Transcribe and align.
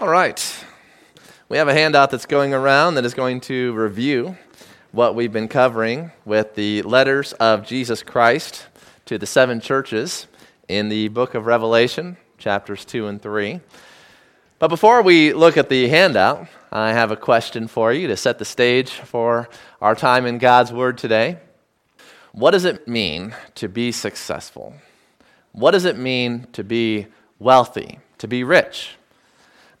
All 0.00 0.08
right. 0.08 0.64
We 1.48 1.56
have 1.56 1.66
a 1.66 1.74
handout 1.74 2.12
that's 2.12 2.24
going 2.24 2.54
around 2.54 2.94
that 2.94 3.04
is 3.04 3.14
going 3.14 3.40
to 3.40 3.72
review 3.72 4.38
what 4.92 5.16
we've 5.16 5.32
been 5.32 5.48
covering 5.48 6.12
with 6.24 6.54
the 6.54 6.82
letters 6.82 7.32
of 7.32 7.66
Jesus 7.66 8.04
Christ 8.04 8.68
to 9.06 9.18
the 9.18 9.26
seven 9.26 9.60
churches 9.60 10.28
in 10.68 10.88
the 10.88 11.08
book 11.08 11.34
of 11.34 11.46
Revelation, 11.46 12.16
chapters 12.38 12.84
2 12.84 13.08
and 13.08 13.20
3. 13.20 13.58
But 14.60 14.68
before 14.68 15.02
we 15.02 15.32
look 15.32 15.56
at 15.56 15.68
the 15.68 15.88
handout, 15.88 16.46
I 16.70 16.92
have 16.92 17.10
a 17.10 17.16
question 17.16 17.66
for 17.66 17.92
you 17.92 18.06
to 18.06 18.16
set 18.16 18.38
the 18.38 18.44
stage 18.44 18.92
for 18.92 19.48
our 19.80 19.96
time 19.96 20.26
in 20.26 20.38
God's 20.38 20.72
Word 20.72 20.96
today. 20.96 21.38
What 22.30 22.52
does 22.52 22.64
it 22.64 22.86
mean 22.86 23.34
to 23.56 23.68
be 23.68 23.90
successful? 23.90 24.74
What 25.50 25.72
does 25.72 25.86
it 25.86 25.98
mean 25.98 26.46
to 26.52 26.62
be 26.62 27.08
wealthy, 27.40 27.98
to 28.18 28.28
be 28.28 28.44
rich? 28.44 28.97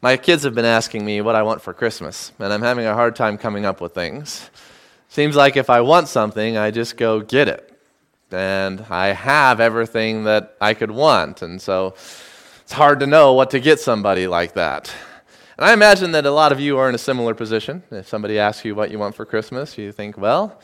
My 0.00 0.16
kids 0.16 0.44
have 0.44 0.54
been 0.54 0.64
asking 0.64 1.04
me 1.04 1.20
what 1.22 1.34
I 1.34 1.42
want 1.42 1.60
for 1.60 1.74
Christmas, 1.74 2.30
and 2.38 2.52
I'm 2.52 2.62
having 2.62 2.86
a 2.86 2.94
hard 2.94 3.16
time 3.16 3.36
coming 3.36 3.66
up 3.66 3.80
with 3.80 3.94
things. 3.94 4.48
Seems 5.08 5.34
like 5.34 5.56
if 5.56 5.68
I 5.68 5.80
want 5.80 6.06
something, 6.06 6.56
I 6.56 6.70
just 6.70 6.96
go 6.96 7.20
get 7.20 7.48
it. 7.48 7.76
And 8.30 8.86
I 8.90 9.08
have 9.08 9.58
everything 9.58 10.22
that 10.22 10.54
I 10.60 10.74
could 10.74 10.92
want, 10.92 11.42
and 11.42 11.60
so 11.60 11.96
it's 12.62 12.70
hard 12.70 13.00
to 13.00 13.08
know 13.08 13.32
what 13.32 13.50
to 13.50 13.58
get 13.58 13.80
somebody 13.80 14.28
like 14.28 14.54
that. 14.54 14.94
And 15.56 15.66
I 15.66 15.72
imagine 15.72 16.12
that 16.12 16.26
a 16.26 16.30
lot 16.30 16.52
of 16.52 16.60
you 16.60 16.78
are 16.78 16.88
in 16.88 16.94
a 16.94 16.98
similar 16.98 17.34
position. 17.34 17.82
If 17.90 18.06
somebody 18.06 18.38
asks 18.38 18.64
you 18.64 18.76
what 18.76 18.92
you 18.92 19.00
want 19.00 19.16
for 19.16 19.24
Christmas, 19.24 19.76
you 19.76 19.90
think, 19.90 20.16
well, 20.16 20.60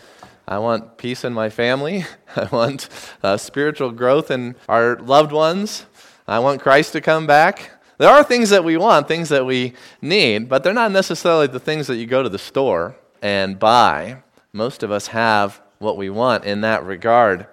I 0.46 0.58
want 0.58 0.96
peace 0.96 1.24
in 1.24 1.32
my 1.32 1.50
family. 1.50 2.04
I 2.36 2.44
want 2.52 2.88
uh, 3.20 3.36
spiritual 3.36 3.90
growth 3.90 4.30
in 4.30 4.54
our 4.68 4.94
loved 5.00 5.32
ones. 5.32 5.86
I 6.28 6.38
want 6.38 6.62
Christ 6.62 6.92
to 6.92 7.00
come 7.00 7.26
back. 7.26 7.72
There 7.96 8.10
are 8.10 8.24
things 8.24 8.50
that 8.50 8.64
we 8.64 8.76
want, 8.76 9.06
things 9.06 9.28
that 9.28 9.46
we 9.46 9.72
need, 10.02 10.48
but 10.48 10.64
they're 10.64 10.72
not 10.72 10.90
necessarily 10.90 11.46
the 11.46 11.60
things 11.60 11.86
that 11.86 11.96
you 11.96 12.06
go 12.06 12.22
to 12.22 12.28
the 12.28 12.38
store 12.38 12.96
and 13.22 13.58
buy. 13.58 14.22
Most 14.52 14.82
of 14.82 14.90
us 14.90 15.08
have 15.08 15.60
what 15.78 15.96
we 15.96 16.10
want 16.10 16.44
in 16.44 16.62
that 16.62 16.84
regard. 16.84 17.46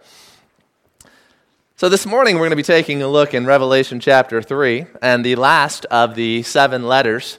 So, 1.75 1.89
this 1.89 2.05
morning 2.05 2.35
we're 2.35 2.41
going 2.41 2.51
to 2.51 2.55
be 2.55 2.63
taking 2.63 3.03
a 3.03 3.07
look 3.07 3.33
in 3.33 3.45
Revelation 3.45 3.99
chapter 3.99 4.41
3 4.41 4.85
and 5.01 5.23
the 5.23 5.35
last 5.35 5.85
of 5.85 6.15
the 6.15 6.41
seven 6.43 6.87
letters 6.87 7.37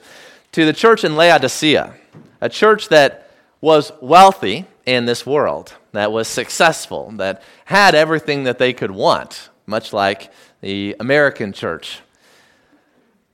to 0.53 0.65
the 0.65 0.73
church 0.73 1.03
in 1.03 1.15
Laodicea, 1.15 1.93
a 2.39 2.49
church 2.49 2.87
that 2.89 3.31
was 3.59 3.91
wealthy 4.01 4.65
in 4.85 5.05
this 5.05 5.25
world, 5.25 5.73
that 5.91 6.11
was 6.11 6.27
successful, 6.27 7.11
that 7.15 7.41
had 7.65 7.95
everything 7.95 8.43
that 8.43 8.59
they 8.59 8.71
could 8.71 8.91
want, 8.91 9.49
much 9.65 9.91
like 9.91 10.31
the 10.61 10.95
American 10.99 11.51
church 11.51 12.01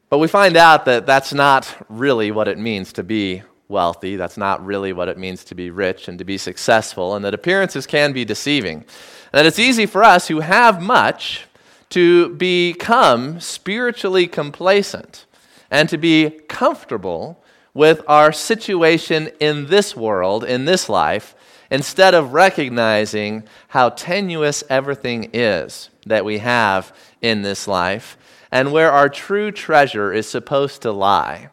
but 0.09 0.17
we 0.17 0.27
find 0.27 0.57
out 0.57 0.85
that 0.85 1.05
that's 1.05 1.33
not 1.33 1.85
really 1.87 2.31
what 2.31 2.47
it 2.47 2.57
means 2.57 2.93
to 2.93 3.03
be 3.03 3.43
wealthy. 3.67 4.15
That's 4.15 4.37
not 4.37 4.65
really 4.65 4.91
what 4.91 5.07
it 5.07 5.17
means 5.17 5.43
to 5.45 5.55
be 5.55 5.69
rich 5.69 6.07
and 6.07 6.17
to 6.17 6.25
be 6.25 6.37
successful, 6.37 7.15
and 7.15 7.23
that 7.23 7.33
appearances 7.33 7.85
can 7.85 8.11
be 8.11 8.25
deceiving. 8.25 8.77
And 8.77 9.39
that 9.39 9.45
it's 9.45 9.59
easy 9.59 9.85
for 9.85 10.03
us 10.03 10.27
who 10.27 10.39
have 10.39 10.81
much 10.81 11.45
to 11.89 12.29
become 12.35 13.39
spiritually 13.39 14.27
complacent 14.27 15.25
and 15.69 15.87
to 15.89 15.97
be 15.97 16.31
comfortable 16.47 17.43
with 17.73 18.01
our 18.07 18.31
situation 18.31 19.29
in 19.39 19.67
this 19.67 19.95
world, 19.95 20.43
in 20.43 20.65
this 20.65 20.89
life, 20.89 21.35
instead 21.69 22.15
of 22.15 22.33
recognizing 22.33 23.43
how 23.69 23.89
tenuous 23.89 24.63
everything 24.69 25.29
is 25.33 25.89
that 26.07 26.25
we 26.25 26.39
have 26.39 26.95
in 27.21 27.43
this 27.43 27.67
life 27.67 28.17
and 28.51 28.71
where 28.71 28.91
our 28.91 29.09
true 29.09 29.51
treasure 29.51 30.11
is 30.11 30.27
supposed 30.27 30.81
to 30.81 30.91
lie. 30.91 31.49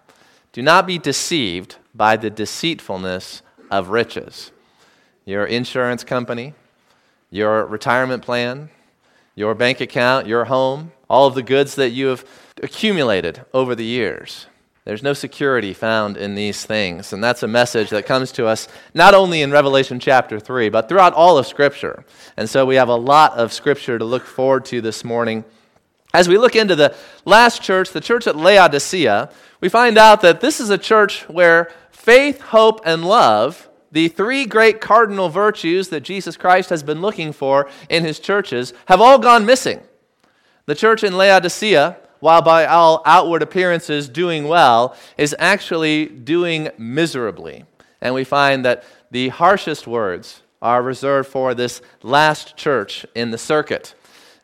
Do 0.53 0.63
not 0.63 0.87
be 0.87 0.99
deceived 0.99 1.77
by 1.95 2.17
the 2.17 2.31
deceitfulness 2.31 3.43
of 3.71 3.89
riches. 3.89 4.53
Your 5.25 5.45
insurance 5.45 6.05
company, 6.05 6.55
your 7.31 7.67
retirement 7.67 8.23
plan, 8.23 8.71
your 9.35 9.55
bank 9.55 9.81
account, 9.81 10.27
your 10.27 10.47
home, 10.47 10.93
all 11.11 11.27
of 11.27 11.35
the 11.35 11.43
goods 11.43 11.75
that 11.75 11.91
you 11.91 12.07
have 12.07 12.25
accumulated 12.63 13.45
over 13.53 13.75
the 13.75 13.85
years. 13.85 14.47
There's 14.87 15.03
no 15.03 15.15
security 15.15 15.75
found 15.75 16.17
in 16.17 16.37
these 16.37 16.65
things. 16.65 17.13
And 17.13 17.23
that's 17.23 17.43
a 17.43 17.49
message 17.49 17.91
that 17.91 18.07
comes 18.07 18.31
to 18.33 18.47
us 18.47 18.69
not 18.95 19.15
only 19.15 19.43
in 19.43 19.51
Revelation 19.51 19.99
chapter 19.99 20.39
3, 20.39 20.69
but 20.69 20.89
throughout 20.89 21.13
all 21.13 21.39
of 21.39 21.47
Scripture. 21.47 22.05
And 22.37 22.49
so 22.49 22.65
we 22.65 22.77
have 22.77 22.89
a 22.89 22.95
lot 22.95 23.33
of 23.33 23.53
Scripture 23.53 23.99
to 23.99 24.05
look 24.05 24.25
forward 24.25 24.65
to 24.67 24.81
this 24.81 25.03
morning. 25.03 25.45
As 26.17 26.31
we 26.31 26.39
look 26.39 26.57
into 26.57 26.75
the 26.75 26.97
last 27.27 27.61
church, 27.61 27.91
the 27.91 28.01
church 28.01 28.27
at 28.27 28.37
Laodicea, 28.37 29.29
we 29.61 29.69
find 29.69 29.99
out 29.99 30.23
that 30.23 30.41
this 30.41 30.61
is 30.61 30.71
a 30.71 30.79
church 30.79 31.29
where 31.29 31.71
faith, 31.91 32.41
hope, 32.41 32.81
and 32.87 33.05
love, 33.05 33.69
the 33.93 34.09
three 34.09 34.47
great 34.47 34.81
cardinal 34.81 35.29
virtues 35.29 35.91
that 35.91 36.01
Jesus 36.01 36.39
Christ 36.39 36.71
has 36.71 36.83
been 36.83 37.03
looking 37.03 37.35
for 37.35 37.69
in 37.91 38.03
his 38.03 38.19
churches, 38.19 38.73
have 38.87 38.99
all 38.99 39.19
gone 39.19 39.45
missing. 39.45 39.83
The 40.65 40.75
church 40.75 41.05
in 41.05 41.19
Laodicea, 41.19 41.99
while 42.21 42.41
by 42.41 42.65
all 42.65 43.03
outward 43.05 43.43
appearances 43.43 44.09
doing 44.09 44.49
well, 44.49 44.97
is 45.19 45.37
actually 45.39 46.07
doing 46.07 46.71
miserably. 46.79 47.67
And 48.01 48.15
we 48.15 48.25
find 48.25 48.65
that 48.65 48.85
the 49.11 49.29
harshest 49.29 49.87
words 49.87 50.41
are 50.63 50.83
reserved 50.83 51.29
for 51.29 51.53
this 51.53 51.83
last 52.03 52.57
church 52.57 53.05
in 53.15 53.33
the 53.33 53.39
circuit. 53.39 53.95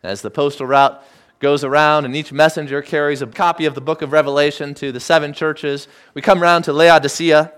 As 0.02 0.20
the 0.20 0.30
postal 0.30 0.66
route 0.66 1.02
goes 1.42 1.64
around, 1.64 2.06
and 2.06 2.14
each 2.14 2.32
messenger 2.32 2.80
carries 2.80 3.20
a 3.20 3.26
copy 3.26 3.66
of 3.66 3.74
the 3.74 3.80
book 3.80 4.00
of 4.00 4.12
Revelation 4.12 4.72
to 4.74 4.92
the 4.92 5.00
seven 5.00 5.34
churches. 5.34 5.88
We 6.14 6.22
come 6.22 6.40
around 6.40 6.62
to 6.62 6.72
Laodicea. 6.72 7.52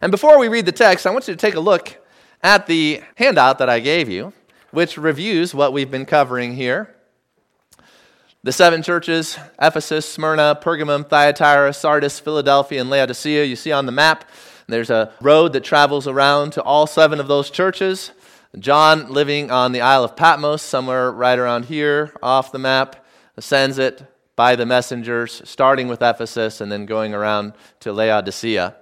And 0.00 0.12
before 0.12 0.38
we 0.38 0.46
read 0.46 0.66
the 0.66 0.72
text, 0.72 1.04
I 1.04 1.10
want 1.10 1.26
you 1.26 1.34
to 1.34 1.38
take 1.38 1.56
a 1.56 1.60
look 1.60 1.98
at 2.42 2.68
the 2.68 3.02
handout 3.16 3.58
that 3.58 3.68
I 3.68 3.80
gave 3.80 4.08
you, 4.08 4.32
which 4.70 4.96
reviews 4.96 5.52
what 5.52 5.72
we've 5.72 5.90
been 5.90 6.06
covering 6.06 6.54
here. 6.54 6.94
The 8.44 8.52
seven 8.52 8.84
churches 8.84 9.36
Ephesus, 9.60 10.08
Smyrna, 10.08 10.56
Pergamum, 10.62 11.08
Thyatira, 11.08 11.72
Sardis, 11.72 12.20
Philadelphia, 12.20 12.80
and 12.80 12.88
Laodicea, 12.88 13.44
you 13.44 13.56
see 13.56 13.72
on 13.72 13.86
the 13.86 13.92
map. 13.92 14.24
There's 14.68 14.90
a 14.90 15.12
road 15.20 15.52
that 15.54 15.64
travels 15.64 16.06
around 16.06 16.52
to 16.52 16.62
all 16.62 16.86
seven 16.86 17.18
of 17.18 17.26
those 17.26 17.50
churches. 17.50 18.12
John, 18.58 19.12
living 19.12 19.50
on 19.50 19.72
the 19.72 19.82
Isle 19.82 20.04
of 20.04 20.16
Patmos, 20.16 20.62
somewhere 20.62 21.12
right 21.12 21.38
around 21.38 21.66
here 21.66 22.14
off 22.22 22.52
the 22.52 22.58
map, 22.58 23.04
sends 23.38 23.78
it 23.78 24.02
by 24.34 24.56
the 24.56 24.64
messengers, 24.64 25.42
starting 25.44 25.88
with 25.88 26.00
Ephesus 26.00 26.60
and 26.62 26.72
then 26.72 26.86
going 26.86 27.12
around 27.12 27.52
to 27.80 27.92
Laodicea. 27.92 28.74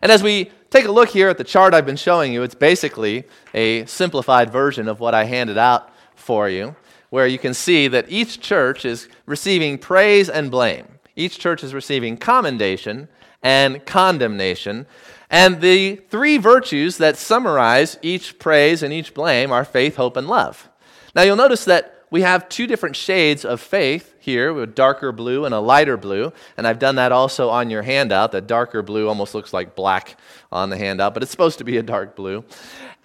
And 0.00 0.10
as 0.10 0.22
we 0.22 0.50
take 0.70 0.86
a 0.86 0.92
look 0.92 1.10
here 1.10 1.28
at 1.28 1.36
the 1.36 1.44
chart 1.44 1.74
I've 1.74 1.84
been 1.84 1.96
showing 1.96 2.32
you, 2.32 2.42
it's 2.42 2.54
basically 2.54 3.24
a 3.52 3.84
simplified 3.84 4.50
version 4.50 4.88
of 4.88 5.00
what 5.00 5.14
I 5.14 5.24
handed 5.24 5.58
out 5.58 5.90
for 6.14 6.48
you, 6.48 6.74
where 7.10 7.26
you 7.26 7.38
can 7.38 7.52
see 7.52 7.88
that 7.88 8.06
each 8.08 8.40
church 8.40 8.86
is 8.86 9.06
receiving 9.26 9.76
praise 9.76 10.30
and 10.30 10.50
blame. 10.50 10.86
Each 11.14 11.38
church 11.38 11.62
is 11.62 11.74
receiving 11.74 12.16
commendation 12.16 13.08
and 13.42 13.84
condemnation. 13.84 14.86
And 15.32 15.62
the 15.62 15.96
three 15.96 16.36
virtues 16.36 16.98
that 16.98 17.16
summarize 17.16 17.98
each 18.02 18.38
praise 18.38 18.82
and 18.82 18.92
each 18.92 19.14
blame 19.14 19.50
are 19.50 19.64
faith, 19.64 19.96
hope, 19.96 20.16
and 20.16 20.28
love. 20.28 20.68
Now 21.14 21.22
you'll 21.22 21.36
notice 21.36 21.64
that 21.64 22.04
we 22.10 22.20
have 22.20 22.50
two 22.50 22.66
different 22.66 22.94
shades 22.94 23.42
of 23.42 23.58
faith 23.58 24.14
here, 24.18 24.52
with 24.52 24.74
darker 24.74 25.10
blue 25.10 25.46
and 25.46 25.54
a 25.54 25.58
lighter 25.58 25.96
blue. 25.96 26.32
And 26.58 26.66
I've 26.66 26.78
done 26.78 26.96
that 26.96 27.10
also 27.10 27.48
on 27.48 27.70
your 27.70 27.80
handout. 27.80 28.32
The 28.32 28.42
darker 28.42 28.82
blue 28.82 29.08
almost 29.08 29.34
looks 29.34 29.54
like 29.54 29.74
black 29.74 30.18
on 30.52 30.68
the 30.68 30.76
handout, 30.76 31.14
but 31.14 31.22
it's 31.22 31.32
supposed 31.32 31.58
to 31.58 31.64
be 31.64 31.78
a 31.78 31.82
dark 31.82 32.14
blue. 32.14 32.44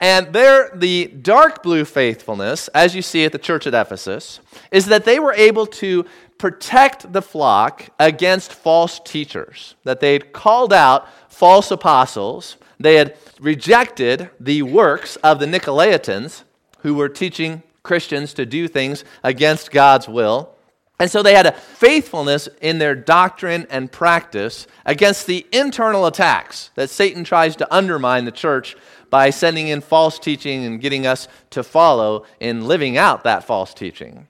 And 0.02 0.34
there, 0.34 0.70
the 0.76 1.08
dark 1.08 1.64
blue 1.64 1.86
faithfulness, 1.86 2.68
as 2.68 2.94
you 2.94 3.02
see 3.02 3.24
at 3.24 3.32
the 3.32 3.40
church 3.40 3.66
at 3.66 3.74
Ephesus, 3.74 4.42
is 4.72 4.88
that 4.88 5.06
they 5.06 5.20
were 5.20 5.34
able 5.34 5.66
to 5.68 6.06
protect 6.38 7.12
the 7.14 7.22
flock 7.22 7.90
against 7.98 8.54
false 8.54 9.00
teachers, 9.00 9.76
that 9.86 10.02
they'd 10.02 10.34
called 10.34 10.74
out 10.74 11.08
false 11.38 11.70
apostles. 11.70 12.58
They 12.80 12.96
had 12.96 13.16
rejected 13.40 14.32
the 14.40 14.64
works 14.64 15.18
of 15.18 15.40
the 15.40 15.46
Nicolaitans, 15.46 16.44
who 16.80 16.96
were 16.96 17.10
teaching 17.10 17.62
Christians 17.84 18.34
to 18.34 18.46
do 18.46 18.68
things 18.68 19.06
against 19.24 19.70
God's 19.70 20.08
will. 20.08 20.56
And 21.00 21.12
so 21.12 21.22
they 21.22 21.36
had 21.36 21.46
a 21.46 21.52
faithfulness 21.52 22.50
in 22.60 22.80
their 22.80 22.96
doctrine 22.96 23.68
and 23.70 23.92
practice 23.92 24.66
against 24.84 25.28
the 25.28 25.46
internal 25.52 26.08
attacks 26.08 26.72
that 26.74 26.90
Satan 26.90 27.24
tries 27.24 27.56
to 27.58 27.72
undermine 27.74 28.26
the 28.26 28.32
church 28.32 28.76
by 29.12 29.30
sending 29.30 29.68
in 29.68 29.82
false 29.82 30.18
teaching 30.18 30.66
and 30.66 30.82
getting 30.82 31.06
us 31.06 31.28
to 31.52 31.62
follow 31.62 32.26
in 32.40 32.68
living 32.68 32.98
out 32.98 33.24
that 33.26 33.44
false 33.44 33.76
teaching. 33.76 34.28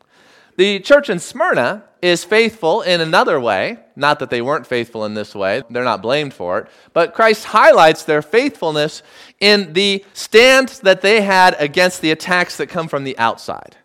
The 0.57 0.79
church 0.79 1.11
in 1.11 1.19
Smyrna 1.19 1.83
is 2.01 2.23
faithful 2.23 2.81
in 2.81 2.99
another 2.99 3.39
way. 3.39 3.77
Not 3.95 4.17
that 4.19 4.31
they 4.31 4.41
weren't 4.41 4.65
faithful 4.65 5.05
in 5.05 5.13
this 5.13 5.35
way, 5.35 5.61
they're 5.69 5.83
not 5.83 6.01
blamed 6.01 6.33
for 6.33 6.57
it. 6.57 6.67
But 6.93 7.13
Christ 7.13 7.45
highlights 7.45 8.03
their 8.03 8.23
faithfulness 8.23 9.03
in 9.39 9.73
the 9.73 10.03
stand 10.13 10.69
that 10.81 11.01
they 11.01 11.21
had 11.21 11.55
against 11.59 12.01
the 12.01 12.09
attacks 12.09 12.57
that 12.57 12.67
come 12.67 12.87
from 12.87 13.03
the 13.03 13.17
outside. 13.19 13.77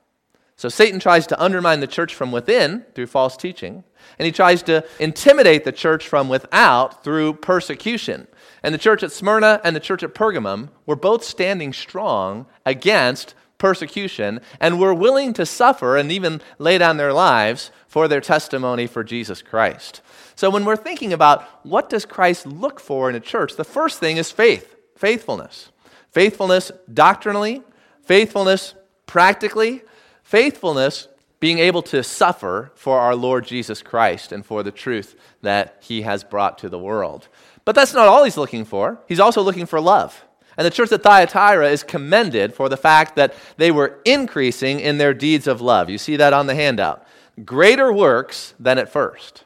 So 0.57 0.71
Satan 0.71 0.99
tries 0.99 1.27
to 1.27 1.43
undermine 1.43 1.81
the 1.81 1.87
church 1.87 2.15
from 2.15 2.33
within 2.33 2.87
through 2.95 3.09
false 3.09 3.37
teaching, 3.37 3.85
and 4.19 4.25
he 4.25 4.33
tries 4.33 4.63
to 4.65 4.85
intimidate 4.99 5.65
the 5.65 5.73
church 5.73 6.09
from 6.09 6.31
without 6.31 7.05
through 7.05 7.35
persecution. 7.35 8.29
And 8.63 8.73
the 8.73 8.79
church 8.79 9.03
at 9.03 9.13
Smyrna 9.13 9.61
and 9.65 9.77
the 9.77 9.81
church 9.81 10.03
at 10.03 10.15
Pergamum 10.15 10.71
were 10.87 10.97
both 10.97 11.23
standing 11.23 11.73
strong 11.73 12.47
against 12.65 13.35
persecution 13.63 14.41
and 14.59 14.81
were 14.81 14.93
willing 14.93 15.33
to 15.33 15.47
suffer 15.47 15.97
and 15.97 16.11
even 16.11 16.41
lay 16.59 16.77
down 16.79 16.97
their 16.97 17.13
lives 17.13 17.71
for 17.87 18.09
their 18.09 18.21
testimony 18.21 18.89
for 18.89 19.05
Jesus 19.05 19.41
Christ. 19.41 20.03
So 20.35 20.51
when 20.51 20.65
we're 20.65 20.75
thinking 20.75 21.13
about 21.13 21.49
what 21.65 21.89
does 21.89 22.05
Christ 22.05 22.45
look 22.45 22.81
for 22.81 23.09
in 23.09 23.15
a 23.15 23.21
church, 23.21 23.55
the 23.55 23.63
first 23.63 24.01
thing 24.01 24.17
is 24.17 24.33
faith, 24.33 24.75
faithfulness. 24.97 25.71
Faithfulness 26.11 26.73
doctrinally, 26.93 27.63
faithfulness 28.03 28.75
practically, 29.07 29.83
faithfulness 30.25 31.07
being 31.39 31.61
able 31.61 31.83
to 31.83 32.03
suffer 32.03 32.73
for 32.75 32.99
our 32.99 33.15
Lord 33.15 33.47
Jesus 33.47 33.81
Christ 33.81 34.33
and 34.33 34.45
for 34.45 34.65
the 34.65 34.73
truth 34.73 35.15
that 35.43 35.77
he 35.81 36.03
has 36.03 36.25
brought 36.25 36.59
to 36.59 36.69
the 36.69 36.81
world. 36.81 37.29
But 37.65 37.77
that's 37.77 37.95
not 37.95 38.09
all 38.09 38.25
he's 38.25 38.37
looking 38.37 38.65
for. 38.65 38.99
He's 39.07 39.21
also 39.21 39.41
looking 39.41 39.67
for 39.67 39.81
love. 39.81 40.25
And 40.57 40.67
the 40.67 40.71
church 40.71 40.93
at 40.93 41.03
Thyatira 41.03 41.71
is 41.71 41.83
commended 41.83 42.55
for 42.55 42.69
the 42.69 42.77
fact 42.77 43.17
that 43.17 43.35
they 43.57 43.71
were 43.71 44.01
increasing 44.05 44.81
in 44.81 44.99
their 44.99 45.15
deeds 45.15 45.47
of 45.47 45.61
love. 45.61 45.89
You 45.89 45.99
see 45.99 46.17
that 46.17 46.33
on 46.33 46.47
the 46.47 46.55
handout. 46.55 47.07
Greater 47.45 47.93
works 47.93 48.55
than 48.61 48.79
at 48.79 48.93
first. 48.93 49.45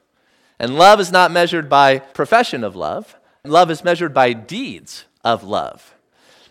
And 0.58 0.76
love 0.76 1.00
is 1.00 1.12
not 1.12 1.30
measured 1.30 1.68
by 1.68 1.98
profession 1.98 2.64
of 2.64 2.74
love, 2.74 3.16
love 3.44 3.70
is 3.70 3.84
measured 3.84 4.12
by 4.12 4.32
deeds 4.32 5.04
of 5.24 5.44
love. 5.44 5.94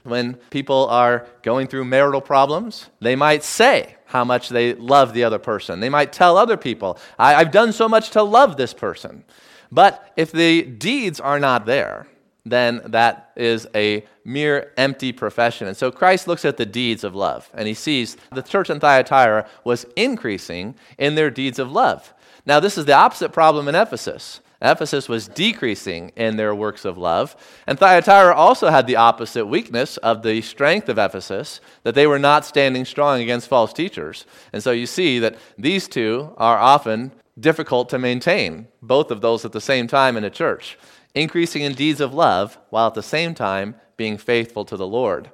When 0.03 0.35
people 0.51 0.87
are 0.87 1.27
going 1.41 1.67
through 1.67 1.85
marital 1.85 2.21
problems, 2.21 2.89
they 3.01 3.15
might 3.15 3.43
say, 3.43 3.95
how 4.05 4.23
much 4.23 4.49
they 4.49 4.75
love 4.75 5.13
the 5.13 5.23
other 5.23 5.39
person. 5.39 5.79
They 5.79 5.89
might 5.89 6.13
tell 6.13 6.37
other 6.37 6.57
people, 6.57 6.99
I, 7.17 7.33
have 7.33 7.51
done 7.51 7.73
so 7.73 7.89
much 7.89 8.11
to 8.11 8.23
love 8.23 8.55
this 8.55 8.73
person. 8.73 9.23
But 9.71 10.13
if 10.15 10.31
the 10.31 10.61
deeds 10.61 11.19
are 11.19 11.39
not 11.39 11.65
there, 11.65 12.07
then 12.45 12.81
that 12.85 13.31
is 13.35 13.67
a 13.73 14.05
mere 14.23 14.71
empty 14.77 15.11
profession. 15.11 15.67
And 15.67 15.75
so 15.75 15.91
Christ 15.91 16.27
looks 16.27 16.45
at 16.45 16.57
the 16.57 16.65
deeds 16.65 17.03
of 17.03 17.15
love, 17.15 17.49
and 17.53 17.67
he 17.67 17.73
sees 17.73 18.17
the 18.31 18.41
church 18.41 18.69
in 18.69 18.79
Thyatira 18.79 19.47
was 19.63 19.85
increasing 19.95 20.75
in 20.97 21.15
their 21.15 21.31
deeds 21.31 21.59
of 21.59 21.71
love. 21.71 22.13
Now, 22.45 22.59
this 22.59 22.77
is 22.77 22.85
the 22.85 22.93
opposite 22.93 23.33
problem 23.33 23.67
in 23.67 23.75
Ephesus. 23.75 24.41
Ephesus 24.61 25.09
was 25.09 25.27
decreasing 25.27 26.11
in 26.15 26.37
their 26.37 26.55
works 26.55 26.85
of 26.85 26.97
love. 26.97 27.35
And 27.67 27.77
Thyatira 27.77 28.33
also 28.33 28.69
had 28.69 28.87
the 28.87 28.95
opposite 28.95 29.45
weakness 29.45 29.97
of 29.97 30.23
the 30.23 30.41
strength 30.41 30.87
of 30.87 30.97
Ephesus, 30.97 31.59
that 31.83 31.93
they 31.95 32.07
were 32.07 32.19
not 32.19 32.45
standing 32.45 32.85
strong 32.85 33.21
against 33.21 33.49
false 33.49 33.73
teachers. 33.73 34.25
And 34.53 34.63
so 34.63 34.71
you 34.71 34.85
see 34.85 35.19
that 35.19 35.35
these 35.57 35.87
two 35.87 36.33
are 36.37 36.57
often 36.57 37.11
difficult 37.37 37.89
to 37.89 37.99
maintain, 37.99 38.67
both 38.81 39.11
of 39.11 39.21
those 39.21 39.43
at 39.43 39.51
the 39.51 39.61
same 39.61 39.87
time 39.87 40.15
in 40.15 40.23
a 40.23 40.29
church, 40.29 40.77
increasing 41.15 41.63
in 41.63 41.73
deeds 41.73 42.01
of 42.01 42.13
love 42.13 42.59
while 42.69 42.87
at 42.87 42.93
the 42.93 43.03
same 43.03 43.33
time 43.33 43.75
being 43.97 44.17
faithful 44.17 44.65
to 44.65 44.77
the 44.77 44.87
Lord. 44.87 45.31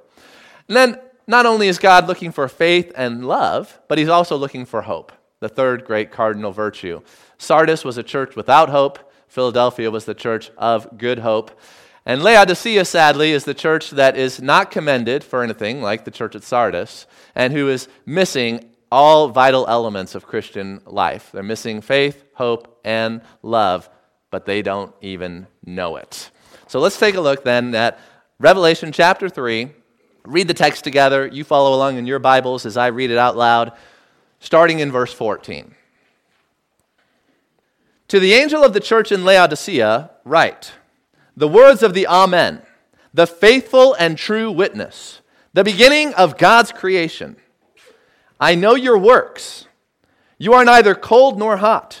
And 0.68 0.76
then 0.76 1.00
not 1.26 1.46
only 1.46 1.68
is 1.68 1.78
God 1.78 2.06
looking 2.06 2.32
for 2.32 2.48
faith 2.48 2.92
and 2.96 3.26
love, 3.26 3.80
but 3.88 3.98
he's 3.98 4.08
also 4.08 4.36
looking 4.36 4.64
for 4.64 4.82
hope, 4.82 5.12
the 5.40 5.48
third 5.48 5.84
great 5.84 6.10
cardinal 6.10 6.52
virtue. 6.52 7.02
Sardis 7.38 7.84
was 7.84 7.98
a 7.98 8.02
church 8.02 8.36
without 8.36 8.70
hope. 8.70 8.98
Philadelphia 9.28 9.90
was 9.90 10.04
the 10.04 10.14
church 10.14 10.50
of 10.56 10.98
good 10.98 11.18
hope. 11.18 11.50
And 12.04 12.22
Laodicea, 12.22 12.84
sadly, 12.84 13.32
is 13.32 13.44
the 13.44 13.54
church 13.54 13.90
that 13.90 14.16
is 14.16 14.42
not 14.42 14.70
commended 14.70 15.22
for 15.22 15.42
anything 15.42 15.80
like 15.82 16.04
the 16.04 16.10
church 16.10 16.34
at 16.34 16.42
Sardis 16.42 17.06
and 17.34 17.52
who 17.52 17.68
is 17.68 17.88
missing 18.04 18.70
all 18.90 19.28
vital 19.28 19.66
elements 19.68 20.14
of 20.14 20.26
Christian 20.26 20.80
life. 20.84 21.30
They're 21.32 21.42
missing 21.42 21.80
faith, 21.80 22.24
hope, 22.34 22.80
and 22.84 23.22
love, 23.42 23.88
but 24.32 24.46
they 24.46 24.62
don't 24.62 24.92
even 25.02 25.46
know 25.64 25.94
it. 25.96 26.30
So 26.66 26.80
let's 26.80 26.98
take 26.98 27.14
a 27.14 27.20
look 27.20 27.44
then 27.44 27.72
at 27.76 28.00
Revelation 28.40 28.90
chapter 28.90 29.28
3. 29.28 29.70
Read 30.24 30.48
the 30.48 30.54
text 30.54 30.82
together. 30.82 31.26
You 31.26 31.44
follow 31.44 31.76
along 31.76 31.98
in 31.98 32.06
your 32.06 32.18
Bibles 32.18 32.64
as 32.64 32.78
I 32.78 32.86
read 32.88 33.10
it 33.10 33.18
out 33.18 33.36
loud, 33.36 33.72
starting 34.40 34.80
in 34.80 34.90
verse 34.90 35.12
14. 35.12 35.74
To 38.08 38.18
the 38.18 38.32
angel 38.32 38.64
of 38.64 38.72
the 38.72 38.80
church 38.80 39.12
in 39.12 39.24
Laodicea, 39.24 40.10
write 40.24 40.72
the 41.36 41.48
words 41.48 41.82
of 41.82 41.92
the 41.92 42.06
Amen, 42.06 42.62
the 43.12 43.26
faithful 43.26 43.94
and 43.94 44.16
true 44.16 44.50
witness, 44.50 45.20
the 45.52 45.64
beginning 45.64 46.14
of 46.14 46.38
God's 46.38 46.72
creation. 46.72 47.36
I 48.40 48.54
know 48.54 48.76
your 48.76 48.96
works. 48.96 49.66
You 50.38 50.54
are 50.54 50.64
neither 50.64 50.94
cold 50.94 51.38
nor 51.38 51.58
hot. 51.58 52.00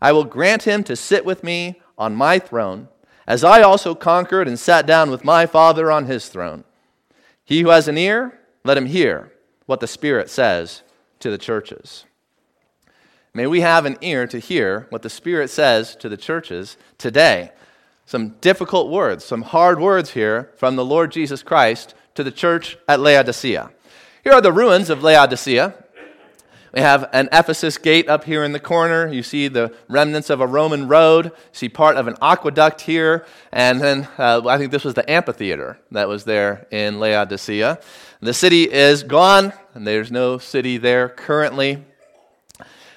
I 0.00 0.12
will 0.12 0.24
grant 0.24 0.64
him 0.64 0.84
to 0.84 0.96
sit 0.96 1.24
with 1.24 1.42
me 1.42 1.80
on 1.98 2.14
my 2.14 2.38
throne, 2.38 2.88
as 3.26 3.42
I 3.42 3.62
also 3.62 3.94
conquered 3.94 4.46
and 4.46 4.58
sat 4.58 4.86
down 4.86 5.10
with 5.10 5.24
my 5.24 5.46
Father 5.46 5.90
on 5.90 6.06
his 6.06 6.28
throne. 6.28 6.64
He 7.44 7.62
who 7.62 7.68
has 7.68 7.88
an 7.88 7.98
ear, 7.98 8.38
let 8.64 8.76
him 8.76 8.86
hear 8.86 9.32
what 9.66 9.80
the 9.80 9.86
Spirit 9.86 10.30
says 10.30 10.82
to 11.20 11.30
the 11.30 11.38
churches. 11.38 12.04
May 13.32 13.46
we 13.46 13.60
have 13.60 13.84
an 13.84 13.98
ear 14.00 14.26
to 14.28 14.38
hear 14.38 14.86
what 14.90 15.02
the 15.02 15.10
Spirit 15.10 15.50
says 15.50 15.94
to 15.96 16.08
the 16.08 16.16
churches 16.16 16.76
today. 16.98 17.52
Some 18.06 18.30
difficult 18.40 18.90
words, 18.90 19.24
some 19.24 19.42
hard 19.42 19.80
words 19.80 20.10
here 20.10 20.52
from 20.56 20.76
the 20.76 20.84
Lord 20.84 21.12
Jesus 21.12 21.42
Christ 21.42 21.94
to 22.14 22.24
the 22.24 22.30
church 22.30 22.78
at 22.88 23.00
Laodicea. 23.00 23.70
Here 24.24 24.32
are 24.32 24.40
the 24.40 24.52
ruins 24.52 24.90
of 24.90 25.02
Laodicea. 25.02 25.74
We 26.74 26.80
have 26.80 27.08
an 27.12 27.28
Ephesus 27.32 27.78
gate 27.78 28.08
up 28.08 28.24
here 28.24 28.44
in 28.44 28.52
the 28.52 28.60
corner. 28.60 29.10
You 29.10 29.22
see 29.22 29.48
the 29.48 29.74
remnants 29.88 30.30
of 30.30 30.40
a 30.40 30.46
Roman 30.46 30.88
road. 30.88 31.26
You 31.26 31.32
see 31.52 31.68
part 31.68 31.96
of 31.96 32.06
an 32.06 32.16
aqueduct 32.20 32.82
here. 32.82 33.24
And 33.52 33.80
then 33.80 34.08
uh, 34.18 34.42
I 34.46 34.58
think 34.58 34.72
this 34.72 34.84
was 34.84 34.94
the 34.94 35.08
amphitheater 35.10 35.78
that 35.92 36.08
was 36.08 36.24
there 36.24 36.66
in 36.70 37.00
Laodicea. 37.00 37.80
The 38.20 38.34
city 38.34 38.70
is 38.70 39.02
gone, 39.02 39.52
and 39.74 39.86
there's 39.86 40.10
no 40.10 40.38
city 40.38 40.78
there 40.78 41.08
currently. 41.08 41.84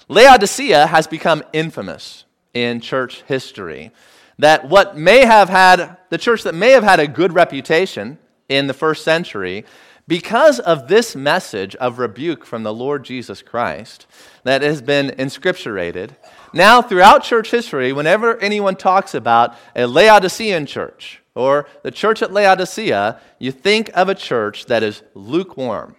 Laodicea 0.07 0.87
has 0.87 1.07
become 1.07 1.43
infamous 1.53 2.25
in 2.53 2.81
church 2.81 3.21
history. 3.23 3.91
That 4.39 4.67
what 4.67 4.97
may 4.97 5.25
have 5.25 5.49
had, 5.49 5.97
the 6.09 6.17
church 6.17 6.43
that 6.43 6.55
may 6.55 6.71
have 6.71 6.83
had 6.83 6.99
a 6.99 7.07
good 7.07 7.33
reputation 7.33 8.17
in 8.47 8.67
the 8.67 8.73
first 8.73 9.03
century, 9.03 9.65
because 10.09 10.59
of 10.59 10.87
this 10.87 11.15
message 11.15 11.75
of 11.75 11.99
rebuke 11.99 12.43
from 12.43 12.63
the 12.63 12.73
Lord 12.73 13.05
Jesus 13.05 13.43
Christ 13.43 14.07
that 14.43 14.63
has 14.63 14.81
been 14.81 15.09
inscripturated, 15.09 16.15
now 16.51 16.81
throughout 16.81 17.23
church 17.23 17.51
history, 17.51 17.93
whenever 17.93 18.35
anyone 18.39 18.75
talks 18.75 19.13
about 19.13 19.55
a 19.75 19.85
Laodicean 19.85 20.65
church 20.65 21.21
or 21.35 21.67
the 21.83 21.91
church 21.91 22.23
at 22.23 22.33
Laodicea, 22.33 23.21
you 23.37 23.51
think 23.51 23.91
of 23.93 24.09
a 24.09 24.15
church 24.15 24.65
that 24.65 24.81
is 24.81 25.03
lukewarm, 25.13 25.95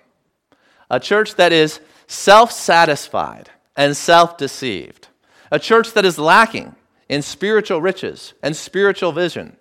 a 0.91 0.99
church 0.99 1.37
that 1.37 1.53
is 1.53 1.79
self 2.09 2.51
satisfied 2.51 3.49
and 3.77 3.97
self 3.97 4.37
deceived, 4.37 5.07
a 5.53 5.61
church 5.61 5.93
that 5.93 6.05
is 6.05 6.19
lacking 6.19 6.75
in 7.09 7.23
spiritual 7.23 7.81
riches 7.81 8.35
and 8.43 8.57
spiritual 8.57 9.13
vision, 9.13 9.57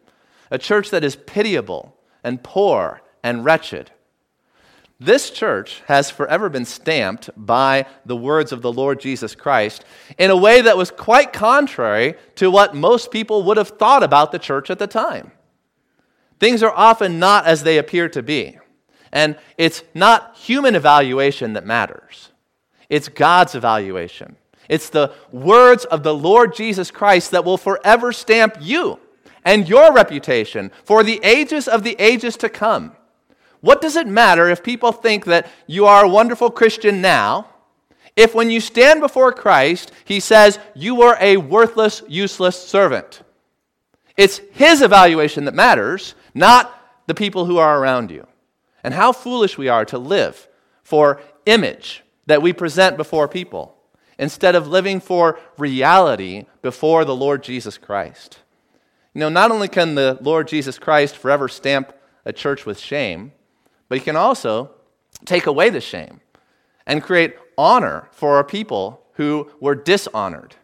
a 0.49 0.57
church 0.57 0.89
that 0.89 1.03
is 1.03 1.15
pitiable 1.15 1.95
and 2.23 2.41
poor 2.41 3.03
and 3.23 3.45
wretched. 3.45 3.91
This 4.99 5.29
church 5.29 5.81
has 5.87 6.11
forever 6.11 6.49
been 6.49 6.65
stamped 6.65 7.29
by 7.37 7.85
the 8.05 8.17
words 8.17 8.51
of 8.51 8.61
the 8.61 8.71
Lord 8.71 8.99
Jesus 8.99 9.33
Christ 9.33 9.85
in 10.17 10.29
a 10.29 10.35
way 10.35 10.61
that 10.61 10.77
was 10.77 10.91
quite 10.91 11.31
contrary 11.31 12.15
to 12.35 12.51
what 12.51 12.75
most 12.75 13.09
people 13.09 13.43
would 13.43 13.55
have 13.55 13.69
thought 13.69 14.03
about 14.03 14.33
the 14.33 14.39
church 14.39 14.69
at 14.69 14.77
the 14.77 14.87
time. 14.87 15.31
Things 16.39 16.61
are 16.61 16.73
often 16.75 17.17
not 17.17 17.45
as 17.45 17.63
they 17.63 17.77
appear 17.77 18.09
to 18.09 18.21
be. 18.21 18.57
And 19.11 19.37
it's 19.57 19.83
not 19.93 20.35
human 20.35 20.75
evaluation 20.75 21.53
that 21.53 21.65
matters, 21.65 22.31
it's 22.89 23.07
God's 23.07 23.55
evaluation. 23.55 24.35
It's 24.67 24.89
the 24.89 25.13
words 25.31 25.85
of 25.85 26.03
the 26.03 26.13
Lord 26.13 26.53
Jesus 26.53 26.91
Christ 26.91 27.31
that 27.31 27.43
will 27.43 27.57
forever 27.57 28.11
stamp 28.13 28.57
you 28.61 28.99
and 29.43 29.67
your 29.67 29.91
reputation 29.91 30.69
for 30.83 31.03
the 31.03 31.19
ages 31.23 31.67
of 31.67 31.81
the 31.81 31.95
ages 31.97 32.37
to 32.37 32.49
come. 32.49 32.95
What 33.61 33.81
does 33.81 33.95
it 33.95 34.07
matter 34.07 34.49
if 34.49 34.63
people 34.63 34.91
think 34.91 35.25
that 35.25 35.47
you 35.67 35.85
are 35.85 36.05
a 36.05 36.09
wonderful 36.09 36.49
Christian 36.49 37.01
now, 37.01 37.47
if 38.15 38.33
when 38.33 38.49
you 38.49 38.59
stand 38.59 39.01
before 39.01 39.31
Christ, 39.31 39.91
he 40.05 40.19
says 40.19 40.59
you 40.75 40.95
were 40.95 41.17
a 41.19 41.37
worthless, 41.37 42.01
useless 42.07 42.61
servant? 42.61 43.21
It's 44.17 44.39
his 44.51 44.81
evaluation 44.81 45.45
that 45.45 45.53
matters, 45.53 46.15
not 46.33 46.75
the 47.07 47.13
people 47.13 47.45
who 47.45 47.57
are 47.57 47.79
around 47.79 48.11
you. 48.11 48.27
And 48.83 48.93
how 48.93 49.11
foolish 49.11 49.57
we 49.57 49.67
are 49.67 49.85
to 49.85 49.97
live 49.97 50.47
for 50.83 51.21
image 51.45 52.03
that 52.27 52.41
we 52.41 52.53
present 52.53 52.97
before 52.97 53.27
people 53.27 53.75
instead 54.17 54.55
of 54.55 54.67
living 54.67 54.99
for 54.99 55.39
reality 55.57 56.45
before 56.61 57.05
the 57.05 57.15
Lord 57.15 57.43
Jesus 57.43 57.77
Christ. 57.77 58.39
You 59.13 59.19
know, 59.19 59.29
not 59.29 59.51
only 59.51 59.67
can 59.67 59.95
the 59.95 60.17
Lord 60.21 60.47
Jesus 60.47 60.77
Christ 60.77 61.17
forever 61.17 61.47
stamp 61.47 61.93
a 62.25 62.33
church 62.33 62.65
with 62.65 62.79
shame, 62.79 63.31
but 63.89 63.97
he 63.97 64.03
can 64.03 64.15
also 64.15 64.71
take 65.25 65.45
away 65.45 65.69
the 65.69 65.81
shame 65.81 66.21
and 66.85 67.03
create 67.03 67.35
honor 67.57 68.07
for 68.11 68.39
a 68.39 68.43
people 68.43 69.01
who 69.13 69.51
were 69.59 69.75
dishonored. 69.75 70.55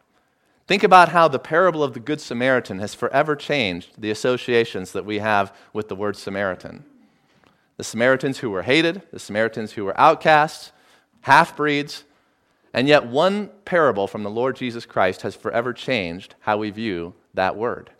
Think 0.67 0.83
about 0.83 1.09
how 1.09 1.27
the 1.27 1.37
parable 1.37 1.83
of 1.83 1.93
the 1.93 1.99
Good 1.99 2.21
Samaritan 2.21 2.79
has 2.79 2.95
forever 2.95 3.35
changed 3.35 3.91
the 3.97 4.09
associations 4.09 4.93
that 4.93 5.05
we 5.05 5.19
have 5.19 5.53
with 5.73 5.89
the 5.89 5.95
word 5.95 6.15
Samaritan. 6.15 6.85
The 7.77 7.83
Samaritans 7.83 8.39
who 8.39 8.49
were 8.49 8.63
hated, 8.63 9.01
the 9.11 9.19
Samaritans 9.19 9.73
who 9.73 9.85
were 9.85 9.99
outcasts, 9.99 10.71
half 11.21 11.55
breeds, 11.55 12.05
and 12.73 12.87
yet 12.87 13.05
one 13.05 13.49
parable 13.65 14.07
from 14.07 14.23
the 14.23 14.29
Lord 14.29 14.55
Jesus 14.55 14.85
Christ 14.85 15.21
has 15.21 15.35
forever 15.35 15.73
changed 15.73 16.35
how 16.41 16.57
we 16.57 16.71
view 16.71 17.13
that 17.33 17.55
word. 17.55 17.91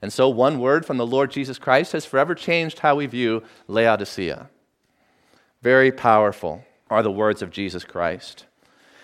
And 0.00 0.12
so, 0.12 0.28
one 0.28 0.60
word 0.60 0.86
from 0.86 0.96
the 0.96 1.06
Lord 1.06 1.30
Jesus 1.30 1.58
Christ 1.58 1.92
has 1.92 2.06
forever 2.06 2.34
changed 2.34 2.78
how 2.78 2.94
we 2.94 3.06
view 3.06 3.42
Laodicea. 3.66 4.48
Very 5.62 5.90
powerful 5.90 6.64
are 6.88 7.02
the 7.02 7.10
words 7.10 7.42
of 7.42 7.50
Jesus 7.50 7.84
Christ. 7.84 8.46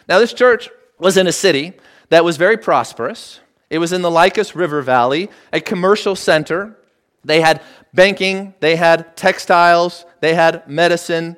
Now, 0.08 0.18
this 0.18 0.32
church 0.32 0.70
was 0.99 1.16
in 1.16 1.26
a 1.26 1.32
city 1.32 1.73
that 2.11 2.25
was 2.25 2.37
very 2.37 2.56
prosperous. 2.56 3.40
It 3.70 3.78
was 3.78 3.92
in 3.92 4.02
the 4.02 4.11
Lycus 4.11 4.54
River 4.54 4.82
Valley, 4.82 5.30
a 5.52 5.61
commercial 5.61 6.14
center. 6.14 6.76
They 7.25 7.40
had 7.40 7.62
banking, 7.92 8.54
they 8.61 8.76
had 8.76 9.16
textiles, 9.16 10.04
they 10.20 10.34
had 10.34 10.68
medicine. 10.68 11.37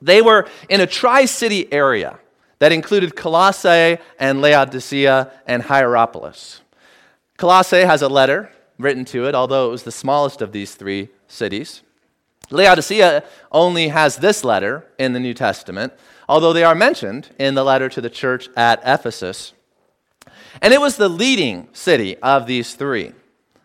They 0.00 0.22
were 0.22 0.48
in 0.68 0.80
a 0.80 0.86
tri 0.86 1.26
city 1.26 1.72
area 1.72 2.18
that 2.58 2.72
included 2.72 3.14
Colossae 3.14 3.98
and 4.18 4.40
Laodicea 4.40 5.30
and 5.46 5.62
Hierapolis. 5.62 6.60
Colossae 7.36 7.82
has 7.82 8.02
a 8.02 8.08
letter 8.08 8.50
written 8.78 9.04
to 9.06 9.26
it, 9.26 9.34
although 9.34 9.68
it 9.68 9.70
was 9.70 9.84
the 9.84 9.92
smallest 9.92 10.42
of 10.42 10.50
these 10.52 10.74
three 10.74 11.10
cities. 11.28 11.82
Laodicea 12.50 13.24
only 13.52 13.88
has 13.88 14.16
this 14.16 14.44
letter 14.44 14.86
in 14.98 15.12
the 15.12 15.20
New 15.20 15.34
Testament, 15.34 15.92
although 16.28 16.52
they 16.52 16.64
are 16.64 16.74
mentioned 16.74 17.30
in 17.38 17.54
the 17.54 17.64
letter 17.64 17.88
to 17.88 18.00
the 18.00 18.10
church 18.10 18.48
at 18.56 18.80
Ephesus. 18.84 19.52
And 20.60 20.72
it 20.72 20.80
was 20.80 20.96
the 20.96 21.08
leading 21.08 21.68
city 21.72 22.16
of 22.18 22.46
these 22.46 22.74
three, 22.74 23.12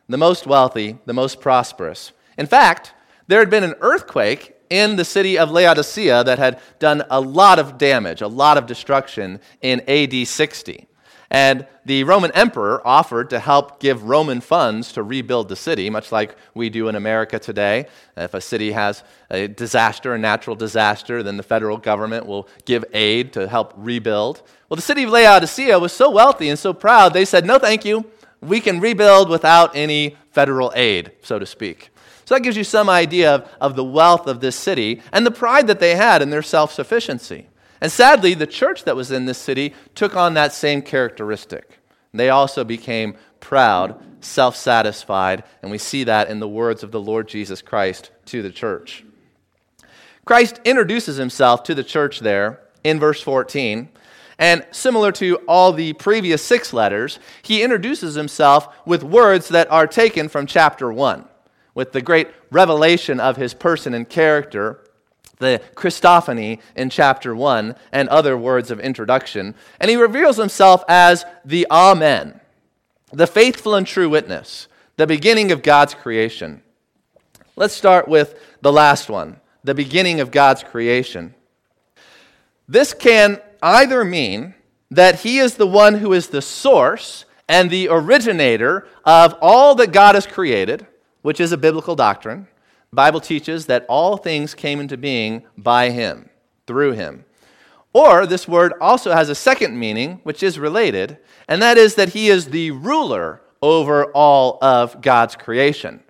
the 0.08 0.18
most 0.18 0.46
wealthy, 0.46 0.98
the 1.06 1.14
most 1.14 1.42
prosperous. 1.42 2.12
In 2.38 2.46
fact, 2.46 2.94
there 3.28 3.40
had 3.40 3.50
been 3.50 3.64
an 3.64 3.76
earthquake 3.80 4.56
in 4.70 4.96
the 4.96 5.06
city 5.06 5.38
of 5.38 5.52
Laodicea 5.52 6.24
that 6.24 6.40
had 6.40 6.60
done 6.80 7.04
a 7.10 7.22
lot 7.22 7.60
of 7.60 7.78
damage, 7.78 8.22
a 8.22 8.28
lot 8.28 8.58
of 8.58 8.66
destruction 8.66 9.40
in 9.62 9.82
AD 9.88 10.28
60. 10.28 10.88
And 11.34 11.66
the 11.84 12.04
Roman 12.04 12.30
emperor 12.34 12.86
offered 12.88 13.32
to 13.32 13.40
help 13.40 13.80
give 13.80 14.04
Roman 14.04 14.40
funds 14.40 14.92
to 14.94 15.02
rebuild 15.02 15.50
the 15.50 15.56
city, 15.56 15.90
much 15.90 16.12
like 16.12 16.36
we 16.54 16.70
do 16.70 16.90
in 16.90 16.96
America 16.96 17.40
today. 17.40 17.88
If 18.16 18.36
a 18.36 18.40
city 18.40 18.72
has 18.72 19.04
a 19.32 19.48
disaster, 19.48 20.14
a 20.14 20.20
natural 20.20 20.56
disaster, 20.56 21.24
then 21.24 21.36
the 21.38 21.44
federal 21.44 21.78
government 21.78 22.28
will 22.28 22.48
give 22.66 22.86
aid 22.94 23.34
to 23.34 23.48
help 23.48 23.74
rebuild. 23.76 24.44
Well, 24.70 24.76
the 24.76 24.84
city 24.84 25.04
of 25.04 25.10
Laodicea 25.10 25.80
was 25.80 25.92
so 25.92 26.12
wealthy 26.12 26.50
and 26.50 26.60
so 26.60 26.72
proud, 26.72 27.14
they 27.14 27.26
said, 27.26 27.48
No, 27.48 27.58
thank 27.58 27.84
you. 27.84 28.06
We 28.40 28.62
can 28.62 28.80
rebuild 28.80 29.28
without 29.28 29.76
any 29.76 30.16
federal 30.30 30.72
aid, 30.76 31.14
so 31.24 31.40
to 31.40 31.48
speak. 31.48 31.90
So 32.26 32.36
that 32.36 32.42
gives 32.42 32.58
you 32.58 32.64
some 32.64 32.90
idea 32.90 33.36
of, 33.36 33.50
of 33.60 33.76
the 33.76 33.84
wealth 33.84 34.28
of 34.28 34.40
this 34.40 34.56
city 34.56 35.02
and 35.12 35.26
the 35.26 35.32
pride 35.32 35.66
that 35.66 35.80
they 35.80 35.96
had 35.96 36.22
in 36.22 36.30
their 36.30 36.44
self 36.44 36.72
sufficiency. 36.72 37.48
And 37.84 37.92
sadly, 37.92 38.34
the 38.34 38.48
church 38.48 38.86
that 38.86 38.96
was 38.96 39.12
in 39.12 39.26
this 39.26 39.38
city 39.38 39.74
took 39.94 40.16
on 40.16 40.36
that 40.36 40.54
same 40.54 40.82
characteristic. 40.82 41.80
They 42.14 42.30
also 42.30 42.64
became 42.64 43.18
proud, 43.42 44.02
self 44.24 44.56
satisfied, 44.56 45.44
and 45.62 45.70
we 45.70 45.78
see 45.78 46.06
that 46.06 46.30
in 46.30 46.40
the 46.40 46.48
words 46.48 46.84
of 46.84 46.92
the 46.92 47.02
Lord 47.02 47.28
Jesus 47.28 47.62
Christ 47.62 48.12
to 48.28 48.42
the 48.42 48.52
church. 48.52 49.04
Christ 50.24 50.62
introduces 50.64 51.18
himself 51.18 51.64
to 51.64 51.76
the 51.76 51.84
church 51.84 52.22
there 52.22 52.62
in 52.86 53.02
verse 53.02 53.22
14. 53.22 53.90
And 54.40 54.66
similar 54.72 55.12
to 55.14 55.36
all 55.46 55.74
the 55.74 55.92
previous 55.92 56.42
six 56.42 56.72
letters, 56.72 57.20
he 57.42 57.64
introduces 57.64 58.16
himself 58.16 58.74
with 58.86 59.04
words 59.04 59.50
that 59.50 59.70
are 59.70 59.88
taken 59.88 60.30
from 60.30 60.46
chapter 60.46 60.92
1, 60.94 61.26
with 61.76 61.92
the 61.92 62.02
great 62.02 62.30
revelation 62.50 63.20
of 63.20 63.36
his 63.36 63.54
person 63.54 63.94
and 63.94 64.08
character 64.08 64.83
the 65.44 65.62
Christophany 65.76 66.60
in 66.76 66.90
chapter 66.90 67.36
1 67.36 67.76
and 67.92 68.10
other 68.10 68.36
words 68.36 68.72
of 68.72 68.80
introduction. 68.80 69.54
And 69.80 69.92
he 69.92 69.98
reveals 69.98 70.38
himself 70.38 70.84
as 70.88 71.26
the 71.46 71.68
Amen, 71.70 72.40
the 73.12 73.28
faithful 73.28 73.76
and 73.76 73.86
true 73.86 74.10
witness, 74.10 74.68
the 74.98 75.06
beginning 75.06 75.52
of 75.52 75.62
God's 75.62 75.94
creation. 75.94 76.64
Let's 77.56 77.76
start 77.76 78.08
with 78.08 78.40
the 78.62 78.72
last 78.72 79.10
one, 79.10 79.40
the 79.64 79.76
beginning 79.76 80.20
of 80.20 80.32
God's 80.32 80.64
creation. 80.64 81.36
This 82.68 82.94
can 82.94 83.40
either 83.62 84.04
mean 84.04 84.56
that 84.90 85.20
he 85.22 85.38
is 85.40 85.56
the 85.56 85.68
one 85.68 85.96
who 85.96 86.14
is 86.14 86.30
the 86.30 86.42
source 86.42 87.26
and 87.50 87.70
the 87.70 87.90
originator 87.90 88.88
of 89.04 89.36
all 89.42 89.76
that 89.76 89.92
God 89.92 90.16
has 90.16 90.26
created, 90.26 90.88
which 91.22 91.40
is 91.40 91.52
a 91.52 91.58
biblical 91.58 91.96
doctrine 91.96 92.48
Bible 92.94 93.20
teaches 93.20 93.66
that 93.66 93.86
all 93.90 94.18
things 94.18 94.54
came 94.54 94.80
into 94.80 94.98
being 94.98 95.44
by 95.58 95.90
him, 95.90 96.30
through 96.68 96.92
him. 96.92 97.26
Or 97.92 98.26
this 98.26 98.48
word 98.48 98.74
also 98.80 99.12
has 99.12 99.30
a 99.30 99.36
second 99.36 99.78
meaning, 99.78 100.20
which 100.24 100.44
is 100.44 100.60
related, 100.60 101.18
and 101.48 101.62
that 101.62 101.78
is 101.78 101.96
that 101.96 102.10
he 102.10 102.30
is 102.30 102.48
the 102.48 102.72
ruler 102.72 103.42
over 103.62 104.06
all 104.12 104.58
of 104.62 105.02
God's 105.02 105.36
creation. 105.36 106.04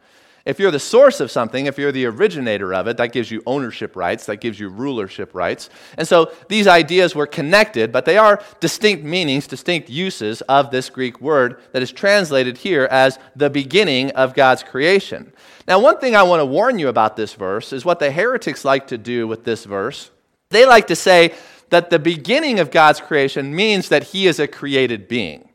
If 0.46 0.60
you're 0.60 0.72
the 0.72 0.80
source 0.80 1.22
of 1.22 1.32
something, 1.32 1.68
if 1.68 1.78
you're 1.78 1.94
the 1.94 2.06
originator 2.06 2.74
of 2.74 2.88
it, 2.88 2.98
that 2.98 3.14
gives 3.14 3.32
you 3.32 3.42
ownership 3.46 3.96
rights, 3.96 4.26
that 4.26 4.42
gives 4.42 4.60
you 4.60 4.68
rulership 4.68 5.34
rights. 5.34 5.70
And 5.98 6.06
so 6.06 6.34
these 6.50 6.68
ideas 6.68 7.16
were 7.16 7.28
connected, 7.28 7.94
but 7.94 8.04
they 8.04 8.18
are 8.18 8.44
distinct 8.60 9.06
meanings, 9.06 9.48
distinct 9.48 9.90
uses 9.90 10.42
of 10.42 10.70
this 10.70 10.90
Greek 10.90 11.22
word 11.22 11.62
that 11.72 11.82
is 11.82 11.94
translated 11.94 12.58
here 12.58 12.90
as 12.92 13.20
the 13.38 13.50
beginning 13.50 14.12
of 14.12 14.34
God's 14.34 14.64
creation. 14.64 15.32
Now, 15.66 15.80
one 15.80 16.00
thing 16.00 16.14
I 16.14 16.24
want 16.24 16.42
to 16.42 16.46
warn 16.46 16.78
you 16.78 16.90
about 16.90 17.16
this 17.16 17.34
verse 17.36 17.72
is 17.72 17.86
what 17.86 18.00
the 18.00 18.12
heretics 18.12 18.66
like 18.66 18.88
to 18.88 18.98
do 18.98 19.30
with 19.30 19.46
this 19.46 19.64
verse. 19.64 20.12
They 20.50 20.66
like 20.66 20.88
to 20.88 20.96
say 20.98 21.36
that 21.70 21.90
the 21.90 22.00
beginning 22.00 22.60
of 22.60 22.70
God's 22.70 23.00
creation 23.00 23.56
means 23.56 23.88
that 23.88 24.04
he 24.04 24.28
is 24.28 24.40
a 24.40 24.48
created 24.48 25.08
being, 25.08 25.48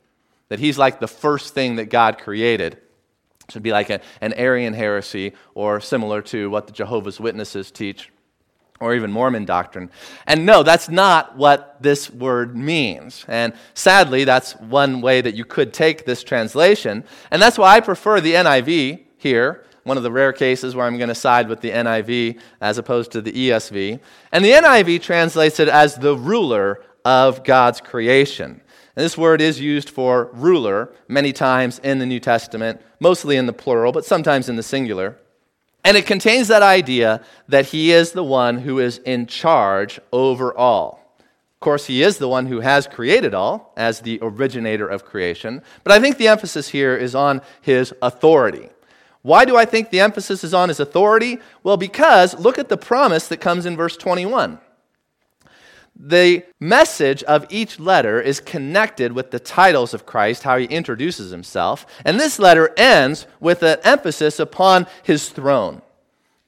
that 0.48 0.60
he's 0.60 0.78
like 0.78 0.98
the 0.98 1.06
first 1.06 1.52
thing 1.52 1.76
that 1.76 1.90
God 1.90 2.18
created. 2.18 2.78
It 3.48 3.54
would 3.54 3.62
be 3.62 3.72
like 3.72 3.90
a, 3.90 4.00
an 4.20 4.34
Arian 4.34 4.74
heresy 4.74 5.32
or 5.54 5.80
similar 5.80 6.20
to 6.22 6.50
what 6.50 6.66
the 6.66 6.72
Jehovah's 6.72 7.18
Witnesses 7.18 7.70
teach 7.70 8.10
or 8.80 8.94
even 8.94 9.10
Mormon 9.10 9.44
doctrine. 9.44 9.90
And 10.26 10.46
no, 10.46 10.62
that's 10.62 10.88
not 10.88 11.36
what 11.36 11.82
this 11.82 12.10
word 12.10 12.56
means. 12.56 13.24
And 13.26 13.54
sadly, 13.74 14.24
that's 14.24 14.52
one 14.56 15.00
way 15.00 15.20
that 15.20 15.34
you 15.34 15.44
could 15.44 15.72
take 15.72 16.04
this 16.04 16.22
translation. 16.22 17.04
And 17.30 17.40
that's 17.42 17.58
why 17.58 17.74
I 17.74 17.80
prefer 17.80 18.20
the 18.20 18.34
NIV 18.34 19.04
here 19.16 19.64
one 19.88 19.96
of 19.96 20.02
the 20.02 20.12
rare 20.12 20.34
cases 20.34 20.76
where 20.76 20.86
I'm 20.86 20.98
going 20.98 21.08
to 21.08 21.14
side 21.14 21.48
with 21.48 21.62
the 21.62 21.70
NIV 21.70 22.38
as 22.60 22.76
opposed 22.76 23.10
to 23.12 23.22
the 23.22 23.32
ESV. 23.32 23.98
And 24.30 24.44
the 24.44 24.50
NIV 24.50 25.00
translates 25.00 25.58
it 25.58 25.68
as 25.68 25.96
the 25.96 26.14
ruler 26.14 26.84
of 27.06 27.42
God's 27.42 27.80
creation. 27.80 28.60
And 28.98 29.04
this 29.04 29.16
word 29.16 29.40
is 29.40 29.60
used 29.60 29.90
for 29.90 30.28
ruler 30.32 30.92
many 31.06 31.32
times 31.32 31.78
in 31.84 32.00
the 32.00 32.04
New 32.04 32.18
Testament, 32.18 32.80
mostly 32.98 33.36
in 33.36 33.46
the 33.46 33.52
plural, 33.52 33.92
but 33.92 34.04
sometimes 34.04 34.48
in 34.48 34.56
the 34.56 34.62
singular. 34.64 35.16
And 35.84 35.96
it 35.96 36.04
contains 36.04 36.48
that 36.48 36.64
idea 36.64 37.22
that 37.46 37.66
he 37.66 37.92
is 37.92 38.10
the 38.10 38.24
one 38.24 38.58
who 38.58 38.80
is 38.80 38.98
in 38.98 39.28
charge 39.28 40.00
over 40.12 40.52
all. 40.52 41.14
Of 41.20 41.60
course, 41.60 41.86
he 41.86 42.02
is 42.02 42.18
the 42.18 42.26
one 42.26 42.46
who 42.46 42.58
has 42.58 42.88
created 42.88 43.34
all 43.34 43.72
as 43.76 44.00
the 44.00 44.18
originator 44.20 44.88
of 44.88 45.04
creation, 45.04 45.62
but 45.84 45.92
I 45.92 46.00
think 46.00 46.18
the 46.18 46.26
emphasis 46.26 46.70
here 46.70 46.96
is 46.96 47.14
on 47.14 47.40
his 47.62 47.94
authority. 48.02 48.68
Why 49.22 49.44
do 49.44 49.56
I 49.56 49.64
think 49.64 49.90
the 49.90 50.00
emphasis 50.00 50.42
is 50.42 50.52
on 50.52 50.70
his 50.70 50.80
authority? 50.80 51.38
Well, 51.62 51.76
because 51.76 52.36
look 52.36 52.58
at 52.58 52.68
the 52.68 52.76
promise 52.76 53.28
that 53.28 53.36
comes 53.36 53.64
in 53.64 53.76
verse 53.76 53.96
21. 53.96 54.58
The 56.00 56.44
message 56.60 57.24
of 57.24 57.46
each 57.50 57.80
letter 57.80 58.20
is 58.20 58.38
connected 58.38 59.12
with 59.12 59.32
the 59.32 59.40
titles 59.40 59.92
of 59.92 60.06
Christ, 60.06 60.44
how 60.44 60.56
he 60.56 60.66
introduces 60.66 61.32
himself. 61.32 61.86
And 62.04 62.20
this 62.20 62.38
letter 62.38 62.72
ends 62.76 63.26
with 63.40 63.64
an 63.64 63.78
emphasis 63.82 64.38
upon 64.38 64.86
his 65.02 65.28
throne. 65.28 65.82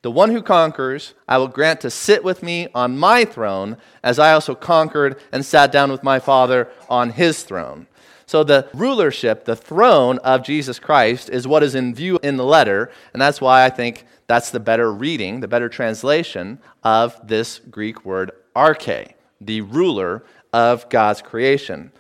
The 0.03 0.11
one 0.11 0.31
who 0.31 0.41
conquers, 0.41 1.15
I 1.29 1.39
will 1.39 1.49
grant 1.49 1.81
to 1.81 1.91
sit 1.91 2.23
with 2.23 2.43
me 2.45 2.69
on 2.75 2.97
my 2.97 3.25
throne, 3.25 3.77
as 4.03 4.19
I 4.19 4.33
also 4.33 4.55
conquered 4.55 5.21
and 5.33 5.45
sat 5.45 5.73
down 5.73 5.91
with 5.91 6.05
my 6.05 6.21
Father 6.21 6.69
on 6.89 7.11
his 7.11 7.43
throne. 7.43 7.87
So, 8.27 8.45
the 8.45 8.69
rulership, 8.73 9.45
the 9.45 9.57
throne 9.57 10.19
of 10.19 10.45
Jesus 10.45 10.79
Christ, 10.79 11.29
is 11.29 11.49
what 11.49 11.65
is 11.65 11.75
in 11.75 11.93
view 11.93 12.21
in 12.23 12.37
the 12.37 12.45
letter, 12.45 12.91
and 13.13 13.21
that's 13.21 13.41
why 13.41 13.65
I 13.65 13.71
think 13.71 14.07
that's 14.29 14.51
the 14.51 14.61
better 14.61 14.93
reading, 14.93 15.41
the 15.41 15.49
better 15.49 15.69
translation 15.69 16.61
of 16.85 17.19
this 17.27 17.59
Greek 17.59 18.05
word 18.05 18.31
arche, 18.55 19.15
the 19.41 19.61
ruler 19.63 20.25
of 20.53 20.89
God's 20.89 21.23
creation. 21.23 21.93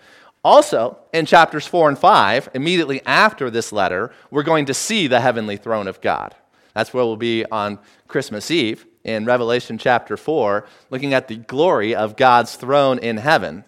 Also, 0.43 0.99
in 1.13 1.27
chapters 1.27 1.67
4 1.67 1.91
and 1.91 1.99
5, 1.99 2.51
immediately 2.55 3.03
after 3.05 3.51
this 3.51 3.73
letter, 3.73 4.11
we're 4.31 4.43
going 4.43 4.67
to 4.67 4.75
see 4.75 5.07
the 5.07 5.21
heavenly 5.21 5.57
throne 5.57 5.87
of 5.87 6.01
God. 6.01 6.35
That's 6.75 6.95
where 6.95 7.05
we'll 7.05 7.17
be 7.17 7.45
on 7.47 7.79
Christmas 8.09 8.51
Eve 8.51 8.87
in 9.05 9.25
Revelation 9.25 9.77
chapter 9.77 10.17
4, 10.17 10.67
looking 10.89 11.15
at 11.15 11.29
the 11.29 11.37
glory 11.37 11.95
of 11.95 12.17
God's 12.17 12.57
throne 12.57 12.99
in 12.99 13.19
heaven. 13.19 13.65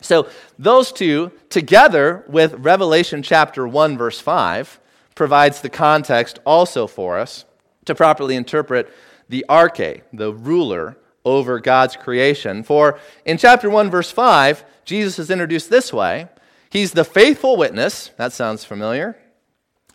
So, 0.00 0.28
those 0.58 0.92
two, 0.92 1.32
together 1.48 2.24
with 2.28 2.54
Revelation 2.54 3.22
chapter 3.22 3.66
1, 3.66 3.98
verse 3.98 4.20
5, 4.20 4.78
provides 5.14 5.60
the 5.60 5.68
context 5.68 6.38
also 6.46 6.86
for 6.86 7.18
us 7.18 7.44
to 7.84 7.94
properly 7.94 8.36
interpret 8.36 8.88
the 9.28 9.44
arche, 9.48 10.02
the 10.12 10.32
ruler 10.32 10.96
over 11.24 11.60
God's 11.60 11.96
creation. 11.96 12.62
For 12.62 12.98
in 13.24 13.38
chapter 13.38 13.68
1, 13.68 13.90
verse 13.90 14.10
5, 14.10 14.64
Jesus 14.84 15.18
is 15.18 15.30
introduced 15.30 15.70
this 15.70 15.92
way 15.92 16.28
He's 16.70 16.92
the 16.92 17.04
faithful 17.04 17.56
witness, 17.56 18.10
that 18.16 18.32
sounds 18.32 18.64
familiar, 18.64 19.16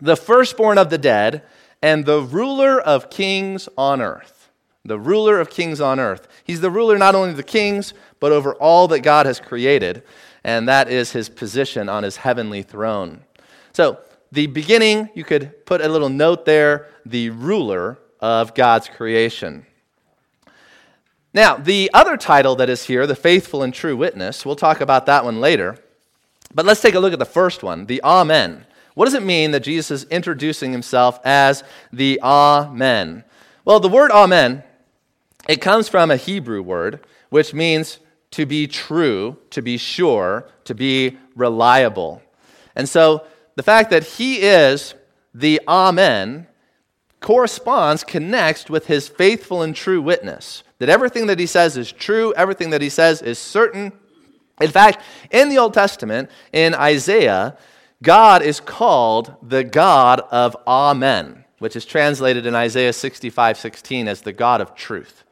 the 0.02 0.18
firstborn 0.18 0.78
of 0.78 0.90
the 0.90 0.98
dead 0.98 1.44
and 1.82 2.06
the 2.06 2.22
ruler 2.22 2.80
of 2.80 3.10
kings 3.10 3.70
on 3.78 4.02
earth. 4.02 4.50
The 4.86 5.00
ruler 5.00 5.40
of 5.40 5.50
kings 5.50 5.80
on 5.80 6.00
earth. 6.00 6.28
He's 6.44 6.62
the 6.62 6.70
ruler 6.70 6.98
not 6.98 7.16
only 7.16 7.30
of 7.30 7.38
the 7.38 7.44
kings, 7.44 7.94
but 8.20 8.32
over 8.32 8.54
all 8.56 8.88
that 8.90 9.00
God 9.00 9.26
has 9.26 9.40
created, 9.40 10.04
and 10.44 10.68
that 10.68 10.90
is 10.90 11.12
his 11.12 11.30
position 11.30 11.88
on 11.88 12.04
his 12.04 12.18
heavenly 12.18 12.64
throne. 12.64 13.22
So, 13.72 14.00
the 14.32 14.48
beginning, 14.48 15.10
you 15.14 15.24
could 15.24 15.66
put 15.66 15.80
a 15.80 15.88
little 15.88 16.10
note 16.10 16.46
there 16.46 16.88
the 17.06 17.30
ruler 17.30 18.00
of 18.20 18.56
God's 18.56 18.90
creation. 18.90 19.66
Now, 21.34 21.56
the 21.56 21.90
other 21.94 22.16
title 22.16 22.56
that 22.58 22.70
is 22.70 22.84
here, 22.84 23.08
the 23.08 23.16
faithful 23.16 23.64
and 23.64 23.74
true 23.74 23.98
witness, 23.98 24.46
we'll 24.46 24.56
talk 24.56 24.82
about 24.82 25.08
that 25.08 25.26
one 25.26 25.42
later. 25.42 25.78
But 26.54 26.66
let's 26.66 26.82
take 26.82 26.94
a 26.94 27.00
look 27.00 27.14
at 27.14 27.20
the 27.20 27.26
first 27.26 27.64
one, 27.64 27.88
the 27.88 28.02
Amen. 28.04 28.66
What 28.94 29.06
does 29.06 29.16
it 29.16 29.24
mean 29.24 29.52
that 29.52 29.64
Jesus 29.64 30.04
is 30.04 30.10
introducing 30.10 30.72
himself 30.72 31.20
as 31.26 31.64
the 31.92 32.20
Amen? 32.22 33.24
Well, 33.66 33.80
the 33.80 33.90
word 33.90 34.12
Amen, 34.12 34.64
it 35.50 35.62
comes 35.62 35.90
from 35.90 36.12
a 36.12 36.18
Hebrew 36.18 36.62
word 36.62 37.00
which 37.30 37.52
means 37.52 37.98
to 38.30 38.46
be 38.46 38.68
true, 38.68 39.38
to 39.50 39.62
be 39.62 39.78
sure, 39.78 40.48
to 40.66 40.76
be 40.76 41.18
reliable. 41.36 42.22
And 42.76 42.88
so 42.88 43.26
the 43.56 43.64
fact 43.64 43.90
that 43.90 44.04
he 44.04 44.42
is 44.42 44.94
the 45.34 45.60
Amen 45.68 46.48
corresponds, 47.20 48.04
connects 48.04 48.70
with 48.70 48.86
his 48.86 49.08
faithful 49.08 49.64
and 49.64 49.76
true 49.76 50.02
witness. 50.02 50.64
That 50.84 50.90
everything 50.90 51.28
that 51.28 51.40
he 51.40 51.46
says 51.46 51.78
is 51.78 51.94
true, 51.94 52.34
everything 52.36 52.72
that 52.72 52.82
he 52.82 52.90
says 52.90 53.22
is 53.22 53.40
certain. 53.40 53.94
In 54.60 54.70
fact, 54.70 55.00
in 55.32 55.48
the 55.48 55.58
Old 55.58 55.74
Testament, 55.74 56.30
in 56.52 56.76
Isaiah, 56.76 57.56
God 58.02 58.42
is 58.42 58.60
called 58.60 59.34
the 59.42 59.64
God 59.64 60.20
of 60.30 60.58
Amen, 60.68 61.46
which 61.60 61.78
is 61.78 61.86
translated 61.86 62.46
in 62.46 62.54
Isaiah 62.54 62.92
65 62.92 63.58
16 63.58 64.10
as 64.10 64.24
the 64.24 64.34
God 64.34 64.60
of 64.60 64.76
truth. 64.76 65.24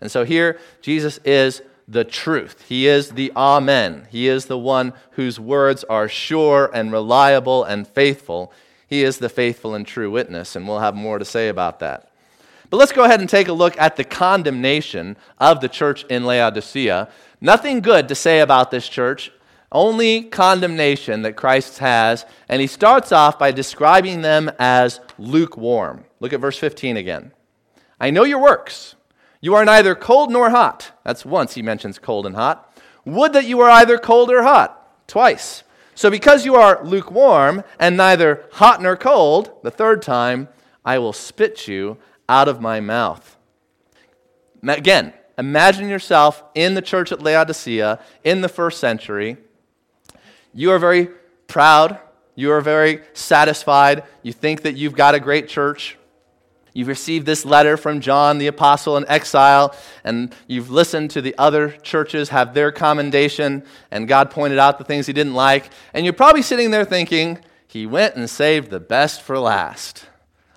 And 0.00 0.10
so 0.10 0.24
here, 0.24 0.58
Jesus 0.82 1.20
is 1.24 1.62
the 1.86 2.02
truth. 2.02 2.64
He 2.68 2.88
is 2.88 3.10
the 3.10 3.30
Amen. 3.36 4.08
He 4.10 4.26
is 4.26 4.46
the 4.46 4.58
one 4.58 4.92
whose 5.12 5.38
words 5.38 5.84
are 5.84 6.08
sure 6.08 6.68
and 6.74 6.90
reliable 6.90 7.62
and 7.62 7.86
faithful. 7.86 8.52
He 8.88 9.04
is 9.04 9.18
the 9.18 9.28
faithful 9.28 9.72
and 9.72 9.86
true 9.86 10.10
witness, 10.10 10.56
and 10.56 10.66
we'll 10.66 10.80
have 10.80 10.96
more 10.96 11.20
to 11.20 11.24
say 11.24 11.48
about 11.48 11.78
that. 11.78 12.10
But 12.70 12.78
let's 12.78 12.92
go 12.92 13.04
ahead 13.04 13.20
and 13.20 13.28
take 13.28 13.48
a 13.48 13.52
look 13.52 13.78
at 13.78 13.96
the 13.96 14.04
condemnation 14.04 15.16
of 15.38 15.60
the 15.60 15.68
church 15.68 16.04
in 16.04 16.24
Laodicea. 16.24 17.08
Nothing 17.40 17.80
good 17.80 18.08
to 18.08 18.14
say 18.14 18.40
about 18.40 18.70
this 18.70 18.88
church 18.88 19.30
only 19.72 20.22
condemnation 20.22 21.22
that 21.22 21.36
Christ 21.36 21.78
has, 21.78 22.24
and 22.48 22.60
he 22.60 22.66
starts 22.66 23.12
off 23.12 23.38
by 23.38 23.50
describing 23.50 24.22
them 24.22 24.50
as 24.58 25.00
lukewarm. 25.18 26.04
Look 26.20 26.32
at 26.32 26.40
verse 26.40 26.58
15 26.58 26.96
again. 26.96 27.32
I 28.00 28.10
know 28.10 28.24
your 28.24 28.40
works. 28.40 28.94
You 29.40 29.54
are 29.54 29.64
neither 29.64 29.94
cold 29.94 30.30
nor 30.30 30.50
hot. 30.50 30.92
That's 31.04 31.24
once 31.24 31.54
he 31.54 31.62
mentions 31.62 31.98
cold 31.98 32.26
and 32.26 32.36
hot. 32.36 32.72
Would 33.04 33.32
that 33.32 33.46
you 33.46 33.58
were 33.58 33.70
either 33.70 33.98
cold 33.98 34.30
or 34.30 34.42
hot. 34.42 35.06
Twice. 35.06 35.62
So 35.94 36.10
because 36.10 36.44
you 36.44 36.56
are 36.56 36.84
lukewarm 36.84 37.62
and 37.78 37.96
neither 37.96 38.46
hot 38.52 38.82
nor 38.82 38.96
cold, 38.96 39.50
the 39.62 39.70
third 39.70 40.02
time, 40.02 40.48
I 40.84 40.98
will 40.98 41.12
spit 41.12 41.68
you 41.68 41.98
out 42.28 42.48
of 42.48 42.60
my 42.60 42.80
mouth. 42.80 43.36
Again, 44.66 45.12
imagine 45.38 45.88
yourself 45.88 46.42
in 46.54 46.74
the 46.74 46.82
church 46.82 47.12
at 47.12 47.22
Laodicea 47.22 48.00
in 48.24 48.40
the 48.40 48.48
first 48.48 48.80
century 48.80 49.36
you 50.56 50.70
are 50.70 50.78
very 50.78 51.10
proud. 51.48 52.00
You 52.34 52.50
are 52.52 52.62
very 52.62 53.02
satisfied. 53.12 54.04
You 54.22 54.32
think 54.32 54.62
that 54.62 54.74
you've 54.74 54.96
got 54.96 55.14
a 55.14 55.20
great 55.20 55.48
church. 55.48 55.98
You've 56.72 56.88
received 56.88 57.26
this 57.26 57.44
letter 57.44 57.76
from 57.76 58.00
John 58.00 58.38
the 58.38 58.46
apostle 58.46 58.96
in 58.96 59.06
exile, 59.06 59.76
and 60.02 60.34
you've 60.46 60.70
listened 60.70 61.10
to 61.10 61.20
the 61.20 61.34
other 61.36 61.70
churches 61.82 62.30
have 62.30 62.54
their 62.54 62.72
commendation, 62.72 63.64
and 63.90 64.08
God 64.08 64.30
pointed 64.30 64.58
out 64.58 64.78
the 64.78 64.84
things 64.84 65.06
he 65.06 65.12
didn't 65.12 65.34
like. 65.34 65.70
And 65.92 66.06
you're 66.06 66.14
probably 66.14 66.42
sitting 66.42 66.70
there 66.70 66.86
thinking, 66.86 67.38
He 67.66 67.86
went 67.86 68.16
and 68.16 68.28
saved 68.28 68.70
the 68.70 68.80
best 68.80 69.20
for 69.20 69.38
last. 69.38 70.06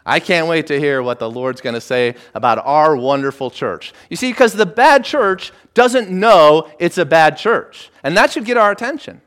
I 0.10 0.19
can't 0.19 0.48
wait 0.48 0.67
to 0.67 0.80
hear 0.80 1.02
what 1.02 1.19
the 1.19 1.30
Lord's 1.30 1.62
going 1.62 1.76
to 1.76 1.82
say 1.82 2.15
about 2.34 2.65
our 2.65 2.95
wonderful 2.95 3.52
church. 3.52 3.93
You 4.10 4.17
see, 4.17 4.32
because 4.32 4.54
the 4.54 4.65
bad 4.65 5.06
church 5.06 5.52
doesn't 5.74 6.10
know 6.10 6.69
it's 6.80 6.98
a 6.98 7.06
bad 7.06 7.38
church, 7.38 7.89
and 8.04 8.17
that 8.17 8.32
should 8.32 8.45
get 8.45 8.58
our 8.58 8.72
attention 8.72 9.22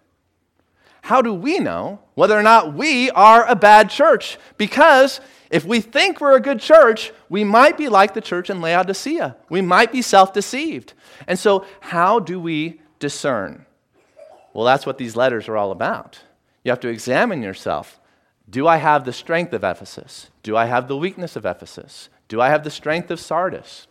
how 1.02 1.20
do 1.20 1.34
we 1.34 1.58
know 1.58 1.98
whether 2.14 2.38
or 2.38 2.42
not 2.42 2.74
we 2.74 3.10
are 3.10 3.44
a 3.46 3.56
bad 3.56 3.90
church? 3.90 4.38
Because 4.56 5.20
if 5.50 5.64
we 5.64 5.80
think 5.80 6.20
we're 6.20 6.36
a 6.36 6.40
good 6.40 6.60
church, 6.60 7.12
we 7.28 7.44
might 7.44 7.76
be 7.76 7.88
like 7.88 8.14
the 8.14 8.20
church 8.20 8.48
in 8.48 8.60
Laodicea. 8.60 9.36
We 9.50 9.60
might 9.60 9.92
be 9.92 10.00
self 10.00 10.32
deceived. 10.32 10.94
And 11.26 11.38
so, 11.38 11.66
how 11.80 12.20
do 12.20 12.40
we 12.40 12.80
discern? 13.00 13.66
Well, 14.54 14.64
that's 14.64 14.86
what 14.86 14.96
these 14.96 15.16
letters 15.16 15.48
are 15.48 15.56
all 15.56 15.72
about. 15.72 16.20
You 16.64 16.70
have 16.70 16.80
to 16.80 16.88
examine 16.88 17.42
yourself. 17.42 18.00
Do 18.48 18.66
I 18.66 18.76
have 18.76 19.04
the 19.04 19.12
strength 19.12 19.52
of 19.52 19.64
Ephesus? 19.64 20.30
Do 20.42 20.56
I 20.56 20.66
have 20.66 20.88
the 20.88 20.96
weakness 20.96 21.36
of 21.36 21.46
Ephesus? 21.46 22.08
Do 22.28 22.40
I 22.40 22.48
have 22.48 22.64
the 22.64 22.70
strength 22.70 23.10
of 23.10 23.20
Sardis? 23.20 23.86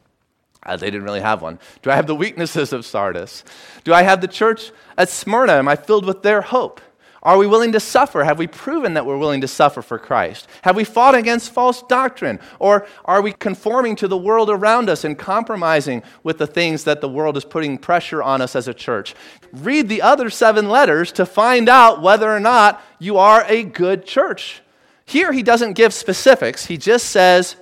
Uh, 0.64 0.78
they 0.78 0.92
didn't 0.92 1.04
really 1.04 1.22
have 1.22 1.42
one. 1.42 1.60
Do 1.82 1.90
I 1.90 1.96
have 1.96 2.08
the 2.08 2.16
weaknesses 2.16 2.72
of 2.72 2.86
Sardis? 2.86 3.44
Do 3.84 3.94
I 3.94 4.04
have 4.04 4.22
the 4.22 4.28
church 4.28 4.72
at 4.98 5.10
Smyrna? 5.10 5.54
Am 5.54 5.68
I 5.68 5.76
filled 5.76 6.06
with 6.06 6.22
their 6.22 6.42
hope? 6.42 6.82
Are 7.24 7.38
we 7.38 7.46
willing 7.46 7.72
to 7.74 7.80
suffer? 7.80 8.24
Have 8.24 8.40
we 8.40 8.48
proven 8.48 8.96
that 8.96 9.06
we're 9.06 9.18
willing 9.18 9.42
to 9.42 9.48
suffer 9.48 9.84
for 9.84 10.00
Christ? 10.00 10.48
Have 10.64 10.76
we 10.76 10.84
fought 10.84 11.14
against 11.14 11.52
false 11.52 11.84
doctrine? 11.84 12.40
Or 12.58 12.88
are 13.06 13.22
we 13.22 13.32
conforming 13.32 13.96
to 13.98 14.08
the 14.08 14.18
world 14.18 14.50
around 14.50 14.90
us 14.90 15.04
and 15.04 15.18
compromising 15.18 16.02
with 16.24 16.40
the 16.40 16.48
things 16.48 16.84
that 16.86 17.00
the 17.00 17.10
world 17.10 17.38
is 17.38 17.46
putting 17.46 17.78
pressure 17.78 18.24
on 18.24 18.42
us 18.42 18.56
as 18.56 18.68
a 18.68 18.74
church? 18.74 19.14
Read 19.54 19.88
the 19.88 20.02
other 20.02 20.32
seven 20.32 20.68
letters 20.68 21.12
to 21.12 21.28
find 21.28 21.70
out 21.70 22.02
whether 22.02 22.32
or 22.32 22.40
not 22.40 22.82
you 22.98 23.18
are 23.18 23.46
a 23.48 23.64
good 23.64 24.04
church. 24.04 24.64
Here, 25.06 25.32
he 25.32 25.44
doesn't 25.44 25.74
give 25.74 25.94
specifics, 25.94 26.66
he 26.66 26.78
just 26.78 27.08
says, 27.08 27.56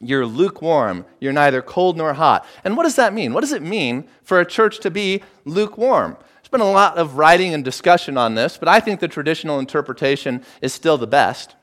You're 0.00 0.26
lukewarm. 0.26 1.04
You're 1.20 1.32
neither 1.32 1.62
cold 1.62 1.96
nor 1.96 2.14
hot. 2.14 2.44
And 2.64 2.76
what 2.76 2.84
does 2.84 2.96
that 2.96 3.14
mean? 3.14 3.34
What 3.34 3.42
does 3.42 3.52
it 3.52 3.62
mean 3.62 4.08
for 4.24 4.40
a 4.40 4.46
church 4.46 4.80
to 4.80 4.90
be 4.90 5.22
lukewarm? 5.44 6.16
Been 6.50 6.60
a 6.60 6.70
lot 6.70 6.98
of 6.98 7.16
writing 7.16 7.54
and 7.54 7.64
discussion 7.64 8.16
on 8.16 8.34
this, 8.34 8.56
but 8.56 8.68
I 8.68 8.80
think 8.80 8.98
the 8.98 9.08
traditional 9.08 9.60
interpretation 9.60 10.44
is 10.60 10.72
still 10.72 10.98
the 10.98 11.06
best. 11.06 11.54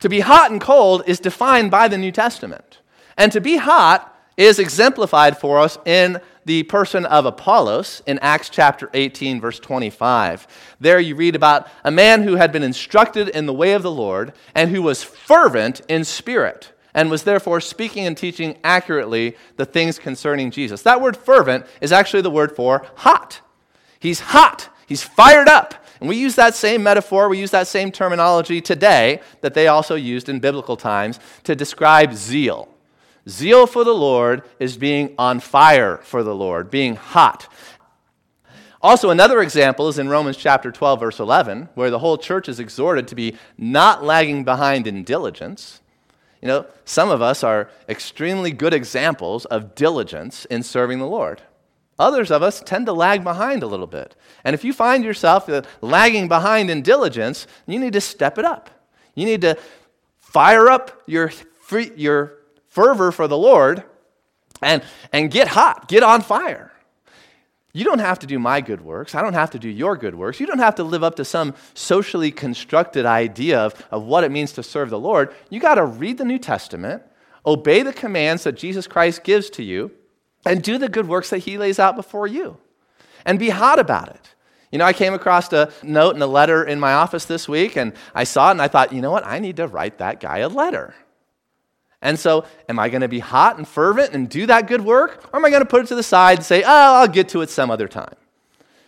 To 0.00 0.08
be 0.08 0.20
hot 0.20 0.50
and 0.50 0.60
cold 0.60 1.04
is 1.06 1.20
defined 1.20 1.70
by 1.70 1.86
the 1.86 1.98
New 1.98 2.10
Testament. 2.10 2.80
And 3.16 3.30
to 3.32 3.40
be 3.40 3.56
hot 3.56 4.16
is 4.36 4.58
exemplified 4.58 5.38
for 5.38 5.58
us 5.58 5.78
in 5.84 6.20
the 6.44 6.62
person 6.64 7.04
of 7.06 7.26
Apollos 7.26 8.02
in 8.06 8.18
Acts 8.20 8.48
chapter 8.48 8.90
18, 8.94 9.40
verse 9.40 9.60
25. 9.60 10.46
There 10.80 10.98
you 10.98 11.14
read 11.14 11.36
about 11.36 11.68
a 11.84 11.90
man 11.90 12.22
who 12.22 12.36
had 12.36 12.50
been 12.50 12.62
instructed 12.62 13.28
in 13.28 13.46
the 13.46 13.52
way 13.52 13.74
of 13.74 13.82
the 13.82 13.90
Lord 13.90 14.32
and 14.54 14.70
who 14.70 14.82
was 14.82 15.04
fervent 15.04 15.82
in 15.88 16.04
spirit 16.04 16.72
and 16.94 17.10
was 17.10 17.22
therefore 17.22 17.60
speaking 17.60 18.06
and 18.06 18.16
teaching 18.16 18.58
accurately 18.64 19.36
the 19.56 19.66
things 19.66 19.98
concerning 19.98 20.50
Jesus. 20.50 20.82
That 20.82 21.00
word 21.00 21.16
fervent 21.16 21.66
is 21.80 21.92
actually 21.92 22.22
the 22.22 22.30
word 22.30 22.56
for 22.56 22.86
hot. 22.96 23.40
He's 24.00 24.20
hot, 24.20 24.68
he's 24.86 25.02
fired 25.02 25.48
up. 25.48 25.74
And 26.00 26.08
we 26.08 26.16
use 26.16 26.34
that 26.36 26.54
same 26.54 26.82
metaphor, 26.82 27.28
we 27.28 27.38
use 27.38 27.50
that 27.50 27.66
same 27.68 27.92
terminology 27.92 28.60
today 28.60 29.20
that 29.42 29.52
they 29.52 29.68
also 29.68 29.94
used 29.94 30.30
in 30.30 30.40
biblical 30.40 30.76
times 30.76 31.20
to 31.44 31.54
describe 31.54 32.14
zeal. 32.14 32.68
Zeal 33.28 33.66
for 33.66 33.84
the 33.84 33.94
Lord 33.94 34.42
is 34.58 34.78
being 34.78 35.14
on 35.18 35.40
fire 35.40 35.98
for 35.98 36.22
the 36.22 36.34
Lord, 36.34 36.70
being 36.70 36.96
hot. 36.96 37.52
Also, 38.82 39.10
another 39.10 39.42
example 39.42 39.88
is 39.88 39.98
in 39.98 40.08
Romans 40.08 40.38
chapter 40.38 40.72
12, 40.72 41.00
verse 41.00 41.20
11, 41.20 41.68
where 41.74 41.90
the 41.90 41.98
whole 41.98 42.16
church 42.16 42.48
is 42.48 42.58
exhorted 42.58 43.06
to 43.08 43.14
be 43.14 43.36
not 43.58 44.02
lagging 44.02 44.42
behind 44.42 44.86
in 44.86 45.04
diligence. 45.04 45.82
You 46.40 46.48
know, 46.48 46.66
some 46.86 47.10
of 47.10 47.20
us 47.20 47.44
are 47.44 47.68
extremely 47.90 48.52
good 48.52 48.72
examples 48.72 49.44
of 49.44 49.74
diligence 49.74 50.46
in 50.46 50.62
serving 50.62 50.98
the 50.98 51.06
Lord. 51.06 51.42
Others 52.00 52.30
of 52.30 52.42
us 52.42 52.62
tend 52.64 52.86
to 52.86 52.94
lag 52.94 53.22
behind 53.22 53.62
a 53.62 53.66
little 53.66 53.86
bit. 53.86 54.16
And 54.42 54.54
if 54.54 54.64
you 54.64 54.72
find 54.72 55.04
yourself 55.04 55.50
uh, 55.50 55.62
lagging 55.82 56.28
behind 56.28 56.70
in 56.70 56.80
diligence, 56.80 57.46
you 57.66 57.78
need 57.78 57.92
to 57.92 58.00
step 58.00 58.38
it 58.38 58.44
up. 58.46 58.70
You 59.14 59.26
need 59.26 59.42
to 59.42 59.58
fire 60.18 60.70
up 60.70 61.02
your, 61.06 61.30
your 61.94 62.38
fervor 62.68 63.12
for 63.12 63.28
the 63.28 63.36
Lord 63.36 63.84
and, 64.62 64.82
and 65.12 65.30
get 65.30 65.48
hot, 65.48 65.88
get 65.88 66.02
on 66.02 66.22
fire. 66.22 66.72
You 67.74 67.84
don't 67.84 67.98
have 67.98 68.18
to 68.20 68.26
do 68.26 68.38
my 68.38 68.62
good 68.62 68.80
works. 68.80 69.14
I 69.14 69.20
don't 69.20 69.34
have 69.34 69.50
to 69.50 69.58
do 69.58 69.68
your 69.68 69.94
good 69.94 70.14
works. 70.14 70.40
You 70.40 70.46
don't 70.46 70.58
have 70.58 70.76
to 70.76 70.84
live 70.84 71.04
up 71.04 71.16
to 71.16 71.24
some 71.24 71.54
socially 71.74 72.32
constructed 72.32 73.04
idea 73.04 73.60
of, 73.60 73.86
of 73.90 74.04
what 74.04 74.24
it 74.24 74.30
means 74.30 74.52
to 74.52 74.62
serve 74.62 74.88
the 74.88 74.98
Lord. 74.98 75.34
You 75.50 75.60
got 75.60 75.74
to 75.74 75.84
read 75.84 76.16
the 76.16 76.24
New 76.24 76.38
Testament, 76.38 77.02
obey 77.44 77.82
the 77.82 77.92
commands 77.92 78.44
that 78.44 78.52
Jesus 78.56 78.86
Christ 78.86 79.22
gives 79.22 79.50
to 79.50 79.62
you, 79.62 79.92
and 80.44 80.62
do 80.62 80.78
the 80.78 80.88
good 80.88 81.08
works 81.08 81.30
that 81.30 81.38
He 81.38 81.58
lays 81.58 81.78
out 81.78 81.96
before 81.96 82.26
you. 82.26 82.56
And 83.24 83.38
be 83.38 83.50
hot 83.50 83.78
about 83.78 84.08
it. 84.08 84.34
You 84.72 84.78
know, 84.78 84.84
I 84.84 84.92
came 84.92 85.14
across 85.14 85.52
a 85.52 85.72
note 85.82 86.14
and 86.14 86.22
a 86.22 86.26
letter 86.26 86.62
in 86.62 86.78
my 86.78 86.94
office 86.94 87.24
this 87.24 87.48
week, 87.48 87.76
and 87.76 87.92
I 88.14 88.24
saw 88.24 88.48
it 88.48 88.52
and 88.52 88.62
I 88.62 88.68
thought, 88.68 88.92
you 88.92 89.00
know 89.00 89.10
what? 89.10 89.26
I 89.26 89.38
need 89.40 89.56
to 89.56 89.66
write 89.66 89.98
that 89.98 90.20
guy 90.20 90.38
a 90.38 90.48
letter. 90.48 90.94
And 92.02 92.18
so, 92.18 92.46
am 92.68 92.78
I 92.78 92.88
going 92.88 93.02
to 93.02 93.08
be 93.08 93.18
hot 93.18 93.58
and 93.58 93.68
fervent 93.68 94.14
and 94.14 94.28
do 94.28 94.46
that 94.46 94.68
good 94.68 94.80
work? 94.80 95.28
Or 95.32 95.38
am 95.38 95.44
I 95.44 95.50
going 95.50 95.62
to 95.62 95.68
put 95.68 95.82
it 95.82 95.88
to 95.88 95.94
the 95.94 96.02
side 96.02 96.38
and 96.38 96.46
say, 96.46 96.62
oh, 96.62 96.94
I'll 97.00 97.08
get 97.08 97.28
to 97.30 97.42
it 97.42 97.50
some 97.50 97.70
other 97.70 97.88
time? 97.88 98.14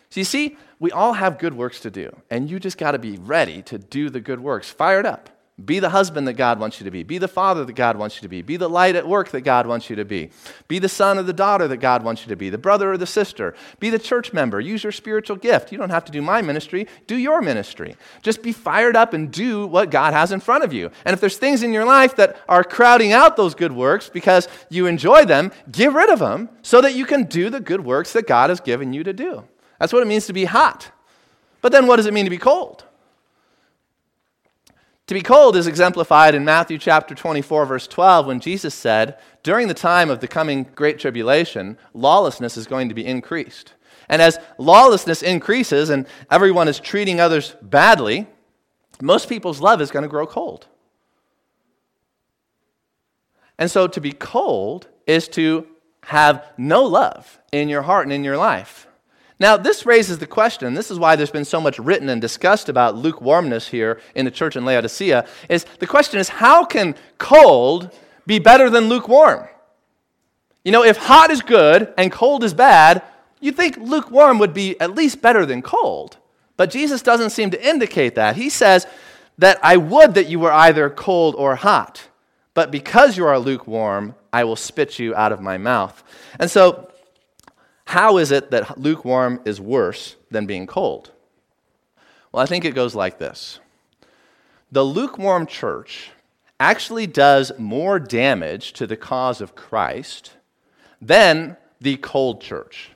So, 0.08 0.20
you 0.20 0.24
see, 0.24 0.56
we 0.78 0.90
all 0.90 1.12
have 1.12 1.38
good 1.38 1.54
works 1.54 1.80
to 1.80 1.90
do, 1.90 2.16
and 2.30 2.50
you 2.50 2.58
just 2.58 2.78
got 2.78 2.92
to 2.92 2.98
be 2.98 3.16
ready 3.18 3.62
to 3.62 3.78
do 3.78 4.08
the 4.08 4.20
good 4.20 4.40
works, 4.40 4.70
fired 4.70 5.04
up. 5.04 5.28
Be 5.62 5.80
the 5.80 5.90
husband 5.90 6.26
that 6.28 6.32
God 6.32 6.58
wants 6.58 6.80
you 6.80 6.84
to 6.84 6.90
be. 6.90 7.02
Be 7.02 7.18
the 7.18 7.28
father 7.28 7.64
that 7.66 7.74
God 7.74 7.98
wants 7.98 8.16
you 8.16 8.22
to 8.22 8.28
be. 8.28 8.40
Be 8.40 8.56
the 8.56 8.70
light 8.70 8.96
at 8.96 9.06
work 9.06 9.28
that 9.30 9.42
God 9.42 9.66
wants 9.66 9.90
you 9.90 9.96
to 9.96 10.04
be. 10.04 10.30
Be 10.66 10.78
the 10.78 10.88
son 10.88 11.18
or 11.18 11.22
the 11.22 11.34
daughter 11.34 11.68
that 11.68 11.76
God 11.76 12.02
wants 12.02 12.22
you 12.22 12.30
to 12.30 12.36
be. 12.36 12.48
The 12.48 12.56
brother 12.56 12.90
or 12.90 12.96
the 12.96 13.06
sister. 13.06 13.54
Be 13.78 13.90
the 13.90 13.98
church 13.98 14.32
member. 14.32 14.60
Use 14.60 14.82
your 14.82 14.92
spiritual 14.92 15.36
gift. 15.36 15.70
You 15.70 15.76
don't 15.76 15.90
have 15.90 16.06
to 16.06 16.12
do 16.12 16.22
my 16.22 16.40
ministry, 16.40 16.88
do 17.06 17.16
your 17.16 17.42
ministry. 17.42 17.96
Just 18.22 18.42
be 18.42 18.50
fired 18.50 18.96
up 18.96 19.12
and 19.12 19.30
do 19.30 19.66
what 19.66 19.90
God 19.90 20.14
has 20.14 20.32
in 20.32 20.40
front 20.40 20.64
of 20.64 20.72
you. 20.72 20.90
And 21.04 21.12
if 21.12 21.20
there's 21.20 21.36
things 21.36 21.62
in 21.62 21.74
your 21.74 21.84
life 21.84 22.16
that 22.16 22.40
are 22.48 22.64
crowding 22.64 23.12
out 23.12 23.36
those 23.36 23.54
good 23.54 23.72
works 23.72 24.08
because 24.08 24.48
you 24.70 24.86
enjoy 24.86 25.26
them, 25.26 25.52
get 25.70 25.92
rid 25.92 26.08
of 26.08 26.18
them 26.18 26.48
so 26.62 26.80
that 26.80 26.94
you 26.94 27.04
can 27.04 27.24
do 27.24 27.50
the 27.50 27.60
good 27.60 27.84
works 27.84 28.14
that 28.14 28.26
God 28.26 28.48
has 28.48 28.60
given 28.60 28.94
you 28.94 29.04
to 29.04 29.12
do. 29.12 29.44
That's 29.78 29.92
what 29.92 30.02
it 30.02 30.06
means 30.06 30.26
to 30.26 30.32
be 30.32 30.46
hot. 30.46 30.90
But 31.60 31.72
then 31.72 31.86
what 31.86 31.96
does 31.96 32.06
it 32.06 32.14
mean 32.14 32.24
to 32.24 32.30
be 32.30 32.38
cold? 32.38 32.84
To 35.08 35.14
be 35.14 35.22
cold 35.22 35.56
is 35.56 35.66
exemplified 35.66 36.34
in 36.34 36.44
Matthew 36.44 36.78
chapter 36.78 37.14
24, 37.14 37.66
verse 37.66 37.86
12, 37.88 38.26
when 38.26 38.40
Jesus 38.40 38.74
said, 38.74 39.18
During 39.42 39.68
the 39.68 39.74
time 39.74 40.10
of 40.10 40.20
the 40.20 40.28
coming 40.28 40.64
great 40.74 40.98
tribulation, 40.98 41.76
lawlessness 41.92 42.56
is 42.56 42.66
going 42.66 42.88
to 42.88 42.94
be 42.94 43.04
increased. 43.04 43.74
And 44.08 44.22
as 44.22 44.38
lawlessness 44.58 45.22
increases 45.22 45.90
and 45.90 46.06
everyone 46.30 46.68
is 46.68 46.78
treating 46.78 47.18
others 47.18 47.56
badly, 47.62 48.28
most 49.00 49.28
people's 49.28 49.60
love 49.60 49.80
is 49.80 49.90
going 49.90 50.04
to 50.04 50.08
grow 50.08 50.26
cold. 50.26 50.68
And 53.58 53.70
so 53.70 53.88
to 53.88 54.00
be 54.00 54.12
cold 54.12 54.86
is 55.06 55.28
to 55.28 55.66
have 56.04 56.46
no 56.56 56.84
love 56.84 57.40
in 57.52 57.68
your 57.68 57.82
heart 57.82 58.06
and 58.06 58.12
in 58.12 58.24
your 58.24 58.36
life. 58.36 58.86
Now, 59.42 59.56
this 59.56 59.84
raises 59.84 60.18
the 60.18 60.26
question, 60.28 60.74
this 60.74 60.88
is 60.88 61.00
why 61.00 61.16
there's 61.16 61.32
been 61.32 61.44
so 61.44 61.60
much 61.60 61.80
written 61.80 62.08
and 62.08 62.20
discussed 62.20 62.68
about 62.68 62.94
lukewarmness 62.94 63.66
here 63.66 64.00
in 64.14 64.24
the 64.24 64.30
church 64.30 64.54
in 64.54 64.64
Laodicea, 64.64 65.26
is 65.48 65.66
the 65.80 65.86
question 65.88 66.20
is 66.20 66.28
how 66.28 66.64
can 66.64 66.94
cold 67.18 67.90
be 68.24 68.38
better 68.38 68.70
than 68.70 68.88
lukewarm? 68.88 69.48
You 70.64 70.70
know, 70.70 70.84
if 70.84 70.96
hot 70.96 71.32
is 71.32 71.42
good 71.42 71.92
and 71.98 72.12
cold 72.12 72.44
is 72.44 72.54
bad, 72.54 73.02
you'd 73.40 73.56
think 73.56 73.78
lukewarm 73.78 74.38
would 74.38 74.54
be 74.54 74.80
at 74.80 74.94
least 74.94 75.20
better 75.20 75.44
than 75.44 75.60
cold. 75.60 76.18
But 76.56 76.70
Jesus 76.70 77.02
doesn't 77.02 77.30
seem 77.30 77.50
to 77.50 77.68
indicate 77.68 78.14
that. 78.14 78.36
He 78.36 78.48
says 78.48 78.86
that 79.38 79.58
I 79.60 79.76
would 79.76 80.14
that 80.14 80.28
you 80.28 80.38
were 80.38 80.52
either 80.52 80.88
cold 80.88 81.34
or 81.34 81.56
hot, 81.56 82.08
but 82.54 82.70
because 82.70 83.16
you 83.16 83.26
are 83.26 83.40
lukewarm, 83.40 84.14
I 84.32 84.44
will 84.44 84.54
spit 84.54 85.00
you 85.00 85.16
out 85.16 85.32
of 85.32 85.40
my 85.40 85.58
mouth. 85.58 86.00
And 86.38 86.48
so 86.48 86.91
how 87.84 88.18
is 88.18 88.30
it 88.30 88.50
that 88.50 88.78
lukewarm 88.78 89.40
is 89.44 89.60
worse 89.60 90.16
than 90.30 90.46
being 90.46 90.66
cold? 90.66 91.10
Well, 92.30 92.42
I 92.42 92.46
think 92.46 92.64
it 92.64 92.74
goes 92.74 92.94
like 92.94 93.18
this 93.18 93.60
The 94.70 94.84
lukewarm 94.84 95.46
church 95.46 96.10
actually 96.58 97.06
does 97.06 97.52
more 97.58 97.98
damage 97.98 98.72
to 98.74 98.86
the 98.86 98.96
cause 98.96 99.40
of 99.40 99.54
Christ 99.54 100.32
than 101.00 101.56
the 101.80 101.96
cold 101.96 102.40
church. 102.40 102.90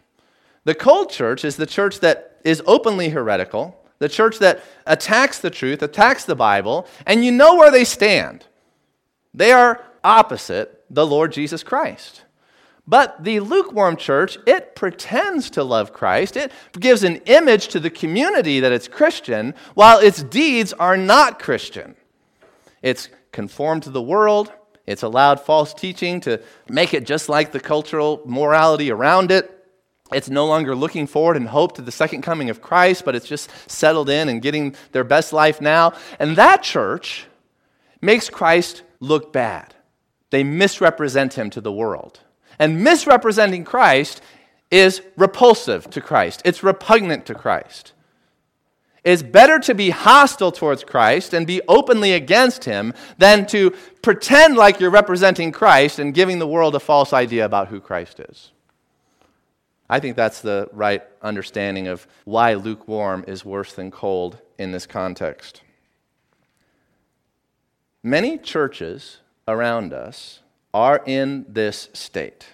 The 0.64 0.74
cold 0.74 1.10
church 1.10 1.44
is 1.44 1.56
the 1.56 1.66
church 1.66 2.00
that 2.00 2.40
is 2.44 2.62
openly 2.66 3.08
heretical, 3.08 3.76
the 3.98 4.08
church 4.08 4.38
that 4.38 4.62
attacks 4.86 5.40
the 5.40 5.50
truth, 5.50 5.82
attacks 5.82 6.24
the 6.24 6.36
Bible, 6.36 6.86
and 7.06 7.24
you 7.24 7.32
know 7.32 7.56
where 7.56 7.70
they 7.70 7.84
stand. 7.84 8.46
They 9.34 9.52
are 9.52 9.84
opposite 10.04 10.84
the 10.88 11.06
Lord 11.06 11.32
Jesus 11.32 11.62
Christ. 11.62 12.22
But 12.88 13.24
the 13.24 13.40
lukewarm 13.40 13.96
church, 13.96 14.38
it 14.46 14.76
pretends 14.76 15.50
to 15.50 15.64
love 15.64 15.92
Christ. 15.92 16.36
It 16.36 16.52
gives 16.78 17.02
an 17.02 17.16
image 17.26 17.68
to 17.68 17.80
the 17.80 17.90
community 17.90 18.60
that 18.60 18.72
it's 18.72 18.86
Christian, 18.86 19.54
while 19.74 19.98
its 19.98 20.22
deeds 20.22 20.72
are 20.72 20.96
not 20.96 21.40
Christian. 21.40 21.96
It's 22.82 23.08
conformed 23.32 23.82
to 23.84 23.90
the 23.90 24.02
world. 24.02 24.52
It's 24.86 25.02
allowed 25.02 25.40
false 25.40 25.74
teaching 25.74 26.20
to 26.20 26.40
make 26.68 26.94
it 26.94 27.06
just 27.06 27.28
like 27.28 27.50
the 27.50 27.58
cultural 27.58 28.22
morality 28.24 28.92
around 28.92 29.32
it. 29.32 29.52
It's 30.12 30.30
no 30.30 30.46
longer 30.46 30.76
looking 30.76 31.08
forward 31.08 31.36
and 31.36 31.48
hope 31.48 31.74
to 31.76 31.82
the 31.82 31.90
second 31.90 32.22
coming 32.22 32.50
of 32.50 32.62
Christ, 32.62 33.04
but 33.04 33.16
it's 33.16 33.26
just 33.26 33.50
settled 33.68 34.08
in 34.08 34.28
and 34.28 34.40
getting 34.40 34.76
their 34.92 35.02
best 35.02 35.32
life 35.32 35.60
now. 35.60 35.94
And 36.20 36.36
that 36.36 36.62
church 36.62 37.26
makes 38.00 38.30
Christ 38.30 38.82
look 39.00 39.32
bad. 39.32 39.74
They 40.30 40.44
misrepresent 40.44 41.34
him 41.34 41.50
to 41.50 41.60
the 41.60 41.72
world. 41.72 42.20
And 42.58 42.82
misrepresenting 42.82 43.64
Christ 43.64 44.22
is 44.70 45.02
repulsive 45.16 45.88
to 45.90 46.00
Christ, 46.00 46.42
it's 46.44 46.62
repugnant 46.62 47.26
to 47.26 47.34
Christ. 47.34 47.92
It's 49.04 49.22
better 49.22 49.60
to 49.60 49.74
be 49.74 49.90
hostile 49.90 50.50
towards 50.50 50.82
Christ 50.82 51.32
and 51.32 51.46
be 51.46 51.62
openly 51.68 52.12
against 52.12 52.64
him 52.64 52.92
than 53.18 53.46
to 53.46 53.70
pretend 54.02 54.56
like 54.56 54.80
you're 54.80 54.90
representing 54.90 55.52
Christ 55.52 56.00
and 56.00 56.12
giving 56.12 56.40
the 56.40 56.46
world 56.46 56.74
a 56.74 56.80
false 56.80 57.12
idea 57.12 57.44
about 57.44 57.68
who 57.68 57.80
Christ 57.80 58.18
is. 58.18 58.50
I 59.88 60.00
think 60.00 60.16
that's 60.16 60.40
the 60.40 60.68
right 60.72 61.04
understanding 61.22 61.86
of 61.86 62.08
why 62.24 62.54
lukewarm 62.54 63.24
is 63.28 63.44
worse 63.44 63.72
than 63.74 63.92
cold 63.92 64.40
in 64.58 64.72
this 64.72 64.86
context. 64.86 65.62
Many 68.02 68.38
churches 68.38 69.18
around 69.46 69.92
us 69.92 70.40
are 70.76 71.02
in 71.06 71.46
this 71.48 71.88
state. 71.94 72.44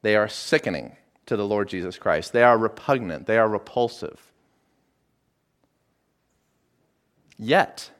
They 0.00 0.16
are 0.16 0.26
sickening 0.26 0.96
to 1.26 1.36
the 1.36 1.46
Lord 1.46 1.68
Jesus 1.68 1.98
Christ, 1.98 2.32
they 2.32 2.42
are 2.42 2.56
repugnant, 2.56 3.26
they 3.26 3.36
are 3.36 3.46
repulsive. 3.46 4.32
Yet, 7.38 7.90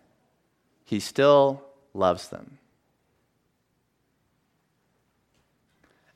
he 0.86 1.00
still 1.00 1.62
loves 1.92 2.30
them. 2.30 2.56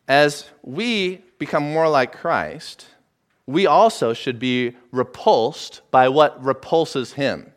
As 0.08 0.48
we 0.62 1.16
become 1.38 1.62
more 1.62 1.90
like 1.90 2.16
Christ, 2.16 2.86
we 3.46 3.66
also 3.66 4.14
should 4.14 4.38
be 4.38 4.74
repulsed 4.92 5.82
by 5.90 6.08
what 6.08 6.42
repulses 6.42 7.12
him. 7.12 7.52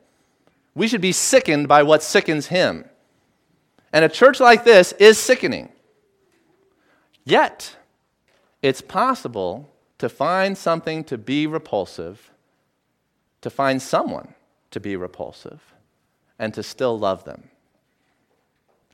We 0.75 0.89
should 0.89 1.01
be 1.01 1.13
sickened 1.13 1.69
by 1.69 1.83
what 1.83 2.03
sickens 2.03 2.47
him. 2.47 2.83
And 3.91 4.05
a 4.05 4.09
church 4.09 4.39
like 4.39 4.63
this 4.63 4.91
is 4.93 5.17
sickening. 5.17 5.69
Yet, 7.23 7.75
it's 8.61 8.81
possible 8.81 9.69
to 9.97 10.09
find 10.09 10.57
something 10.57 11.03
to 11.05 11.17
be 11.17 11.47
repulsive, 11.47 12.31
to 13.41 13.49
find 13.49 13.81
someone 13.81 14.33
to 14.71 14.79
be 14.79 14.95
repulsive, 14.95 15.61
and 16.37 16.53
to 16.53 16.63
still 16.63 16.97
love 16.97 17.23
them. 17.25 17.49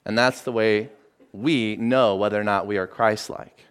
And 0.05 0.17
that's 0.17 0.41
the 0.41 0.51
way 0.51 0.89
we 1.31 1.75
know 1.75 2.15
whether 2.15 2.39
or 2.39 2.43
not 2.43 2.67
we 2.67 2.77
are 2.77 2.87
Christ 2.87 3.29
like. 3.29 3.65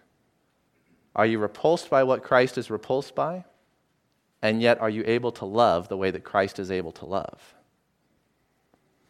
Are 1.15 1.25
you 1.25 1.39
repulsed 1.39 1.89
by 1.89 2.03
what 2.03 2.23
Christ 2.23 2.57
is 2.57 2.69
repulsed 2.69 3.15
by? 3.15 3.45
And 4.41 4.61
yet, 4.61 4.79
are 4.81 4.89
you 4.89 5.03
able 5.07 5.31
to 5.33 5.45
love 5.45 5.87
the 5.87 5.97
way 5.97 6.11
that 6.11 6.23
Christ 6.23 6.59
is 6.59 6.69
able 6.69 6.91
to 6.93 7.05
love? 7.05 7.55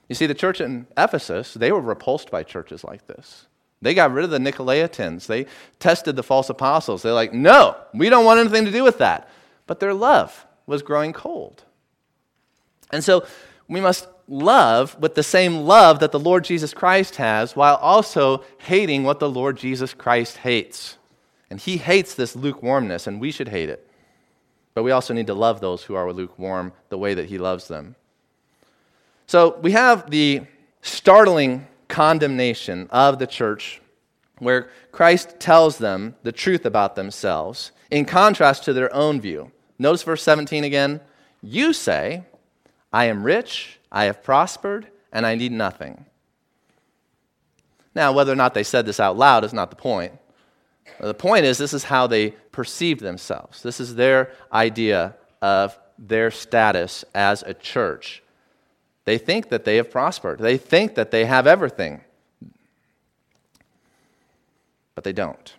You 0.07 0.15
see, 0.15 0.27
the 0.27 0.33
church 0.33 0.61
in 0.61 0.87
Ephesus, 0.97 1.53
they 1.53 1.71
were 1.71 1.81
repulsed 1.81 2.29
by 2.29 2.43
churches 2.43 2.83
like 2.83 3.07
this. 3.07 3.47
They 3.81 3.93
got 3.93 4.11
rid 4.11 4.25
of 4.25 4.31
the 4.31 4.39
Nicolaitans. 4.39 5.27
They 5.27 5.47
tested 5.79 6.15
the 6.15 6.23
false 6.23 6.49
apostles. 6.49 7.01
They're 7.01 7.13
like, 7.13 7.33
no, 7.33 7.75
we 7.93 8.09
don't 8.09 8.25
want 8.25 8.39
anything 8.39 8.65
to 8.65 8.71
do 8.71 8.83
with 8.83 8.99
that. 8.99 9.29
But 9.67 9.79
their 9.79 9.93
love 9.93 10.45
was 10.65 10.81
growing 10.81 11.13
cold. 11.13 11.63
And 12.91 13.03
so 13.03 13.25
we 13.67 13.81
must 13.81 14.07
love 14.27 14.99
with 14.99 15.15
the 15.15 15.23
same 15.23 15.61
love 15.61 15.99
that 15.99 16.11
the 16.11 16.19
Lord 16.19 16.43
Jesus 16.43 16.73
Christ 16.73 17.17
has 17.17 17.55
while 17.55 17.75
also 17.75 18.43
hating 18.59 19.03
what 19.03 19.19
the 19.19 19.29
Lord 19.29 19.57
Jesus 19.57 19.93
Christ 19.93 20.37
hates. 20.37 20.97
And 21.49 21.59
he 21.59 21.77
hates 21.77 22.15
this 22.15 22.35
lukewarmness, 22.35 23.05
and 23.05 23.21
we 23.21 23.31
should 23.31 23.49
hate 23.49 23.69
it. 23.69 23.87
But 24.73 24.83
we 24.83 24.91
also 24.91 25.13
need 25.13 25.27
to 25.27 25.33
love 25.33 25.61
those 25.61 25.83
who 25.83 25.95
are 25.95 26.11
lukewarm 26.11 26.73
the 26.89 26.97
way 26.97 27.13
that 27.13 27.27
he 27.27 27.37
loves 27.37 27.67
them. 27.67 27.95
So 29.27 29.57
we 29.61 29.71
have 29.71 30.09
the 30.09 30.41
startling 30.81 31.67
condemnation 31.87 32.87
of 32.91 33.19
the 33.19 33.27
church 33.27 33.81
where 34.39 34.69
Christ 34.91 35.39
tells 35.39 35.77
them 35.77 36.15
the 36.23 36.31
truth 36.31 36.65
about 36.65 36.95
themselves 36.95 37.71
in 37.89 38.05
contrast 38.05 38.63
to 38.65 38.73
their 38.73 38.93
own 38.93 39.21
view. 39.21 39.51
Notice 39.79 40.03
verse 40.03 40.23
17 40.23 40.63
again. 40.63 41.01
You 41.41 41.73
say, 41.73 42.23
I 42.91 43.05
am 43.05 43.23
rich, 43.23 43.79
I 43.91 44.05
have 44.05 44.23
prospered, 44.23 44.87
and 45.11 45.25
I 45.25 45.35
need 45.35 45.51
nothing. 45.51 46.05
Now, 47.93 48.11
whether 48.11 48.31
or 48.31 48.35
not 48.35 48.53
they 48.53 48.63
said 48.63 48.85
this 48.85 48.99
out 48.99 49.17
loud 49.17 49.43
is 49.43 49.53
not 49.53 49.69
the 49.69 49.75
point. 49.75 50.13
The 50.99 51.13
point 51.13 51.45
is, 51.45 51.57
this 51.57 51.73
is 51.73 51.85
how 51.85 52.07
they 52.07 52.31
perceive 52.51 52.99
themselves. 52.99 53.63
This 53.63 53.79
is 53.79 53.95
their 53.95 54.31
idea 54.51 55.15
of 55.41 55.77
their 55.97 56.31
status 56.31 57.05
as 57.13 57.43
a 57.43 57.53
church. 57.53 58.21
They 59.05 59.17
think 59.17 59.49
that 59.49 59.65
they 59.65 59.77
have 59.77 59.91
prospered. 59.91 60.39
They 60.39 60.57
think 60.57 60.95
that 60.95 61.11
they 61.11 61.25
have 61.25 61.47
everything. 61.47 62.01
But 64.95 65.03
they 65.03 65.13
don't. 65.13 65.53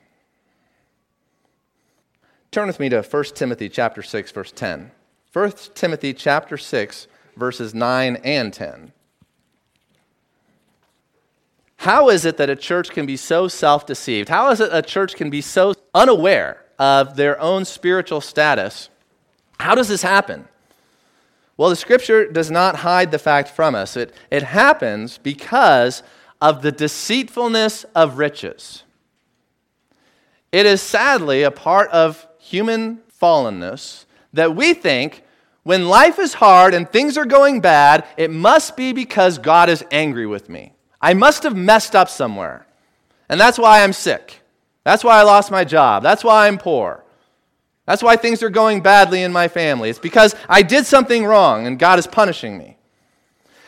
Turn 2.50 2.66
with 2.66 2.80
me 2.80 2.88
to 2.88 3.02
1 3.02 3.24
Timothy 3.35 3.68
chapter 3.68 4.02
6 4.02 4.32
verse 4.32 4.52
10. 4.52 4.90
1 5.32 5.52
Timothy 5.74 6.12
chapter 6.12 6.56
6 6.56 7.06
verses 7.37 7.74
9 7.74 8.16
and 8.24 8.52
10. 8.52 8.92
How 11.76 12.09
is 12.09 12.24
it 12.24 12.38
that 12.38 12.50
a 12.50 12.56
church 12.56 12.90
can 12.90 13.06
be 13.06 13.16
so 13.16 13.46
self-deceived? 13.46 14.28
How 14.28 14.50
is 14.50 14.61
it 14.61 14.70
a 14.72 14.82
church 14.82 15.14
can 15.14 15.30
be 15.30 15.40
so 15.40 15.74
unaware 15.94 16.64
of 16.78 17.16
their 17.16 17.40
own 17.40 17.64
spiritual 17.64 18.20
status? 18.20 18.88
How 19.61 19.74
does 19.74 19.88
this 19.88 20.02
happen? 20.02 20.48
Well, 21.57 21.71
the 21.71 21.77
scripture 21.77 22.31
does 22.31 22.51
not 22.51 22.77
hide 22.77 23.11
the 23.11 23.19
fact 23.19 23.49
from 23.49 23.75
us. 23.75 23.97
It, 23.97 24.14
it 24.31 24.42
happens 24.42 25.19
because 25.19 26.03
of 26.40 26.62
the 26.62 26.73
deceitfulness 26.73 27.85
of 27.95 28.19
riches. 28.19 28.83
It 30.53 30.66
is 30.66 30.83
sadly 30.83 31.42
a 31.42 31.51
part 31.51 31.90
of 31.90 32.27
human 32.38 33.01
fallenness 33.21 34.05
that 34.33 34.55
we 34.55 34.75
think 34.75 35.23
when 35.62 35.88
life 35.88 36.19
is 36.19 36.35
hard 36.35 36.75
and 36.75 36.88
things 36.88 37.19
are 37.19 37.25
going 37.25 37.61
bad, 37.61 38.07
it 38.16 38.31
must 38.31 38.77
be 38.77 38.92
because 38.92 39.38
God 39.38 39.69
is 39.69 39.85
angry 39.90 40.27
with 40.27 40.49
me. 40.49 40.75
I 41.01 41.14
must 41.14 41.42
have 41.42 41.57
messed 41.57 41.97
up 41.97 42.09
somewhere. 42.09 42.66
And 43.29 43.40
that's 43.40 43.59
why 43.59 43.83
I'm 43.83 43.92
sick. 43.92 44.42
That's 44.85 45.03
why 45.03 45.19
I 45.19 45.23
lost 45.23 45.51
my 45.51 45.64
job. 45.64 46.03
That's 46.03 46.23
why 46.23 46.47
I'm 46.47 46.59
poor. 46.59 47.03
That's 47.87 48.03
why 48.03 48.16
things 48.16 48.42
are 48.42 48.51
going 48.51 48.81
badly 48.83 49.22
in 49.22 49.33
my 49.33 49.49
family. 49.49 49.88
It's 49.88 49.99
because 49.99 50.35
I 50.49 50.62
did 50.62 50.87
something 50.87 51.25
wrong 51.25 51.66
and 51.66 51.79
God 51.79 51.99
is 51.99 52.07
punishing 52.07 52.59
me. 52.59 52.77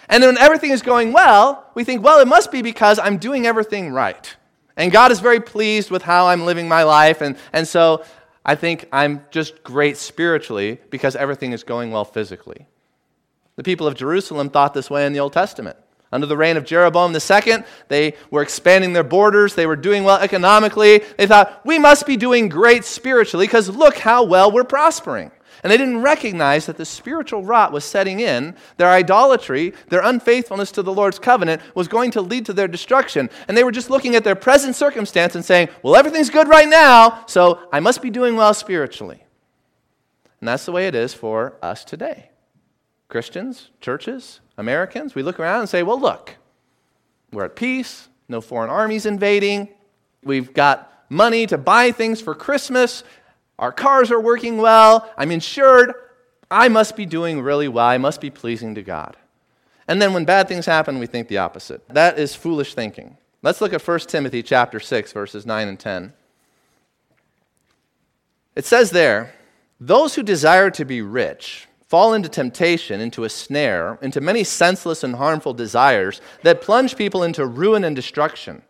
And 0.09 0.23
then 0.23 0.35
when 0.35 0.39
everything 0.39 0.71
is 0.71 0.83
going 0.83 1.13
well, 1.13 1.71
we 1.75 1.85
think, 1.85 2.03
well, 2.03 2.21
it 2.21 2.29
must 2.29 2.51
be 2.51 2.63
because 2.63 2.99
I'm 2.99 3.19
doing 3.19 3.47
everything 3.47 3.93
right. 3.93 4.37
And 4.77 4.91
God 4.91 5.13
is 5.13 5.21
very 5.21 5.41
pleased 5.41 5.91
with 5.91 6.03
how 6.03 6.27
I'm 6.29 6.45
living 6.45 6.69
my 6.69 6.83
life. 6.83 7.21
And, 7.21 7.37
and 7.53 7.67
so 7.67 8.05
I 8.45 8.55
think 8.55 8.89
I'm 8.93 9.25
just 9.31 9.63
great 9.63 9.97
spiritually 9.97 10.81
because 10.91 11.15
everything 11.15 11.53
is 11.53 11.63
going 11.63 11.91
well 11.91 12.05
physically. 12.05 12.67
The 13.57 13.63
people 13.63 13.87
of 13.87 13.95
Jerusalem 13.95 14.51
thought 14.51 14.75
this 14.75 14.89
way 14.89 15.05
in 15.05 15.13
the 15.13 15.21
Old 15.21 15.33
Testament. 15.33 15.77
Under 16.11 16.27
the 16.27 16.37
reign 16.37 16.57
of 16.57 16.65
Jeroboam 16.65 17.15
II, 17.15 17.65
they 17.89 18.15
were 18.31 18.43
expanding 18.43 18.95
their 18.95 19.05
borders. 19.05 19.55
They 19.55 19.67
were 19.67 19.77
doing 19.77 20.05
well 20.05 20.19
economically. 20.19 21.03
They 21.19 21.27
thought, 21.27 21.61
we 21.67 21.79
must 21.79 22.07
be 22.07 22.17
doing 22.17 22.49
great 22.49 22.85
spiritually 22.85 23.47
because 23.47 23.69
look 23.69 23.99
how 23.99 24.25
well 24.25 24.51
we're 24.51 24.65
prospering. 24.65 25.31
And 25.63 25.73
they 25.73 25.77
didn't 25.77 26.03
recognize 26.03 26.67
that 26.67 26.77
the 26.77 26.85
spiritual 26.85 27.43
rot 27.43 27.73
was 27.73 27.85
setting 27.85 28.21
in. 28.21 28.55
Their 28.77 28.89
idolatry, 28.89 29.75
their 29.89 30.03
unfaithfulness 30.03 30.71
to 30.73 30.83
the 30.83 30.93
Lord's 30.93 31.19
covenant 31.19 31.63
was 31.75 31.89
going 31.89 32.13
to 32.13 32.23
lead 32.23 32.47
to 32.47 32.53
their 32.53 32.69
destruction. 32.69 33.29
And 33.49 33.57
they 33.57 33.65
were 33.65 33.73
just 33.73 33.91
looking 33.91 34.15
at 34.15 34.25
their 34.25 34.37
present 34.37 34.77
circumstance 34.77 35.35
and 35.35 35.45
saying, 35.45 35.69
well, 35.83 35.97
everything's 35.97 36.31
good 36.31 36.49
right 36.49 36.69
now, 36.69 37.25
so 37.27 37.69
I 37.73 37.81
must 37.81 38.03
be 38.03 38.11
doing 38.11 38.37
well 38.37 38.55
spiritually. 38.55 39.25
And 40.41 40.49
that's 40.49 40.65
the 40.65 40.73
way 40.73 40.87
it 40.87 40.95
is 40.95 41.13
for 41.13 41.57
us 41.61 41.85
today. 41.85 42.31
Christians, 43.09 43.71
churches, 43.81 44.41
Americans, 44.59 45.15
we 45.15 45.23
look 45.23 45.41
around 45.41 45.61
and 45.61 45.69
say, 45.69 45.83
well, 45.83 45.99
look, 45.99 46.37
we're 47.33 47.47
at 47.47 47.57
peace, 47.57 48.09
no 48.29 48.41
foreign 48.41 48.71
armies 48.71 49.07
invading, 49.07 49.69
we've 50.23 50.53
got 50.53 51.05
money 51.09 51.47
to 51.47 51.57
buy 51.57 51.91
things 51.91 52.21
for 52.21 52.35
Christmas, 52.35 53.03
our 53.59 53.73
cars 53.73 54.11
are 54.11 54.21
working 54.21 54.59
well, 54.59 55.11
I'm 55.17 55.31
insured, 55.31 55.95
I 56.51 56.69
must 56.69 56.97
be 56.97 57.07
doing 57.07 57.41
really 57.41 57.69
well, 57.69 57.87
I 57.87 57.99
must 57.99 58.21
be 58.21 58.31
pleasing 58.31 58.75
to 58.75 58.83
God. 58.83 59.17
And 59.87 60.03
then 60.03 60.13
when 60.13 60.27
bad 60.27 60.49
things 60.49 60.67
happen, 60.67 60.99
we 60.99 61.07
think 61.07 61.29
the 61.29 61.39
opposite. 61.39 61.87
That 61.89 62.19
is 62.19 62.35
foolish 62.35 62.75
thinking. 62.75 63.17
Let's 63.43 63.63
look 63.63 63.73
at 63.73 63.87
1 63.87 64.01
Timothy 64.01 64.43
chapter 64.43 64.81
6 64.81 65.13
verses 65.13 65.47
9 65.47 65.69
and 65.69 65.81
10. 65.81 66.13
It 68.55 68.67
says 68.67 68.91
there, 68.91 69.33
those 69.81 70.15
who 70.15 70.23
desire 70.23 70.71
to 70.73 70.85
be 70.85 71.01
rich 71.01 71.68
fall 71.89 72.13
into 72.13 72.29
temptation, 72.29 73.01
into 73.01 73.25
a 73.25 73.31
snare, 73.31 73.99
into 74.03 74.21
many 74.21 74.45
senseless 74.45 75.03
and 75.03 75.17
harmful 75.17 75.55
desires 75.55 76.21
that 76.43 76.61
plunge 76.61 76.97
people 76.97 77.23
into 77.23 77.47
ruin 77.47 77.83
and 77.83 77.97
destruction. 77.97 78.63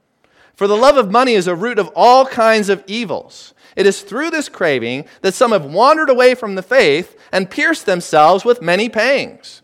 For 0.55 0.67
the 0.67 0.77
love 0.77 0.97
of 0.97 1.11
money 1.11 1.35
is 1.35 1.47
a 1.47 1.55
root 1.55 1.79
of 1.79 1.91
all 1.95 2.27
kinds 2.27 2.69
of 2.69 2.83
evils. 2.87 3.55
It 3.77 3.87
is 3.87 4.03
through 4.03 4.31
this 4.31 4.49
craving 4.49 5.05
that 5.23 5.35
some 5.35 5.53
have 5.53 5.65
wandered 5.65 6.11
away 6.11 6.35
from 6.35 6.55
the 6.55 6.63
faith 6.63 7.17
and 7.33 7.51
pierced 7.51 7.87
themselves 7.87 8.45
with 8.45 8.63
many 8.63 8.89
pangs. 8.89 9.63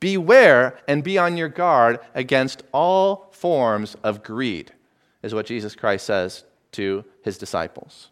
Beware 0.00 0.78
and 0.86 1.02
be 1.02 1.18
on 1.18 1.36
your 1.36 1.48
guard 1.48 1.98
against 2.14 2.62
all 2.72 3.28
forms 3.32 3.96
of 4.02 4.22
greed, 4.22 4.72
is 5.22 5.34
what 5.34 5.46
Jesus 5.46 5.74
Christ 5.74 6.06
says 6.06 6.44
to 6.72 7.04
his 7.22 7.38
disciples. 7.38 8.10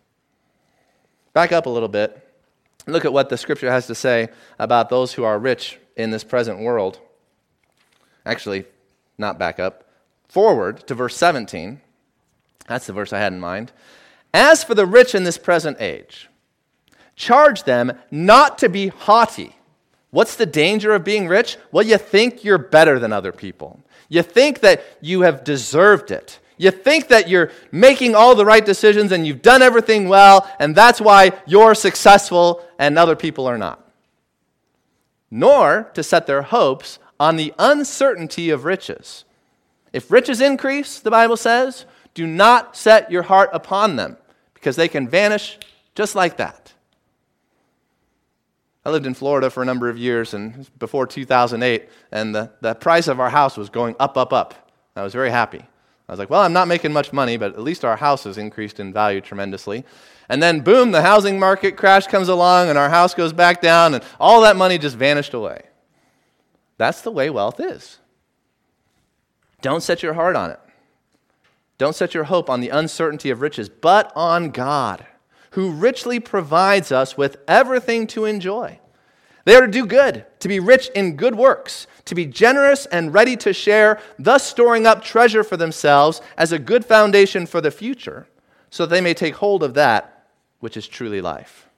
Back 1.32 1.52
up 1.52 1.66
a 1.66 1.70
little 1.70 1.88
bit 1.88 2.25
Look 2.86 3.04
at 3.04 3.12
what 3.12 3.28
the 3.28 3.36
scripture 3.36 3.70
has 3.70 3.86
to 3.88 3.94
say 3.94 4.28
about 4.58 4.88
those 4.88 5.12
who 5.12 5.24
are 5.24 5.38
rich 5.38 5.78
in 5.96 6.10
this 6.10 6.24
present 6.24 6.60
world. 6.60 7.00
Actually, 8.24 8.64
not 9.18 9.38
back 9.38 9.58
up. 9.58 9.84
Forward 10.28 10.86
to 10.86 10.94
verse 10.94 11.16
17. 11.16 11.80
That's 12.68 12.86
the 12.86 12.92
verse 12.92 13.12
I 13.12 13.18
had 13.18 13.32
in 13.32 13.40
mind. 13.40 13.72
As 14.32 14.62
for 14.62 14.74
the 14.74 14.86
rich 14.86 15.14
in 15.14 15.24
this 15.24 15.38
present 15.38 15.80
age, 15.80 16.28
charge 17.14 17.64
them 17.64 17.92
not 18.10 18.58
to 18.58 18.68
be 18.68 18.88
haughty. 18.88 19.56
What's 20.10 20.36
the 20.36 20.46
danger 20.46 20.92
of 20.92 21.04
being 21.04 21.26
rich? 21.26 21.56
Well, 21.72 21.84
you 21.84 21.98
think 21.98 22.44
you're 22.44 22.58
better 22.58 22.98
than 22.98 23.12
other 23.12 23.32
people. 23.32 23.80
You 24.08 24.22
think 24.22 24.60
that 24.60 24.84
you 25.00 25.22
have 25.22 25.44
deserved 25.44 26.10
it. 26.10 26.38
You 26.58 26.70
think 26.70 27.08
that 27.08 27.28
you're 27.28 27.50
making 27.70 28.14
all 28.14 28.34
the 28.34 28.44
right 28.44 28.64
decisions 28.64 29.12
and 29.12 29.26
you've 29.26 29.42
done 29.42 29.62
everything 29.62 30.08
well, 30.08 30.50
and 30.58 30.74
that's 30.74 31.00
why 31.00 31.32
you're 31.46 31.74
successful 31.74 32.64
and 32.78 32.98
other 32.98 33.16
people 33.16 33.46
are 33.46 33.58
not. 33.58 33.82
Nor 35.30 35.90
to 35.94 36.02
set 36.02 36.26
their 36.26 36.42
hopes 36.42 36.98
on 37.20 37.36
the 37.36 37.52
uncertainty 37.58 38.50
of 38.50 38.64
riches. 38.64 39.24
If 39.92 40.10
riches 40.10 40.40
increase, 40.40 40.98
the 40.98 41.10
Bible 41.10 41.36
says, 41.36 41.84
do 42.14 42.26
not 42.26 42.76
set 42.76 43.10
your 43.10 43.24
heart 43.24 43.50
upon 43.52 43.96
them, 43.96 44.16
because 44.54 44.76
they 44.76 44.88
can 44.88 45.08
vanish 45.08 45.58
just 45.94 46.14
like 46.14 46.38
that. 46.38 46.72
I 48.84 48.90
lived 48.90 49.06
in 49.06 49.14
Florida 49.14 49.50
for 49.50 49.62
a 49.62 49.66
number 49.66 49.88
of 49.88 49.98
years 49.98 50.32
and 50.32 50.66
before 50.78 51.06
2008, 51.06 51.88
and 52.12 52.34
the, 52.34 52.52
the 52.60 52.74
price 52.74 53.08
of 53.08 53.20
our 53.20 53.30
house 53.30 53.56
was 53.56 53.68
going 53.68 53.96
up, 53.98 54.16
up, 54.16 54.32
up 54.32 54.70
I 54.94 55.02
was 55.02 55.12
very 55.12 55.30
happy. 55.30 55.62
I 56.08 56.12
was 56.12 56.18
like, 56.18 56.30
well, 56.30 56.42
I'm 56.42 56.52
not 56.52 56.68
making 56.68 56.92
much 56.92 57.12
money, 57.12 57.36
but 57.36 57.54
at 57.54 57.62
least 57.62 57.84
our 57.84 57.96
house 57.96 58.24
has 58.24 58.38
increased 58.38 58.78
in 58.78 58.92
value 58.92 59.20
tremendously. 59.20 59.84
And 60.28 60.42
then, 60.42 60.60
boom, 60.60 60.92
the 60.92 61.02
housing 61.02 61.38
market 61.38 61.76
crash 61.76 62.06
comes 62.06 62.28
along, 62.28 62.68
and 62.68 62.78
our 62.78 62.90
house 62.90 63.14
goes 63.14 63.32
back 63.32 63.60
down, 63.60 63.94
and 63.94 64.04
all 64.20 64.40
that 64.42 64.56
money 64.56 64.78
just 64.78 64.96
vanished 64.96 65.34
away. 65.34 65.62
That's 66.78 67.02
the 67.02 67.10
way 67.10 67.30
wealth 67.30 67.58
is. 67.58 67.98
Don't 69.62 69.82
set 69.82 70.02
your 70.02 70.14
heart 70.14 70.36
on 70.36 70.50
it. 70.50 70.60
Don't 71.78 71.96
set 71.96 72.14
your 72.14 72.24
hope 72.24 72.48
on 72.48 72.60
the 72.60 72.68
uncertainty 72.70 73.30
of 73.30 73.40
riches, 73.40 73.68
but 73.68 74.12
on 74.14 74.50
God, 74.50 75.06
who 75.50 75.70
richly 75.70 76.20
provides 76.20 76.92
us 76.92 77.16
with 77.16 77.38
everything 77.48 78.06
to 78.08 78.24
enjoy. 78.24 78.78
They 79.46 79.54
are 79.54 79.60
to 79.60 79.68
do 79.68 79.86
good, 79.86 80.26
to 80.40 80.48
be 80.48 80.58
rich 80.58 80.90
in 80.96 81.14
good 81.14 81.36
works, 81.36 81.86
to 82.06 82.16
be 82.16 82.26
generous 82.26 82.84
and 82.86 83.14
ready 83.14 83.36
to 83.36 83.52
share, 83.52 84.00
thus 84.18 84.44
storing 84.44 84.88
up 84.88 85.04
treasure 85.04 85.44
for 85.44 85.56
themselves 85.56 86.20
as 86.36 86.50
a 86.50 86.58
good 86.58 86.84
foundation 86.84 87.46
for 87.46 87.60
the 87.60 87.70
future, 87.70 88.26
so 88.70 88.84
that 88.84 88.90
they 88.94 89.00
may 89.00 89.14
take 89.14 89.36
hold 89.36 89.62
of 89.62 89.74
that 89.74 90.26
which 90.58 90.76
is 90.76 90.88
truly 90.88 91.20
life. 91.20 91.68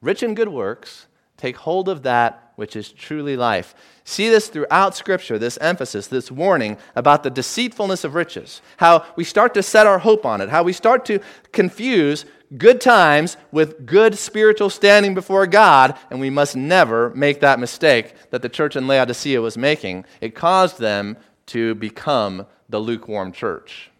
Rich 0.00 0.22
in 0.22 0.36
good 0.36 0.48
works, 0.48 1.08
take 1.36 1.56
hold 1.56 1.88
of 1.88 2.04
that 2.04 2.52
which 2.54 2.76
is 2.76 2.92
truly 2.92 3.36
life. 3.36 3.74
See 4.04 4.28
this 4.28 4.46
throughout 4.46 4.94
Scripture, 4.94 5.40
this 5.40 5.58
emphasis, 5.58 6.06
this 6.06 6.30
warning 6.30 6.78
about 6.94 7.24
the 7.24 7.30
deceitfulness 7.30 8.04
of 8.04 8.14
riches, 8.14 8.62
how 8.76 9.04
we 9.16 9.24
start 9.24 9.54
to 9.54 9.62
set 9.64 9.88
our 9.88 9.98
hope 9.98 10.24
on 10.24 10.40
it, 10.40 10.50
how 10.50 10.62
we 10.62 10.72
start 10.72 11.04
to 11.06 11.18
confuse 11.50 12.24
good 12.56 12.80
times 12.80 13.36
with 13.52 13.84
good 13.84 14.16
spiritual 14.16 14.70
standing 14.70 15.14
before 15.14 15.46
God, 15.46 15.98
and 16.10 16.20
we 16.20 16.30
must 16.30 16.56
never 16.56 17.10
make 17.10 17.40
that 17.40 17.60
mistake 17.60 18.14
that 18.30 18.42
the 18.42 18.48
church 18.48 18.76
in 18.76 18.86
Laodicea 18.86 19.40
was 19.40 19.58
making. 19.58 20.04
It 20.20 20.34
caused 20.34 20.78
them 20.78 21.16
to 21.46 21.74
become 21.74 22.46
the 22.68 22.78
lukewarm 22.78 23.32
church. 23.32 23.90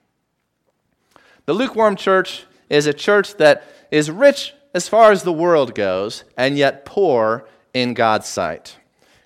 The 1.47 1.55
lukewarm 1.55 1.97
church 1.97 2.45
is 2.69 2.87
a 2.87 2.93
church 2.93 3.35
that 3.37 3.65
is 3.91 4.11
rich 4.11 4.55
as 4.75 4.89
far 4.89 5.13
as 5.13 5.23
the 5.23 5.33
world 5.33 5.75
goes, 5.75 6.25
and 6.37 6.57
yet 6.57 6.85
poor 6.85 7.49
in 7.73 7.95
God's 7.95 8.29
sight. 8.29 8.77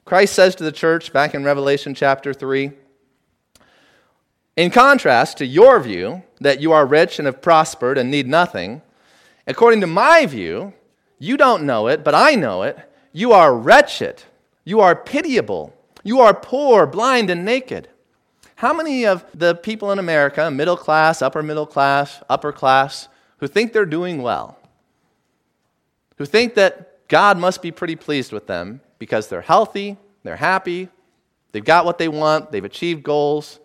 Christ 0.05 0.35
says 0.35 0.55
to 0.57 0.65
the 0.65 0.73
church 0.73 1.13
back 1.13 1.35
in 1.35 1.45
Revelation 1.45 1.95
chapter 1.95 2.33
3 2.33 2.73
In 4.57 4.71
contrast 4.71 5.39
to 5.39 5.47
your 5.47 5.81
view 5.81 6.23
that 6.41 6.61
you 6.61 6.73
are 6.73 6.87
rich 6.87 7.19
and 7.19 7.27
have 7.27 7.43
prospered 7.43 7.99
and 7.99 8.11
need 8.11 8.29
nothing, 8.29 8.83
according 9.47 9.81
to 9.81 9.87
my 9.87 10.27
view, 10.27 10.73
you 11.19 11.37
don't 11.37 11.65
know 11.65 11.89
it, 11.89 12.03
but 12.03 12.15
I 12.15 12.35
know 12.35 12.63
it. 12.63 12.79
You 13.13 13.33
are 13.33 13.55
wretched. 13.55 14.23
You 14.65 14.81
are 14.81 14.97
pitiable. 14.97 15.75
You 16.03 16.21
are 16.21 16.35
poor, 16.35 16.87
blind, 16.87 17.31
and 17.31 17.45
naked. 17.45 17.89
How 18.57 18.73
many 18.73 19.07
of 19.07 19.25
the 19.35 19.55
people 19.55 19.93
in 19.93 19.99
America, 19.99 20.51
middle 20.51 20.77
class, 20.77 21.23
upper 21.23 21.43
middle 21.43 21.67
class, 21.67 22.23
upper 22.29 22.53
class, 22.53 23.09
who 23.39 23.49
think 23.49 23.73
they're 23.73 23.85
doing 23.85 24.23
well, 24.23 24.59
who 26.17 26.25
think 26.25 26.55
that 26.55 27.09
God 27.09 27.39
must 27.39 27.61
be 27.61 27.71
pretty 27.71 27.97
pleased 27.97 28.33
with 28.33 28.47
them, 28.47 28.81
because 28.99 29.29
they're 29.29 29.43
healthy, 29.43 29.97
they're 30.23 30.37
happy, 30.37 30.89
they've 31.51 31.65
got 31.65 31.85
what 31.85 31.99
they 31.99 32.09
want, 32.09 32.53
they've 32.53 32.65
achieved 32.65 33.03
goals. 33.03 33.59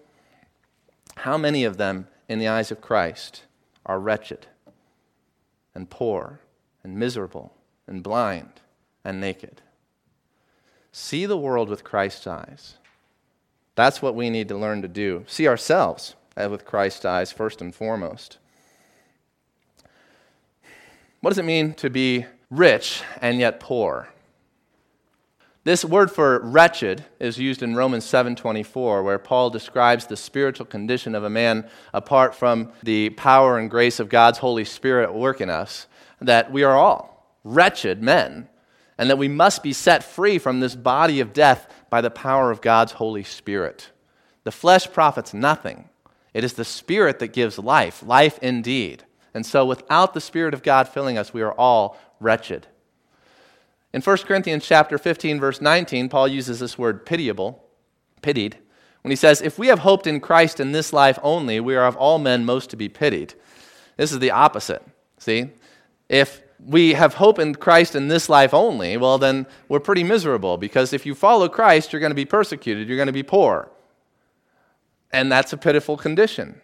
How 1.15 1.37
many 1.37 1.63
of 1.63 1.77
them, 1.77 2.07
in 2.27 2.39
the 2.39 2.47
eyes 2.47 2.71
of 2.71 2.81
Christ, 2.81 3.43
are 3.85 3.99
wretched 3.99 4.47
and 5.77 5.91
poor 5.91 6.39
and 6.83 6.97
miserable 6.97 7.53
and 7.85 8.01
blind 8.01 8.49
and 9.05 9.21
naked? 9.21 9.61
See 10.91 11.27
the 11.27 11.37
world 11.37 11.69
with 11.69 11.83
Christ's 11.83 12.25
eyes. 12.25 12.77
That's 13.75 14.01
what 14.01 14.15
we 14.15 14.31
need 14.31 14.47
to 14.47 14.57
learn 14.57 14.81
to 14.81 14.87
do. 14.87 15.23
See 15.27 15.47
ourselves 15.47 16.15
uh, 16.35 16.49
with 16.49 16.65
Christ's 16.65 17.05
eyes, 17.05 17.31
first 17.31 17.61
and 17.61 17.75
foremost. 17.75 18.39
What 21.21 21.29
does 21.29 21.37
it 21.37 21.45
mean 21.45 21.75
to 21.75 21.91
be 21.91 22.25
rich 22.49 23.03
and 23.21 23.37
yet 23.37 23.59
poor? 23.59 24.09
This 25.67 25.83
word 25.83 26.09
for 26.09 26.39
wretched 26.45 27.03
is 27.19 27.37
used 27.37 27.61
in 27.61 27.75
Romans 27.75 28.05
7:24 28.05 29.03
where 29.03 29.19
Paul 29.19 29.49
describes 29.49 30.05
the 30.05 30.15
spiritual 30.15 30.65
condition 30.65 31.13
of 31.13 31.25
a 31.25 31.29
man 31.29 31.67
apart 31.93 32.33
from 32.33 32.71
the 32.83 33.09
power 33.09 33.57
and 33.57 33.69
grace 33.69 33.99
of 33.99 34.07
God's 34.07 34.37
Holy 34.37 34.63
Spirit 34.63 35.03
at 35.03 35.13
work 35.13 35.41
in 35.41 35.49
us 35.49 35.87
that 36.21 36.53
we 36.53 36.63
are 36.63 36.77
all 36.77 37.37
wretched 37.43 38.01
men 38.01 38.47
and 38.97 39.09
that 39.09 39.17
we 39.17 39.27
must 39.27 39.61
be 39.61 39.73
set 39.73 40.05
free 40.05 40.37
from 40.37 40.61
this 40.61 40.73
body 40.73 41.19
of 41.19 41.33
death 41.33 41.69
by 41.89 41.99
the 41.99 42.09
power 42.09 42.49
of 42.49 42.61
God's 42.61 42.93
Holy 42.93 43.23
Spirit. 43.23 43.89
The 44.45 44.53
flesh 44.53 44.89
profits 44.93 45.33
nothing. 45.33 45.89
It 46.33 46.45
is 46.45 46.53
the 46.53 46.63
spirit 46.63 47.19
that 47.19 47.33
gives 47.33 47.59
life, 47.59 48.01
life 48.01 48.39
indeed. 48.41 49.03
And 49.33 49.45
so 49.45 49.65
without 49.65 50.13
the 50.13 50.21
spirit 50.21 50.53
of 50.53 50.63
God 50.63 50.87
filling 50.87 51.17
us, 51.17 51.33
we 51.33 51.41
are 51.41 51.51
all 51.51 51.99
wretched. 52.21 52.67
In 53.97 54.03
1 54.03 54.17
Corinthians 54.27 54.63
chapter 54.63 54.99
15 54.99 55.39
verse 55.39 55.59
19, 55.59 56.07
Paul 56.07 56.27
uses 56.27 56.59
this 56.59 56.77
word 56.77 57.03
pitiable, 57.03 57.63
pitied, 58.21 58.55
when 59.01 59.09
he 59.09 59.15
says, 59.15 59.41
"If 59.41 59.57
we 59.57 59.69
have 59.69 59.79
hoped 59.79 60.05
in 60.05 60.19
Christ 60.19 60.59
in 60.59 60.71
this 60.71 60.93
life 60.93 61.17
only, 61.23 61.59
we 61.59 61.75
are 61.75 61.87
of 61.87 61.95
all 61.95 62.19
men 62.19 62.45
most 62.45 62.69
to 62.69 62.75
be 62.75 62.89
pitied." 62.89 63.33
This 63.95 64.11
is 64.11 64.19
the 64.19 64.29
opposite. 64.29 64.83
See? 65.17 65.49
If 66.09 66.43
we 66.63 66.93
have 66.93 67.15
hope 67.15 67.39
in 67.39 67.55
Christ 67.55 67.95
in 67.95 68.07
this 68.07 68.29
life 68.29 68.53
only, 68.53 68.97
well, 68.97 69.17
then 69.17 69.47
we're 69.67 69.79
pretty 69.79 70.03
miserable 70.03 70.57
because 70.57 70.93
if 70.93 71.03
you 71.03 71.15
follow 71.15 71.49
Christ, 71.49 71.91
you're 71.91 71.99
going 71.99 72.11
to 72.11 72.23
be 72.23 72.23
persecuted, 72.23 72.87
you're 72.87 72.97
going 72.97 73.07
to 73.07 73.11
be 73.11 73.23
poor. 73.23 73.67
And 75.11 75.31
that's 75.31 75.53
a 75.53 75.57
pitiful 75.57 75.97
condition. 75.97 76.61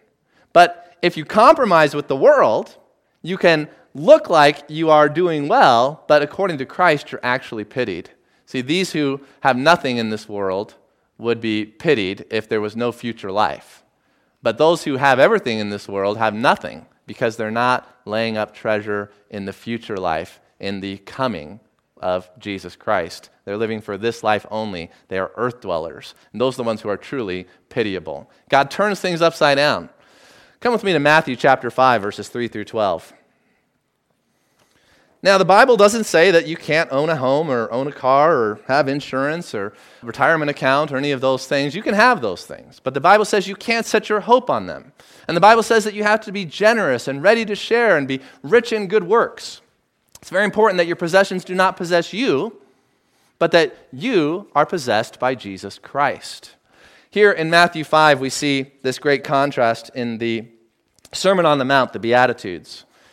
But 0.53 0.95
if 1.01 1.17
you 1.17 1.25
compromise 1.25 1.95
with 1.95 2.09
the 2.09 2.15
world, 2.15 2.75
you 3.23 3.39
can 3.39 3.69
look 3.93 4.29
like 4.29 4.69
you 4.69 4.89
are 4.89 5.09
doing 5.09 5.47
well, 5.47 6.03
but 6.07 6.21
according 6.21 6.57
to 6.59 6.65
Christ, 6.65 7.11
you're 7.11 7.21
actually 7.23 7.63
pitied. 7.63 8.09
See, 8.45 8.61
these 8.61 8.91
who 8.91 9.21
have 9.41 9.57
nothing 9.57 9.97
in 9.97 10.09
this 10.09 10.27
world 10.27 10.75
would 11.17 11.39
be 11.39 11.65
pitied 11.65 12.25
if 12.29 12.49
there 12.49 12.61
was 12.61 12.75
no 12.75 12.91
future 12.91 13.31
life. 13.31 13.83
But 14.41 14.57
those 14.57 14.83
who 14.83 14.97
have 14.97 15.19
everything 15.19 15.59
in 15.59 15.69
this 15.69 15.87
world 15.87 16.17
have 16.17 16.33
nothing 16.33 16.85
because 17.05 17.37
they're 17.37 17.51
not 17.51 17.87
laying 18.05 18.37
up 18.37 18.53
treasure 18.53 19.11
in 19.29 19.45
the 19.45 19.53
future 19.53 19.97
life, 19.97 20.39
in 20.59 20.79
the 20.79 20.97
coming 20.99 21.59
of 21.97 22.29
Jesus 22.37 22.75
Christ. 22.75 23.29
They're 23.45 23.57
living 23.57 23.81
for 23.81 23.97
this 23.97 24.23
life 24.23 24.45
only. 24.51 24.91
They 25.07 25.17
are 25.17 25.31
earth 25.35 25.61
dwellers. 25.61 26.15
And 26.31 26.41
those 26.41 26.55
are 26.55 26.63
the 26.63 26.67
ones 26.67 26.81
who 26.81 26.89
are 26.89 26.97
truly 26.97 27.47
pitiable. 27.69 28.29
God 28.49 28.69
turns 28.69 28.99
things 28.99 29.21
upside 29.21 29.57
down. 29.57 29.89
Come 30.59 30.73
with 30.73 30.83
me 30.83 30.93
to 30.93 30.99
Matthew 30.99 31.35
chapter 31.35 31.69
5, 31.69 32.01
verses 32.01 32.29
3 32.29 32.47
through 32.47 32.65
12. 32.65 33.13
Now, 35.23 35.37
the 35.37 35.45
Bible 35.45 35.77
doesn't 35.77 36.03
say 36.03 36.31
that 36.31 36.47
you 36.47 36.57
can't 36.57 36.91
own 36.91 37.09
a 37.09 37.15
home 37.15 37.49
or 37.49 37.71
own 37.71 37.87
a 37.87 37.93
car 37.93 38.35
or 38.35 38.59
have 38.67 38.89
insurance 38.89 39.55
or 39.55 39.71
retirement 40.01 40.51
account 40.51 40.91
or 40.91 40.97
any 40.97 41.11
of 41.11 41.21
those 41.21 41.47
things. 41.47 41.73
You 41.73 41.81
can 41.81 41.93
have 41.93 42.21
those 42.21 42.45
things. 42.45 42.81
But 42.83 42.93
the 42.93 42.99
Bible 42.99 43.23
says 43.23 43.47
you 43.47 43.55
can't 43.55 43.85
set 43.85 44.09
your 44.09 44.19
hope 44.19 44.49
on 44.49 44.65
them. 44.65 44.91
And 45.29 45.37
the 45.37 45.41
Bible 45.41 45.63
says 45.63 45.85
that 45.85 45.93
you 45.93 46.03
have 46.03 46.19
to 46.25 46.33
be 46.33 46.43
generous 46.43 47.07
and 47.07 47.23
ready 47.23 47.45
to 47.45 47.55
share 47.55 47.95
and 47.95 48.05
be 48.05 48.19
rich 48.41 48.73
in 48.73 48.87
good 48.87 49.05
works. 49.05 49.61
It's 50.21 50.29
very 50.29 50.43
important 50.43 50.77
that 50.77 50.87
your 50.87 50.97
possessions 50.97 51.45
do 51.45 51.55
not 51.55 51.77
possess 51.77 52.11
you, 52.11 52.59
but 53.39 53.51
that 53.51 53.73
you 53.93 54.49
are 54.53 54.65
possessed 54.65 55.21
by 55.21 55.35
Jesus 55.35 55.79
Christ. 55.79 56.57
Here 57.09 57.31
in 57.31 57.49
Matthew 57.49 57.85
5, 57.85 58.19
we 58.19 58.29
see 58.29 58.73
this 58.81 58.99
great 58.99 59.23
contrast 59.23 59.89
in 59.95 60.17
the 60.17 60.49
Sermon 61.13 61.45
on 61.45 61.59
the 61.59 61.65
Mount, 61.65 61.93
the 61.93 61.99
Beatitudes 61.99 62.83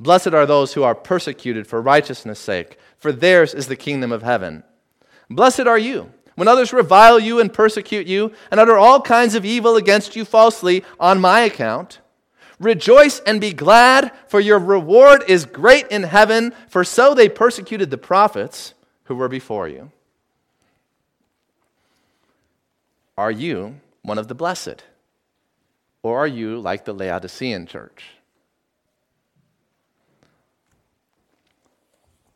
Blessed 0.00 0.28
are 0.34 0.46
those 0.46 0.74
who 0.74 0.82
are 0.82 0.94
persecuted 0.94 1.66
for 1.66 1.80
righteousness' 1.80 2.38
sake, 2.38 2.78
for 2.98 3.12
theirs 3.12 3.54
is 3.54 3.68
the 3.68 3.76
kingdom 3.76 4.12
of 4.12 4.22
heaven. 4.22 4.64
Blessed 5.30 5.60
are 5.60 5.78
you 5.78 6.12
when 6.34 6.48
others 6.48 6.72
revile 6.72 7.18
you 7.18 7.40
and 7.40 7.52
persecute 7.52 8.06
you 8.06 8.32
and 8.50 8.58
utter 8.58 8.76
all 8.76 9.00
kinds 9.00 9.34
of 9.34 9.44
evil 9.44 9.76
against 9.76 10.16
you 10.16 10.24
falsely 10.24 10.84
on 10.98 11.20
my 11.20 11.40
account. 11.40 12.00
Rejoice 12.58 13.20
and 13.20 13.40
be 13.40 13.52
glad, 13.52 14.12
for 14.28 14.40
your 14.40 14.58
reward 14.58 15.24
is 15.28 15.44
great 15.44 15.88
in 15.88 16.04
heaven, 16.04 16.52
for 16.68 16.84
so 16.84 17.14
they 17.14 17.28
persecuted 17.28 17.90
the 17.90 17.98
prophets 17.98 18.74
who 19.04 19.14
were 19.14 19.28
before 19.28 19.68
you. 19.68 19.90
Are 23.16 23.30
you 23.30 23.80
one 24.02 24.18
of 24.18 24.28
the 24.28 24.34
blessed? 24.34 24.84
Or 26.02 26.18
are 26.18 26.26
you 26.26 26.58
like 26.58 26.84
the 26.84 26.92
Laodicean 26.92 27.66
church? 27.66 28.04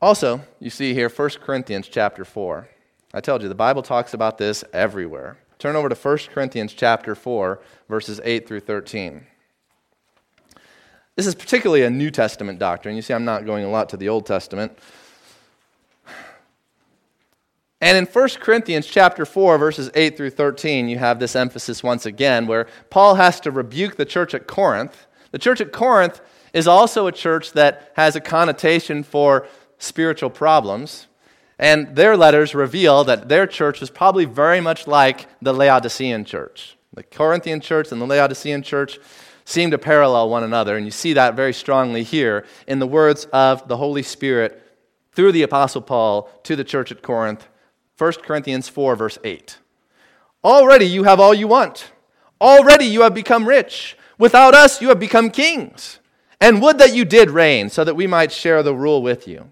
Also, 0.00 0.40
you 0.60 0.70
see 0.70 0.94
here 0.94 1.08
1 1.08 1.30
Corinthians 1.42 1.88
chapter 1.88 2.24
4. 2.24 2.68
I 3.12 3.20
told 3.20 3.42
you 3.42 3.48
the 3.48 3.54
Bible 3.54 3.82
talks 3.82 4.14
about 4.14 4.38
this 4.38 4.62
everywhere. 4.72 5.38
Turn 5.58 5.74
over 5.74 5.88
to 5.88 5.94
1 5.94 6.18
Corinthians 6.32 6.72
chapter 6.72 7.16
4 7.16 7.60
verses 7.88 8.20
8 8.22 8.46
through 8.46 8.60
13. 8.60 9.26
This 11.16 11.26
is 11.26 11.34
particularly 11.34 11.82
a 11.82 11.90
New 11.90 12.12
Testament 12.12 12.60
doctrine. 12.60 12.94
You 12.94 13.02
see 13.02 13.12
I'm 13.12 13.24
not 13.24 13.44
going 13.44 13.64
a 13.64 13.70
lot 13.70 13.88
to 13.88 13.96
the 13.96 14.08
Old 14.08 14.24
Testament. 14.24 14.78
And 17.80 17.96
in 17.96 18.06
1 18.06 18.28
Corinthians 18.40 18.86
chapter 18.86 19.26
4 19.26 19.58
verses 19.58 19.90
8 19.96 20.16
through 20.16 20.30
13, 20.30 20.88
you 20.88 20.98
have 20.98 21.18
this 21.18 21.34
emphasis 21.34 21.82
once 21.82 22.06
again 22.06 22.46
where 22.46 22.68
Paul 22.88 23.16
has 23.16 23.40
to 23.40 23.50
rebuke 23.50 23.96
the 23.96 24.04
church 24.04 24.32
at 24.32 24.46
Corinth. 24.46 25.08
The 25.32 25.38
church 25.38 25.60
at 25.60 25.72
Corinth 25.72 26.20
is 26.52 26.68
also 26.68 27.06
a 27.06 27.12
church 27.12 27.52
that 27.52 27.92
has 27.96 28.16
a 28.16 28.20
connotation 28.20 29.02
for 29.02 29.46
spiritual 29.78 30.30
problems. 30.30 31.06
And 31.58 31.96
their 31.96 32.16
letters 32.16 32.54
reveal 32.54 33.02
that 33.04 33.28
their 33.28 33.46
church 33.46 33.80
was 33.80 33.90
probably 33.90 34.24
very 34.24 34.60
much 34.60 34.86
like 34.86 35.26
the 35.42 35.52
Laodicean 35.52 36.24
church. 36.24 36.76
The 36.94 37.02
Corinthian 37.02 37.60
church 37.60 37.90
and 37.90 38.00
the 38.00 38.06
Laodicean 38.06 38.62
church 38.62 38.98
seem 39.44 39.70
to 39.70 39.78
parallel 39.78 40.28
one 40.28 40.44
another, 40.44 40.76
and 40.76 40.84
you 40.84 40.90
see 40.90 41.14
that 41.14 41.34
very 41.34 41.52
strongly 41.52 42.02
here 42.02 42.44
in 42.66 42.78
the 42.78 42.86
words 42.86 43.24
of 43.32 43.66
the 43.66 43.76
Holy 43.78 44.02
Spirit 44.02 44.62
through 45.12 45.32
the 45.32 45.42
Apostle 45.42 45.80
Paul 45.80 46.30
to 46.44 46.54
the 46.54 46.64
church 46.64 46.92
at 46.92 47.02
Corinth, 47.02 47.48
1 47.96 48.12
Corinthians 48.22 48.68
4, 48.68 48.94
verse 48.94 49.18
8. 49.24 49.58
Already 50.44 50.86
you 50.86 51.04
have 51.04 51.18
all 51.18 51.34
you 51.34 51.48
want. 51.48 51.90
Already 52.40 52.84
you 52.84 53.02
have 53.02 53.14
become 53.14 53.48
rich. 53.48 53.96
Without 54.18 54.54
us, 54.54 54.80
you 54.80 54.88
have 54.90 55.00
become 55.00 55.30
kings. 55.30 55.98
And 56.40 56.62
would 56.62 56.78
that 56.78 56.94
you 56.94 57.04
did 57.04 57.30
reign, 57.30 57.68
so 57.68 57.82
that 57.82 57.96
we 57.96 58.06
might 58.06 58.30
share 58.30 58.62
the 58.62 58.74
rule 58.74 59.02
with 59.02 59.26
you. 59.26 59.50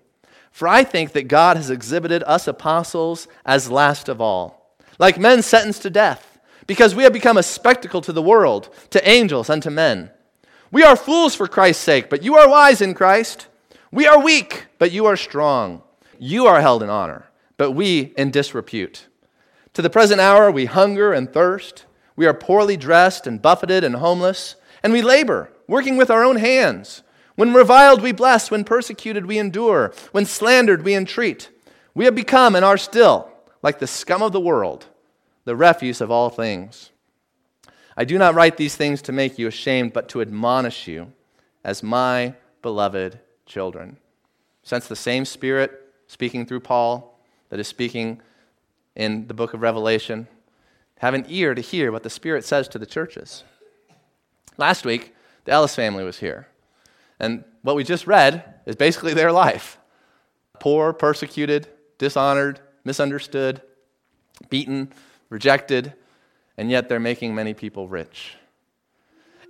For 0.57 0.67
I 0.67 0.85
think 0.85 1.13
that 1.13 1.29
God 1.29 1.59
has 1.59 1.69
exhibited 1.69 2.23
us 2.23 2.49
apostles 2.49 3.29
as 3.45 3.71
last 3.71 4.09
of 4.09 4.23
all, 4.23 4.75
like 4.99 5.19
men 5.19 5.43
sentenced 5.43 5.83
to 5.83 5.91
death, 5.91 6.39
because 6.67 6.95
we 6.95 7.03
have 7.03 7.13
become 7.13 7.37
a 7.37 7.43
spectacle 7.43 8.01
to 8.01 8.11
the 8.11 8.23
world, 8.23 8.75
to 8.89 9.07
angels, 9.07 9.51
and 9.51 9.63
to 9.63 9.71
men. 9.71 10.11
We 10.73 10.83
are 10.83 10.97
fools 10.97 11.35
for 11.35 11.47
Christ's 11.47 11.85
sake, 11.85 12.09
but 12.09 12.23
you 12.23 12.37
are 12.37 12.49
wise 12.49 12.81
in 12.81 12.95
Christ. 12.95 13.49
We 13.93 14.07
are 14.07 14.19
weak, 14.19 14.65
but 14.79 14.93
you 14.93 15.05
are 15.05 15.19
strong. 15.19 15.83
You 16.19 16.47
are 16.47 16.63
held 16.63 16.83
in 16.83 16.89
honor, 16.89 17.27
but 17.59 17.73
we 17.73 18.15
in 18.17 18.31
disrepute. 18.31 19.09
To 19.75 19.83
the 19.83 19.91
present 19.91 20.23
hour, 20.23 20.51
we 20.51 20.65
hunger 20.65 21.13
and 21.13 21.31
thirst. 21.31 21.85
We 22.17 22.25
are 22.25 22.33
poorly 22.33 22.79
dressed 22.79 23.27
and 23.27 23.43
buffeted 23.43 23.85
and 23.85 23.97
homeless, 23.97 24.57
and 24.83 24.95
we 24.95 25.03
labor, 25.03 25.51
working 25.69 25.99
with 25.99 26.11
our 26.11 26.25
own 26.25 26.37
hands. 26.37 27.03
When 27.37 27.55
reviled, 27.55 28.03
we 28.03 28.12
bless. 28.12 28.51
When 28.51 28.64
persecuted, 28.64 29.26
we 29.26 29.39
endure. 29.39 29.93
When 30.12 30.26
slandered, 30.26 30.84
we 30.84 30.95
entreat. 30.95 31.51
We 31.95 32.05
have 32.07 32.14
become 32.14 32.57
and 32.57 32.64
are 32.64 32.76
still 32.76 33.30
like 33.62 33.78
the 33.78 33.87
scum 33.87 34.22
of 34.22 34.32
the 34.32 34.41
world, 34.41 34.87
the 35.45 35.57
refuse 35.57 36.01
of 36.01 36.11
all 36.11 36.30
things. 36.30 36.91
I 37.97 38.05
do 38.05 38.18
not 38.18 38.34
write 38.34 38.57
these 38.57 38.76
things 38.76 39.01
to 39.03 39.12
make 39.12 39.39
you 39.39 39.47
ashamed, 39.47 39.93
but 39.93 40.09
to 40.11 40.20
admonish 40.20 40.87
you 40.87 41.12
as 41.64 41.82
my 41.82 42.34
beloved 42.61 43.18
children. 43.47 43.97
Since 44.62 44.89
the 44.89 44.97
same 44.97 45.24
Spirit 45.24 45.93
speaking 46.07 46.47
through 46.47 46.61
Paul 46.61 47.18
that 47.49 47.61
is 47.61 47.68
speaking 47.68 48.20
in 48.95 49.26
the 49.26 49.34
book 49.34 49.55
of 49.55 49.62
Revelation. 49.62 50.26
Have 50.99 51.14
an 51.14 51.26
ear 51.28 51.55
to 51.55 51.61
hear 51.61 51.93
what 51.93 52.03
the 52.03 52.11
Spirit 52.11 52.45
says 52.45 52.68
to 52.68 52.78
the 52.78 52.87
churches. 52.87 53.45
Last 54.57 54.84
week, 54.84 55.14
the 55.45 55.53
Ellis 55.53 55.74
family 55.74 56.05
was 56.05 56.18
here. 56.18 56.49
And 57.19 57.45
what 57.62 57.77
we 57.77 57.85
just 57.85 58.07
read 58.07 58.55
is 58.67 58.77
basically 58.77 59.14
their 59.14 59.33
life 59.33 59.79
poor, 60.59 60.93
persecuted, 60.93 61.69
dishonored, 61.99 62.61
misunderstood, 62.85 63.61
beaten, 64.49 64.93
rejected, 65.29 65.93
and 66.57 66.71
yet 66.71 66.89
they're 66.89 67.01
making 67.01 67.35
many 67.35 67.53
people 67.53 67.89
rich. 67.89 68.37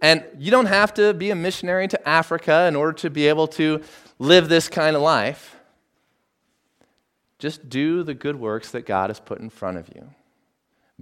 And 0.03 0.25
you 0.39 0.51
don't 0.51 0.67
have 0.67 0.93
to 0.95 1.15
be 1.15 1.31
a 1.31 1.35
missionary 1.35 1.89
to 1.89 2.09
Africa 2.09 2.67
in 2.67 2.77
order 2.77 2.93
to 2.95 3.11
be 3.11 3.29
able 3.29 3.47
to 3.49 3.83
live 4.19 4.49
this 4.49 4.69
kind 4.69 4.97
of 4.97 5.03
life. 5.03 5.57
Just 7.39 7.69
do 7.69 8.03
the 8.03 8.15
good 8.15 8.37
works 8.37 8.71
that 8.71 8.87
God 8.87 9.11
has 9.11 9.21
put 9.21 9.41
in 9.41 9.51
front 9.51 9.79
of 9.79 9.89
you. 9.95 10.11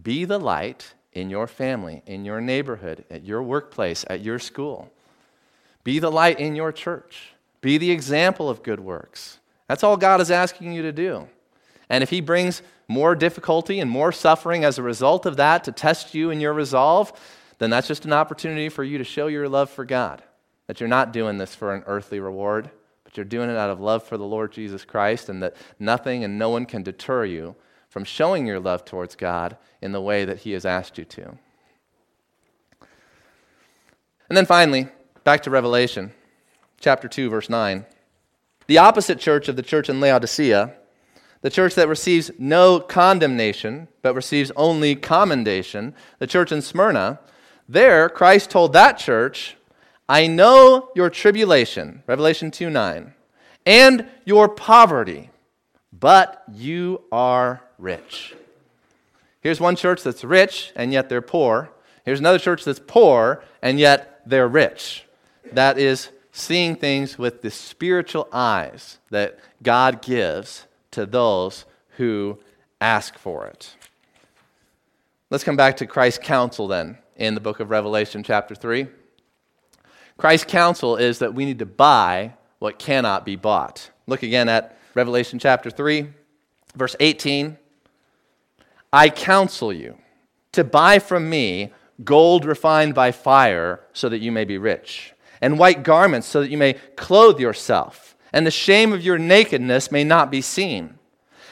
Be 0.00 0.24
the 0.24 0.38
light 0.38 0.94
in 1.12 1.30
your 1.30 1.46
family, 1.46 2.02
in 2.06 2.24
your 2.24 2.40
neighborhood, 2.40 3.04
at 3.10 3.24
your 3.24 3.42
workplace, 3.42 4.04
at 4.10 4.20
your 4.20 4.38
school. 4.38 4.92
Be 5.84 5.98
the 5.98 6.10
light 6.10 6.40
in 6.40 6.56
your 6.56 6.72
church. 6.72 7.34
Be 7.60 7.78
the 7.78 7.90
example 7.90 8.50
of 8.50 8.62
good 8.62 8.80
works. 8.80 9.38
That's 9.68 9.84
all 9.84 9.96
God 9.96 10.20
is 10.20 10.30
asking 10.30 10.72
you 10.72 10.82
to 10.82 10.92
do. 10.92 11.28
And 11.88 12.02
if 12.02 12.10
He 12.10 12.20
brings 12.20 12.62
more 12.88 13.14
difficulty 13.14 13.80
and 13.80 13.90
more 13.90 14.12
suffering 14.12 14.64
as 14.64 14.78
a 14.78 14.82
result 14.82 15.26
of 15.26 15.36
that 15.36 15.64
to 15.64 15.72
test 15.72 16.14
you 16.14 16.30
in 16.30 16.40
your 16.40 16.52
resolve, 16.52 17.12
then 17.58 17.70
that's 17.70 17.88
just 17.88 18.04
an 18.04 18.12
opportunity 18.12 18.68
for 18.68 18.84
you 18.84 18.98
to 18.98 19.04
show 19.04 19.26
your 19.26 19.48
love 19.48 19.70
for 19.70 19.84
God. 19.84 20.22
That 20.66 20.80
you're 20.80 20.88
not 20.88 21.12
doing 21.12 21.38
this 21.38 21.54
for 21.54 21.74
an 21.74 21.84
earthly 21.86 22.20
reward, 22.20 22.70
but 23.04 23.16
you're 23.16 23.24
doing 23.24 23.50
it 23.50 23.56
out 23.56 23.70
of 23.70 23.80
love 23.80 24.02
for 24.02 24.16
the 24.16 24.24
Lord 24.24 24.52
Jesus 24.52 24.84
Christ, 24.84 25.28
and 25.28 25.42
that 25.42 25.56
nothing 25.78 26.24
and 26.24 26.38
no 26.38 26.50
one 26.50 26.66
can 26.66 26.82
deter 26.82 27.24
you 27.24 27.54
from 27.88 28.04
showing 28.04 28.46
your 28.46 28.60
love 28.60 28.84
towards 28.84 29.14
God 29.14 29.56
in 29.80 29.92
the 29.92 30.00
way 30.00 30.24
that 30.24 30.38
He 30.38 30.52
has 30.52 30.64
asked 30.64 30.98
you 30.98 31.04
to. 31.04 31.38
And 34.28 34.36
then 34.36 34.46
finally, 34.46 34.88
Back 35.24 35.42
to 35.44 35.50
Revelation 35.50 36.12
chapter 36.78 37.08
2, 37.08 37.30
verse 37.30 37.48
9. 37.48 37.86
The 38.66 38.76
opposite 38.76 39.18
church 39.18 39.48
of 39.48 39.56
the 39.56 39.62
church 39.62 39.88
in 39.88 39.98
Laodicea, 39.98 40.74
the 41.40 41.48
church 41.48 41.74
that 41.76 41.88
receives 41.88 42.30
no 42.38 42.78
condemnation, 42.78 43.88
but 44.02 44.14
receives 44.14 44.52
only 44.54 44.94
commendation, 44.94 45.94
the 46.18 46.26
church 46.26 46.52
in 46.52 46.60
Smyrna, 46.60 47.20
there 47.66 48.10
Christ 48.10 48.50
told 48.50 48.74
that 48.74 48.98
church, 48.98 49.56
I 50.10 50.26
know 50.26 50.90
your 50.94 51.08
tribulation, 51.08 52.02
Revelation 52.06 52.50
2 52.50 52.68
9, 52.68 53.14
and 53.64 54.06
your 54.26 54.46
poverty, 54.46 55.30
but 55.90 56.44
you 56.52 57.00
are 57.10 57.62
rich. 57.78 58.34
Here's 59.40 59.58
one 59.58 59.76
church 59.76 60.02
that's 60.02 60.22
rich, 60.22 60.70
and 60.76 60.92
yet 60.92 61.08
they're 61.08 61.22
poor. 61.22 61.70
Here's 62.04 62.20
another 62.20 62.38
church 62.38 62.64
that's 62.64 62.80
poor, 62.86 63.42
and 63.62 63.78
yet 63.80 64.20
they're 64.26 64.48
rich 64.48 65.06
that 65.54 65.78
is 65.78 66.10
seeing 66.32 66.74
things 66.74 67.16
with 67.16 67.42
the 67.42 67.50
spiritual 67.50 68.28
eyes 68.32 68.98
that 69.10 69.38
God 69.62 70.02
gives 70.02 70.66
to 70.90 71.06
those 71.06 71.64
who 71.96 72.38
ask 72.80 73.16
for 73.16 73.46
it. 73.46 73.76
Let's 75.30 75.44
come 75.44 75.56
back 75.56 75.76
to 75.78 75.86
Christ's 75.86 76.24
counsel 76.24 76.66
then 76.68 76.98
in 77.16 77.34
the 77.34 77.40
book 77.40 77.60
of 77.60 77.70
Revelation, 77.70 78.22
chapter 78.22 78.54
3. 78.54 78.88
Christ's 80.16 80.50
counsel 80.50 80.96
is 80.96 81.20
that 81.20 81.34
we 81.34 81.44
need 81.44 81.60
to 81.60 81.66
buy 81.66 82.34
what 82.58 82.78
cannot 82.78 83.24
be 83.24 83.36
bought. 83.36 83.90
Look 84.06 84.22
again 84.22 84.48
at 84.48 84.76
Revelation 84.94 85.38
chapter 85.38 85.70
3, 85.70 86.08
verse 86.74 86.96
18. 86.98 87.56
I 88.92 89.08
counsel 89.08 89.72
you 89.72 89.98
to 90.52 90.64
buy 90.64 90.98
from 90.98 91.30
me 91.30 91.72
gold 92.04 92.44
refined 92.44 92.94
by 92.94 93.12
fire 93.12 93.80
so 93.92 94.08
that 94.08 94.18
you 94.18 94.32
may 94.32 94.44
be 94.44 94.58
rich 94.58 95.13
and 95.40 95.58
white 95.58 95.82
garments 95.82 96.26
so 96.26 96.40
that 96.40 96.50
you 96.50 96.58
may 96.58 96.74
clothe 96.96 97.40
yourself, 97.40 98.16
and 98.32 98.46
the 98.46 98.50
shame 98.50 98.92
of 98.92 99.02
your 99.02 99.18
nakedness 99.18 99.90
may 99.92 100.04
not 100.04 100.30
be 100.30 100.40
seen, 100.40 100.98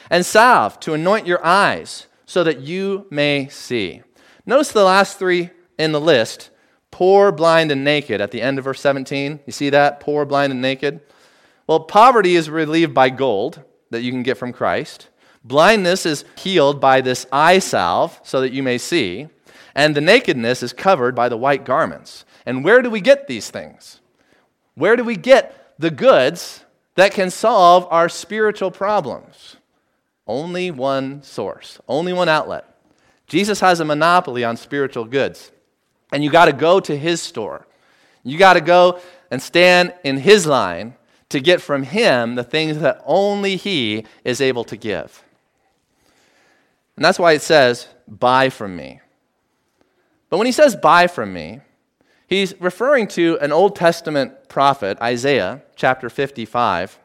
and 0.09 0.25
salve 0.25 0.79
to 0.81 0.93
anoint 0.93 1.27
your 1.27 1.43
eyes 1.45 2.07
so 2.25 2.43
that 2.43 2.59
you 2.59 3.05
may 3.09 3.47
see. 3.49 4.01
Notice 4.45 4.71
the 4.71 4.83
last 4.83 5.17
three 5.19 5.51
in 5.77 5.91
the 5.91 6.01
list 6.01 6.49
poor, 6.91 7.31
blind, 7.31 7.71
and 7.71 7.83
naked 7.83 8.21
at 8.21 8.29
the 8.29 8.41
end 8.41 8.59
of 8.59 8.65
verse 8.65 8.79
17. 8.79 9.39
You 9.47 9.51
see 9.51 9.71
that? 9.71 9.99
Poor, 9.99 10.25
blind, 10.25 10.51
and 10.51 10.61
naked. 10.61 11.01
Well, 11.65 11.79
poverty 11.79 12.35
is 12.35 12.51
relieved 12.51 12.93
by 12.93 13.09
gold 13.09 13.63
that 13.89 14.03
you 14.03 14.11
can 14.11 14.21
get 14.21 14.37
from 14.37 14.53
Christ. 14.53 15.09
Blindness 15.43 16.05
is 16.05 16.23
healed 16.37 16.79
by 16.79 17.01
this 17.01 17.25
eye 17.31 17.59
salve 17.59 18.19
so 18.23 18.41
that 18.41 18.53
you 18.53 18.61
may 18.61 18.77
see. 18.77 19.27
And 19.73 19.95
the 19.95 20.01
nakedness 20.01 20.61
is 20.61 20.71
covered 20.71 21.15
by 21.15 21.29
the 21.29 21.37
white 21.37 21.65
garments. 21.65 22.25
And 22.45 22.63
where 22.63 22.81
do 22.81 22.89
we 22.89 23.01
get 23.01 23.27
these 23.27 23.49
things? 23.49 23.99
Where 24.75 24.95
do 24.95 25.03
we 25.03 25.15
get 25.15 25.73
the 25.79 25.91
goods 25.91 26.63
that 26.95 27.13
can 27.13 27.29
solve 27.29 27.87
our 27.89 28.09
spiritual 28.09 28.71
problems? 28.71 29.57
Only 30.27 30.71
one 30.71 31.21
source, 31.23 31.79
only 31.87 32.13
one 32.13 32.29
outlet. 32.29 32.65
Jesus 33.27 33.59
has 33.59 33.79
a 33.79 33.85
monopoly 33.85 34.43
on 34.43 34.57
spiritual 34.57 35.05
goods. 35.05 35.51
And 36.11 36.23
you 36.23 36.29
got 36.29 36.45
to 36.45 36.53
go 36.53 36.79
to 36.79 36.95
his 36.95 37.21
store. 37.21 37.67
You 38.23 38.37
got 38.37 38.53
to 38.53 38.61
go 38.61 38.99
and 39.31 39.41
stand 39.41 39.93
in 40.03 40.17
his 40.17 40.45
line 40.45 40.95
to 41.29 41.39
get 41.39 41.61
from 41.61 41.83
him 41.83 42.35
the 42.35 42.43
things 42.43 42.79
that 42.79 43.01
only 43.05 43.55
he 43.55 44.05
is 44.23 44.39
able 44.39 44.63
to 44.65 44.77
give. 44.77 45.23
And 46.95 47.03
that's 47.03 47.17
why 47.17 47.31
it 47.33 47.41
says, 47.41 47.87
buy 48.07 48.49
from 48.49 48.75
me. 48.75 49.01
But 50.29 50.37
when 50.37 50.45
he 50.45 50.51
says 50.51 50.75
buy 50.75 51.07
from 51.07 51.33
me, 51.33 51.61
He's 52.27 52.59
referring 52.59 53.07
to 53.09 53.37
an 53.41 53.51
Old 53.51 53.75
Testament 53.75 54.49
prophet, 54.49 54.99
Isaiah 55.01 55.61
chapter 55.75 56.09
55. 56.09 56.99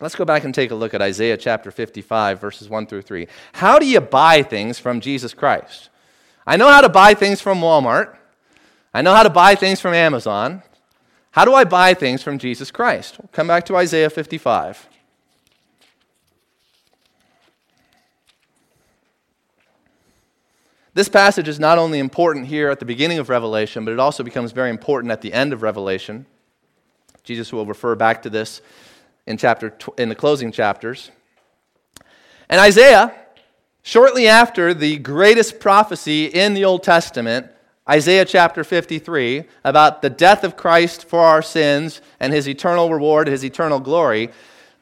Let's 0.00 0.16
go 0.16 0.24
back 0.24 0.44
and 0.44 0.54
take 0.54 0.70
a 0.70 0.74
look 0.74 0.94
at 0.94 1.02
Isaiah 1.02 1.36
chapter 1.36 1.70
55, 1.70 2.40
verses 2.40 2.68
1 2.68 2.86
through 2.86 3.02
3. 3.02 3.28
How 3.52 3.78
do 3.78 3.86
you 3.86 4.00
buy 4.00 4.42
things 4.42 4.78
from 4.78 5.00
Jesus 5.00 5.34
Christ? 5.34 5.90
I 6.46 6.56
know 6.56 6.68
how 6.68 6.80
to 6.80 6.88
buy 6.88 7.14
things 7.14 7.40
from 7.40 7.60
Walmart. 7.60 8.16
I 8.92 9.02
know 9.02 9.14
how 9.14 9.22
to 9.22 9.30
buy 9.30 9.54
things 9.54 9.80
from 9.80 9.94
Amazon. 9.94 10.62
How 11.32 11.44
do 11.44 11.54
I 11.54 11.64
buy 11.64 11.94
things 11.94 12.22
from 12.22 12.38
Jesus 12.38 12.70
Christ? 12.70 13.16
We'll 13.18 13.28
come 13.32 13.48
back 13.48 13.64
to 13.66 13.76
Isaiah 13.76 14.10
55. 14.10 14.88
This 20.94 21.08
passage 21.08 21.48
is 21.48 21.58
not 21.58 21.76
only 21.76 21.98
important 21.98 22.46
here 22.46 22.70
at 22.70 22.78
the 22.78 22.84
beginning 22.84 23.18
of 23.18 23.28
Revelation, 23.28 23.84
but 23.84 23.90
it 23.90 23.98
also 23.98 24.22
becomes 24.22 24.52
very 24.52 24.70
important 24.70 25.10
at 25.10 25.22
the 25.22 25.32
end 25.32 25.52
of 25.52 25.62
Revelation. 25.62 26.24
Jesus 27.24 27.52
will 27.52 27.66
refer 27.66 27.96
back 27.96 28.22
to 28.22 28.30
this 28.30 28.62
in, 29.26 29.36
chapter 29.36 29.76
in 29.98 30.08
the 30.08 30.14
closing 30.14 30.52
chapters. 30.52 31.10
And 32.48 32.60
Isaiah, 32.60 33.12
shortly 33.82 34.28
after 34.28 34.72
the 34.72 34.98
greatest 34.98 35.58
prophecy 35.58 36.26
in 36.26 36.54
the 36.54 36.64
Old 36.64 36.84
Testament, 36.84 37.48
Isaiah 37.90 38.24
chapter 38.24 38.62
53, 38.62 39.44
about 39.64 40.00
the 40.00 40.10
death 40.10 40.44
of 40.44 40.56
Christ 40.56 41.06
for 41.06 41.20
our 41.20 41.42
sins 41.42 42.02
and 42.20 42.32
his 42.32 42.48
eternal 42.48 42.88
reward, 42.88 43.26
his 43.26 43.44
eternal 43.44 43.80
glory, 43.80 44.30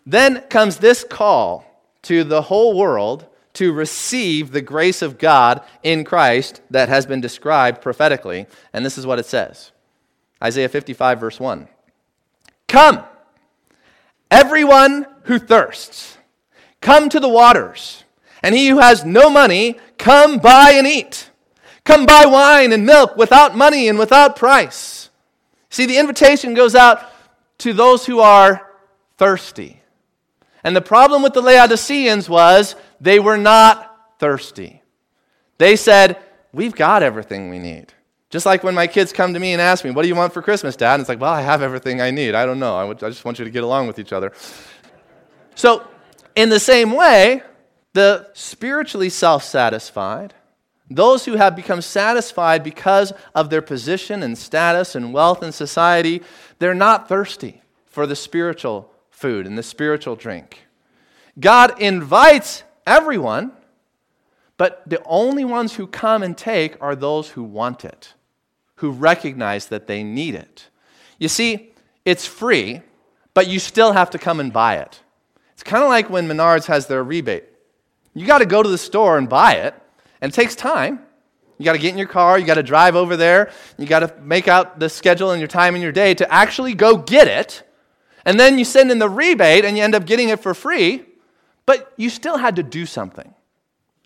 then 0.05 0.43
comes 0.43 0.77
this 0.77 1.05
call 1.05 1.65
to 2.03 2.23
the 2.23 2.43
whole 2.43 2.77
world 2.77 3.27
to 3.55 3.73
receive 3.73 4.51
the 4.51 4.63
grace 4.63 5.03
of 5.03 5.19
God 5.19 5.63
in 5.83 6.05
Christ 6.05 6.61
that 6.71 6.89
has 6.89 7.07
been 7.07 7.21
described 7.21 7.83
prophetically. 7.83 8.47
And 8.73 8.85
this 8.85 8.97
is 8.97 9.07
what 9.07 9.19
it 9.19 9.27
says 9.27 9.73
Isaiah 10.43 10.69
55, 10.69 11.21
verse 11.21 11.39
1. 11.39 11.69
Come, 12.69 13.05
everyone 14.31 15.07
who 15.25 15.39
thirsts, 15.39 16.17
come 16.81 17.09
to 17.09 17.21
the 17.21 17.29
waters. 17.29 18.05
And 18.43 18.55
he 18.55 18.69
who 18.69 18.81
has 18.81 19.05
no 19.05 19.31
money, 19.31 19.79
come 19.99 20.39
buy 20.39 20.73
and 20.75 20.87
eat. 20.87 21.31
Come 21.85 22.07
buy 22.07 22.27
wine 22.27 22.73
and 22.73 22.87
milk 22.87 23.17
without 23.17 23.57
money 23.57 23.89
and 23.89 23.99
without 23.99 24.37
price. 24.37 25.11
See, 25.71 25.87
the 25.87 25.99
invitation 25.99 26.55
goes 26.55 26.75
out 26.75 27.05
to 27.59 27.73
those 27.73 28.07
who 28.07 28.21
are 28.21 28.69
thirsty. 29.17 29.81
And 30.65 30.77
the 30.77 30.81
problem 30.81 31.23
with 31.23 31.33
the 31.35 31.43
Laodiceans 31.43 32.29
was 32.29 32.77
they 33.03 33.19
were 33.19 33.37
not 33.37 34.19
thirsty. 34.19 34.81
They 35.59 35.77
said, 35.77 36.19
We've 36.55 36.75
got 36.75 37.03
everything 37.03 37.51
we 37.51 37.59
need. 37.59 37.93
Just 38.31 38.47
like 38.47 38.63
when 38.63 38.75
my 38.75 38.87
kids 38.87 39.13
come 39.13 39.35
to 39.35 39.41
me 39.41 39.53
and 39.53 39.61
ask 39.61 39.85
me, 39.85 39.91
What 39.91 40.03
do 40.03 40.09
you 40.09 40.15
want 40.15 40.33
for 40.33 40.41
Christmas, 40.41 40.77
Dad? 40.77 40.95
And 40.95 41.01
it's 41.01 41.09
like, 41.09 41.21
Well, 41.21 41.33
I 41.33 41.43
have 41.43 41.63
everything 41.63 42.01
I 42.01 42.13
need. 42.13 42.35
I 42.35 42.47
don't 42.47 42.61
know. 42.61 42.77
I, 42.77 42.85
would, 42.85 43.03
I 43.03 43.09
just 43.09 43.25
want 43.25 43.41
you 43.41 43.45
to 43.45 43.51
get 43.51 43.65
along 43.65 43.89
with 43.89 43.99
each 43.99 44.13
other. 44.13 44.33
So, 45.57 45.87
in 46.37 46.49
the 46.49 46.61
same 46.61 46.93
way, 46.93 47.43
the 47.93 48.31
spiritually 48.35 49.09
self 49.09 49.43
satisfied, 49.43 50.33
those 50.89 51.25
who 51.25 51.35
have 51.35 51.57
become 51.57 51.83
satisfied 51.83 52.63
because 52.63 53.13
of 53.35 53.51
their 53.51 53.63
position 53.63 54.23
and 54.23 54.39
status 54.39 54.95
and 54.95 55.13
wealth 55.13 55.43
in 55.43 55.51
society, 55.51 56.23
they're 56.61 56.73
not 56.73 57.09
thirsty 57.09 57.63
for 57.87 58.07
the 58.07 58.17
spiritual 58.17 58.91
food 59.11 59.47
and 59.47 59.59
the 59.59 59.63
spiritual 59.63 60.15
drink. 60.15 60.67
God 61.41 61.81
invites 61.81 62.63
everyone, 62.87 63.53
but 64.57 64.83
the 64.87 65.03
only 65.05 65.45
ones 65.45 65.75
who 65.75 65.87
come 65.87 66.23
and 66.23 66.37
take 66.37 66.77
are 66.81 66.95
those 66.95 67.31
who 67.31 67.43
want 67.43 67.85
it, 67.85 68.15
who 68.77 68.91
recognize 68.91 69.67
that 69.67 69.87
they 69.87 70.03
need 70.03 70.35
it. 70.35 70.69
You 71.19 71.29
see, 71.29 71.73
it's 72.05 72.27
free, 72.27 72.83
but 73.35 73.49
you 73.49 73.59
still 73.59 73.93
have 73.93 74.11
to 74.11 74.19
come 74.19 74.41
and 74.41 74.53
buy 74.53 74.77
it. 74.77 75.01
It's 75.53 75.63
kind 75.63 75.83
of 75.83 75.89
like 75.89 76.11
when 76.11 76.29
Menards 76.29 76.67
has 76.67 76.87
their 76.87 77.03
rebate. 77.03 77.45
You 78.15 78.27
got 78.27 78.39
to 78.39 78.47
go 78.47 78.63
to 78.63 78.69
the 78.69 78.79
store 78.79 79.19
and 79.19 79.29
buy 79.29 79.55
it, 79.55 79.75
and 80.21 80.33
it 80.33 80.35
takes 80.35 80.55
time. 80.55 81.01
You 81.59 81.65
got 81.65 81.73
to 81.73 81.79
get 81.79 81.93
in 81.93 81.99
your 81.99 82.09
car, 82.09 82.39
you 82.39 82.45
got 82.45 82.55
to 82.55 82.63
drive 82.63 82.97
over 82.97 83.17
there, 83.17 83.53
you 83.79 83.87
got 83.87 84.01
to 84.01 84.13
make 84.21 84.49
out 84.49 84.81
the 84.81 84.89
schedule 84.89 85.31
and 85.31 85.41
your 85.41 85.49
time 85.49 85.77
in 85.77 85.83
your 85.83 85.93
day 85.93 86.15
to 86.15 86.33
actually 86.33 86.75
go 86.75 86.97
get 86.97 87.29
it. 87.29 87.63
And 88.25 88.39
then 88.39 88.59
you 88.59 88.65
send 88.65 88.91
in 88.91 88.99
the 88.99 89.09
rebate 89.09 89.65
and 89.65 89.77
you 89.77 89.83
end 89.83 89.95
up 89.95 90.07
getting 90.07 90.29
it 90.29 90.41
for 90.41 90.55
free. 90.55 91.05
But 91.67 91.93
you 91.97 92.11
still 92.11 92.39
had 92.39 92.57
to 92.57 92.63
do 92.63 92.87
something. 92.87 93.35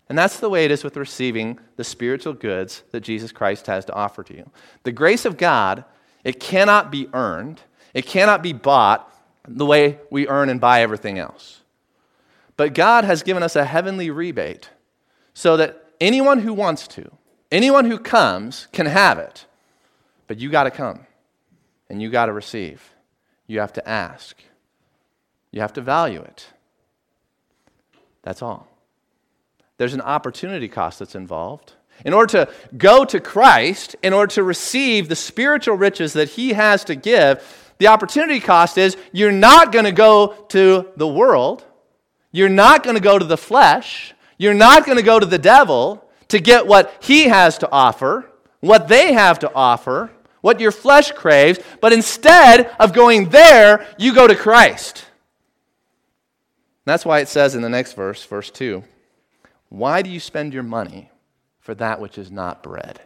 And 0.09 0.17
that's 0.17 0.39
the 0.39 0.49
way 0.49 0.63
it 0.65 0.71
is 0.71 0.83
with 0.83 0.95
receiving 0.95 1.59
the 1.75 1.83
spiritual 1.83 2.33
goods 2.33 2.83
that 2.91 3.01
Jesus 3.01 3.31
Christ 3.31 3.67
has 3.67 3.85
to 3.85 3.93
offer 3.93 4.23
to 4.23 4.35
you. 4.35 4.49
The 4.83 4.91
grace 4.91 5.25
of 5.25 5.37
God, 5.37 5.83
it 6.23 6.39
cannot 6.39 6.91
be 6.91 7.09
earned, 7.13 7.61
it 7.93 8.05
cannot 8.05 8.41
be 8.41 8.53
bought 8.53 9.11
the 9.47 9.65
way 9.65 9.99
we 10.09 10.27
earn 10.27 10.49
and 10.49 10.61
buy 10.61 10.81
everything 10.81 11.19
else. 11.19 11.61
But 12.55 12.73
God 12.73 13.03
has 13.03 13.23
given 13.23 13.43
us 13.43 13.55
a 13.55 13.65
heavenly 13.65 14.09
rebate 14.09 14.69
so 15.33 15.57
that 15.57 15.85
anyone 15.99 16.39
who 16.39 16.53
wants 16.53 16.87
to, 16.89 17.11
anyone 17.51 17.85
who 17.85 17.99
comes, 17.99 18.67
can 18.71 18.85
have 18.85 19.19
it. 19.19 19.45
But 20.27 20.39
you 20.39 20.49
got 20.49 20.63
to 20.63 20.71
come 20.71 21.05
and 21.89 22.01
you 22.01 22.09
got 22.09 22.25
to 22.25 22.33
receive. 22.33 22.93
You 23.45 23.59
have 23.59 23.73
to 23.73 23.87
ask, 23.87 24.37
you 25.51 25.61
have 25.61 25.73
to 25.73 25.81
value 25.81 26.21
it. 26.21 26.47
That's 28.27 28.41
all. 28.41 28.67
There's 29.77 29.93
an 29.93 30.01
opportunity 30.01 30.67
cost 30.67 30.99
that's 30.99 31.15
involved. 31.15 31.71
In 32.03 32.13
order 32.13 32.45
to 32.45 32.53
go 32.77 33.05
to 33.05 33.21
Christ, 33.21 33.95
in 34.03 34.11
order 34.11 34.33
to 34.33 34.43
receive 34.43 35.07
the 35.07 35.15
spiritual 35.15 35.77
riches 35.77 36.11
that 36.11 36.27
He 36.31 36.51
has 36.51 36.83
to 36.83 36.95
give, 36.95 37.41
the 37.77 37.87
opportunity 37.87 38.41
cost 38.41 38.77
is 38.77 38.97
you're 39.13 39.31
not 39.31 39.71
going 39.71 39.85
to 39.85 39.93
go 39.93 40.33
to 40.49 40.89
the 40.97 41.07
world, 41.07 41.63
you're 42.33 42.49
not 42.49 42.83
going 42.83 42.97
to 42.97 43.01
go 43.01 43.17
to 43.17 43.23
the 43.23 43.37
flesh, 43.37 44.13
you're 44.37 44.53
not 44.53 44.85
going 44.85 44.97
to 44.97 45.03
go 45.05 45.21
to 45.21 45.25
the 45.25 45.39
devil 45.39 46.03
to 46.27 46.41
get 46.41 46.67
what 46.67 46.93
He 46.99 47.29
has 47.29 47.57
to 47.59 47.71
offer, 47.71 48.29
what 48.59 48.89
they 48.89 49.13
have 49.13 49.39
to 49.39 49.53
offer, 49.53 50.11
what 50.41 50.59
your 50.59 50.73
flesh 50.73 51.13
craves, 51.13 51.59
but 51.79 51.93
instead 51.93 52.75
of 52.77 52.91
going 52.91 53.29
there, 53.29 53.87
you 53.97 54.13
go 54.13 54.27
to 54.27 54.35
Christ. 54.35 55.06
That's 56.87 57.03
why 57.03 57.19
it 57.19 57.27
says 57.27 57.53
in 57.53 57.61
the 57.61 57.67
next 57.67 57.93
verse, 57.93 58.23
verse 58.23 58.49
2, 58.49 58.81
Why 59.67 60.01
do 60.01 60.09
you 60.09 60.21
spend 60.21 60.53
your 60.53 60.63
money 60.63 61.11
for 61.59 61.75
that 61.75 61.99
which 61.99 62.17
is 62.17 62.31
not 62.31 62.63
bread? 62.63 63.01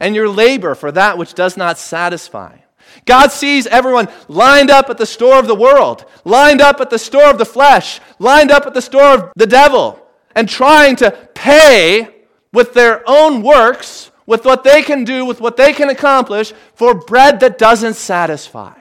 And 0.00 0.16
your 0.16 0.28
labor 0.28 0.74
for 0.74 0.90
that 0.90 1.16
which 1.16 1.34
does 1.34 1.56
not 1.56 1.78
satisfy? 1.78 2.56
God 3.04 3.30
sees 3.30 3.68
everyone 3.68 4.08
lined 4.26 4.70
up 4.70 4.90
at 4.90 4.98
the 4.98 5.06
store 5.06 5.38
of 5.38 5.46
the 5.46 5.54
world, 5.54 6.04
lined 6.24 6.60
up 6.60 6.80
at 6.80 6.90
the 6.90 6.98
store 6.98 7.30
of 7.30 7.38
the 7.38 7.46
flesh, 7.46 8.00
lined 8.18 8.50
up 8.50 8.66
at 8.66 8.74
the 8.74 8.82
store 8.82 9.14
of 9.14 9.32
the 9.36 9.46
devil, 9.46 10.04
and 10.34 10.48
trying 10.48 10.96
to 10.96 11.12
pay 11.32 12.12
with 12.52 12.74
their 12.74 13.08
own 13.08 13.42
works, 13.42 14.10
with 14.26 14.44
what 14.44 14.64
they 14.64 14.82
can 14.82 15.04
do, 15.04 15.24
with 15.24 15.40
what 15.40 15.56
they 15.56 15.72
can 15.72 15.90
accomplish, 15.90 16.52
for 16.74 16.92
bread 16.92 17.38
that 17.38 17.56
doesn't 17.56 17.94
satisfy. 17.94 18.74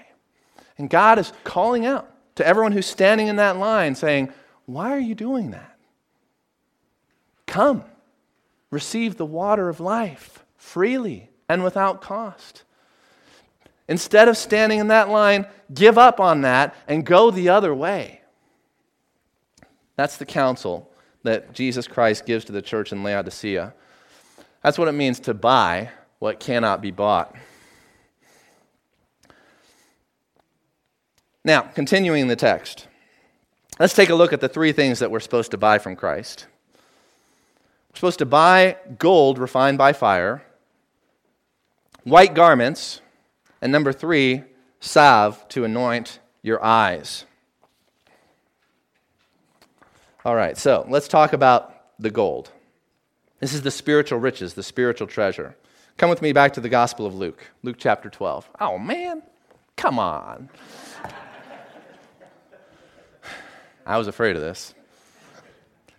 And 0.79 0.89
God 0.89 1.19
is 1.19 1.31
calling 1.43 1.85
out 1.85 2.09
to 2.35 2.45
everyone 2.45 2.71
who's 2.71 2.85
standing 2.85 3.27
in 3.27 3.35
that 3.37 3.57
line 3.57 3.95
saying, 3.95 4.31
Why 4.65 4.91
are 4.91 4.99
you 4.99 5.15
doing 5.15 5.51
that? 5.51 5.77
Come, 7.45 7.83
receive 8.71 9.17
the 9.17 9.25
water 9.25 9.69
of 9.69 9.79
life 9.79 10.43
freely 10.55 11.29
and 11.47 11.63
without 11.63 12.01
cost. 12.01 12.63
Instead 13.87 14.27
of 14.27 14.37
standing 14.37 14.79
in 14.79 14.87
that 14.87 15.09
line, 15.09 15.45
give 15.73 15.97
up 15.97 16.19
on 16.19 16.41
that 16.41 16.73
and 16.87 17.05
go 17.05 17.29
the 17.29 17.49
other 17.49 17.75
way. 17.75 18.21
That's 19.95 20.17
the 20.17 20.25
counsel 20.25 20.89
that 21.23 21.53
Jesus 21.53 21.87
Christ 21.87 22.25
gives 22.25 22.45
to 22.45 22.51
the 22.51 22.61
church 22.61 22.91
in 22.91 23.03
Laodicea. 23.03 23.73
That's 24.61 24.77
what 24.77 24.87
it 24.87 24.93
means 24.93 25.19
to 25.21 25.33
buy 25.33 25.89
what 26.19 26.39
cannot 26.39 26.81
be 26.81 26.91
bought. 26.91 27.35
Now, 31.45 31.61
continuing 31.61 32.27
the 32.27 32.37
text, 32.37 32.87
let's 33.79 33.93
take 33.93 34.09
a 34.09 34.15
look 34.15 34.31
at 34.31 34.39
the 34.39 34.47
three 34.47 34.71
things 34.71 34.99
that 34.99 35.11
we're 35.11 35.19
supposed 35.19 35.51
to 35.51 35.57
buy 35.57 35.77
from 35.77 35.95
Christ. 35.95 36.47
We're 37.91 37.97
supposed 37.97 38.19
to 38.19 38.25
buy 38.25 38.77
gold 38.97 39.37
refined 39.37 39.77
by 39.77 39.91
fire, 39.91 40.43
white 42.03 42.33
garments, 42.33 43.01
and 43.61 43.71
number 43.71 43.91
three, 43.91 44.43
salve 44.79 45.45
to 45.49 45.65
anoint 45.65 46.19
your 46.41 46.63
eyes. 46.63 47.25
All 50.25 50.35
right, 50.35 50.57
so 50.57 50.85
let's 50.87 51.09
talk 51.09 51.33
about 51.33 51.75
the 51.99 52.09
gold. 52.09 52.51
This 53.41 53.53
is 53.53 53.61
the 53.61 53.71
spiritual 53.71 54.19
riches, 54.19 54.53
the 54.53 54.63
spiritual 54.63 55.07
treasure. 55.07 55.57
Come 55.97 56.09
with 56.09 56.21
me 56.21 56.31
back 56.31 56.53
to 56.53 56.61
the 56.61 56.69
Gospel 56.69 57.05
of 57.05 57.13
Luke, 57.13 57.45
Luke 57.61 57.75
chapter 57.77 58.09
12. 58.09 58.49
Oh, 58.61 58.77
man, 58.77 59.21
come 59.75 59.99
on. 59.99 60.49
I 63.85 63.97
was 63.97 64.07
afraid 64.07 64.35
of 64.35 64.41
this. 64.41 64.73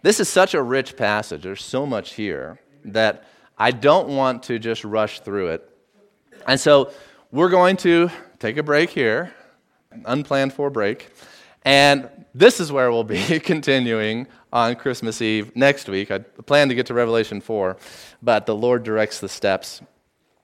This 0.03 0.21
is 0.21 0.29
such 0.29 0.55
a 0.55 0.63
rich 0.63 0.97
passage. 0.97 1.43
There's 1.43 1.63
so 1.63 1.87
much 1.87 2.15
here 2.15 2.59
that 2.85 3.25
I 3.59 3.71
don't 3.71 4.09
want 4.09 4.43
to 4.45 4.59
just 4.59 4.85
rush 4.85 5.21
through 5.21 5.49
it. 5.49 5.71
And 6.47 6.61
so 6.61 6.93
we're 7.31 7.49
going 7.49 7.77
to 7.79 8.11
take 8.39 8.57
a 8.57 8.63
break 8.63 8.91
here, 8.91 9.33
an 9.91 10.03
unplanned 10.07 10.53
for 10.53 10.71
break. 10.71 11.11
And 11.63 12.09
this 12.35 12.61
is 12.61 12.71
where 12.71 12.91
we'll 12.91 13.05
be 13.05 13.41
continuing 13.41 14.27
on 14.53 14.77
Christmas 14.77 15.23
Eve 15.23 15.55
next 15.57 15.89
week. 15.89 16.11
I 16.11 16.19
plan 16.19 16.69
to 16.69 16.75
get 16.75 16.87
to 16.87 16.95
Revelation 16.95 17.41
4, 17.41 17.77
but 18.23 18.47
the 18.47 18.55
Lord 18.55 18.83
directs 18.83 19.21
the 19.21 19.29
steps. 19.29 19.81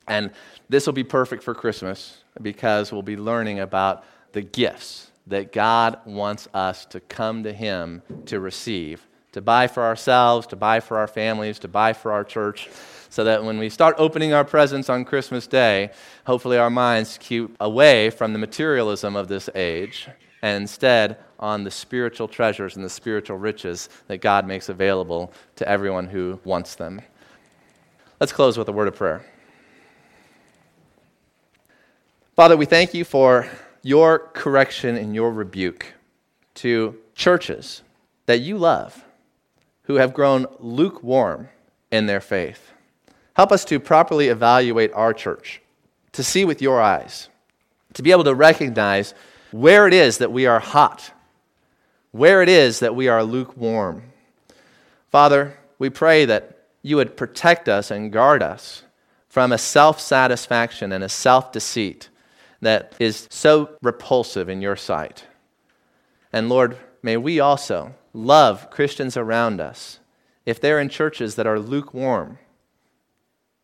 And 0.09 0.31
this 0.69 0.87
will 0.87 0.95
be 0.95 1.05
perfect 1.05 1.43
for 1.43 1.55
Christmas 1.55 2.25
because 2.41 2.93
we'll 2.93 3.03
be 3.03 3.17
learning 3.17 3.61
about 3.61 4.05
the 4.33 4.43
gifts 4.43 5.10
that 5.31 5.53
God 5.53 5.99
wants 6.05 6.49
us 6.53 6.85
to 6.87 7.01
come 7.01 7.45
to 7.45 7.53
Him 7.53 8.03
to 8.27 8.39
receive, 8.39 9.07
to 9.33 9.41
buy 9.41 9.67
for 9.67 9.83
ourselves, 9.83 10.47
to 10.49 10.57
buy 10.57 10.81
for 10.81 10.99
our 10.99 11.07
families, 11.07 11.59
to 11.61 11.69
buy 11.69 11.93
for 11.93 12.13
our 12.13 12.25
church, 12.25 12.69
so 13.09 13.25
that 13.25 13.43
when 13.43 13.59
we 13.59 13.69
start 13.69 13.97
opening 13.99 14.33
our 14.33 14.45
presents 14.45 14.89
on 14.89 15.05
Christmas 15.05 15.47
Day, 15.47 15.91
hopefully 16.27 16.59
our 16.59 16.71
minds 16.71 17.19
keep 17.19 17.57
away 17.59 18.11
from 18.11 18.33
the 18.33 18.39
materialism 18.39 19.17
of 19.17 19.29
this 19.29 19.49
age 19.55 20.09
and 20.43 20.63
instead 20.63 21.17
on 21.39 21.65
the 21.65 21.71
spiritual 21.71 22.29
treasures 22.29 22.77
and 22.77 22.85
the 22.85 22.91
spiritual 22.91 23.37
riches 23.37 23.89
that 24.09 24.19
God 24.19 24.47
makes 24.47 24.69
available 24.69 25.33
to 25.57 25.69
everyone 25.69 26.07
who 26.07 26.41
wants 26.45 26.75
them. 26.75 27.01
Let's 28.21 28.33
close 28.33 28.59
with 28.59 28.69
a 28.69 28.73
word 28.73 28.89
of 28.89 28.97
prayer. 28.97 29.25
Father, 32.37 32.57
we 32.57 32.67
thank 32.67 32.95
you 32.95 33.05
for 33.05 33.49
your 33.83 34.19
correction 34.35 34.97
and 34.97 35.15
your 35.15 35.33
rebuke 35.33 35.95
to 36.55 36.97
churches 37.15 37.83
that 38.27 38.41
you 38.41 38.59
love 38.59 39.05
who 39.85 39.97
have 39.97 40.15
grown 40.15 40.47
lukewarm 40.59 41.49
in 41.91 42.07
their 42.07 42.21
faith. 42.21 42.71
Help 43.35 43.51
us 43.51 43.65
to 43.65 43.81
properly 43.81 44.29
evaluate 44.29 44.93
our 44.93 45.15
church, 45.15 45.63
to 46.13 46.23
see 46.23 46.45
with 46.45 46.61
your 46.61 46.81
eyes, 46.81 47.29
to 47.95 48.03
be 48.03 48.11
able 48.11 48.25
to 48.25 48.35
recognize 48.35 49.15
where 49.51 49.87
it 49.89 49.95
is 49.95 50.19
that 50.19 50.31
we 50.31 50.47
are 50.47 50.61
hot, 50.61 51.11
where 52.13 52.43
it 52.43 52.49
is 52.49 52.81
that 52.81 52.95
we 52.95 53.09
are 53.09 53.25
lukewarm. 53.25 54.03
Father, 55.11 55.59
we 55.79 55.91
pray 55.91 56.25
that 56.25 56.59
you 56.83 56.97
would 56.97 57.17
protect 57.17 57.69
us 57.69 57.91
and 57.91 58.13
guard 58.13 58.43
us 58.43 58.83
from 59.29 59.53
a 59.53 59.59
self 59.59 60.01
satisfaction 60.01 60.93
and 60.93 61.03
a 61.03 61.09
self 61.09 61.53
deceit 61.53 62.10
that 62.61 62.95
is 62.99 63.27
so 63.31 63.77
repulsive 63.83 64.49
in 64.49 64.61
your 64.61 64.77
sight. 64.77 65.25
And 66.33 66.49
Lord, 66.49 66.77
may 67.03 67.17
we 67.17 67.41
also 67.41 67.95
love 68.13 68.71
Christians 68.71 69.17
around 69.17 69.61
us 69.61 69.99
if 70.47 70.61
they're 70.61 70.81
in 70.81 70.89
churches 70.89 71.35
that 71.37 71.47
are 71.47 71.59
lukewarm, 71.59 72.39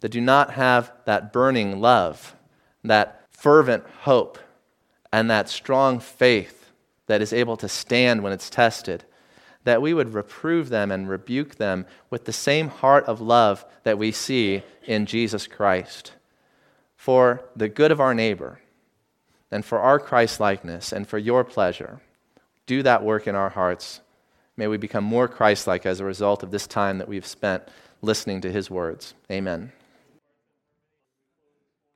that 0.00 0.10
do 0.10 0.20
not 0.20 0.52
have 0.52 0.92
that 1.04 1.32
burning 1.32 1.80
love, 1.80 2.36
that 2.84 3.24
fervent 3.30 3.84
hope, 4.02 4.38
and 5.12 5.30
that 5.30 5.48
strong 5.48 5.98
faith 5.98 6.70
that 7.06 7.22
is 7.22 7.32
able 7.32 7.56
to 7.56 7.68
stand 7.68 8.22
when 8.22 8.32
it's 8.32 8.50
tested, 8.50 9.04
that 9.64 9.82
we 9.82 9.94
would 9.94 10.12
reprove 10.12 10.68
them 10.68 10.90
and 10.90 11.08
rebuke 11.08 11.56
them 11.56 11.86
with 12.10 12.24
the 12.24 12.32
same 12.32 12.68
heart 12.68 13.04
of 13.06 13.20
love 13.20 13.64
that 13.84 13.98
we 13.98 14.12
see 14.12 14.62
in 14.84 15.06
Jesus 15.06 15.46
Christ 15.46 16.12
for 16.96 17.44
the 17.54 17.68
good 17.68 17.90
of 17.90 18.00
our 18.00 18.14
neighbor 18.14 18.60
and 19.50 19.64
for 19.64 19.78
our 19.80 19.98
Christ 19.98 20.40
likeness 20.40 20.92
and 20.92 21.06
for 21.06 21.18
your 21.18 21.44
pleasure. 21.44 22.00
Do 22.66 22.82
that 22.82 23.02
work 23.02 23.26
in 23.26 23.34
our 23.34 23.50
hearts. 23.50 24.00
May 24.56 24.66
we 24.66 24.76
become 24.76 25.04
more 25.04 25.28
Christ 25.28 25.66
like 25.66 25.86
as 25.86 26.00
a 26.00 26.04
result 26.04 26.42
of 26.42 26.50
this 26.50 26.66
time 26.66 26.98
that 26.98 27.08
we've 27.08 27.26
spent 27.26 27.62
listening 28.02 28.40
to 28.40 28.50
his 28.50 28.70
words. 28.70 29.14
Amen. 29.30 29.72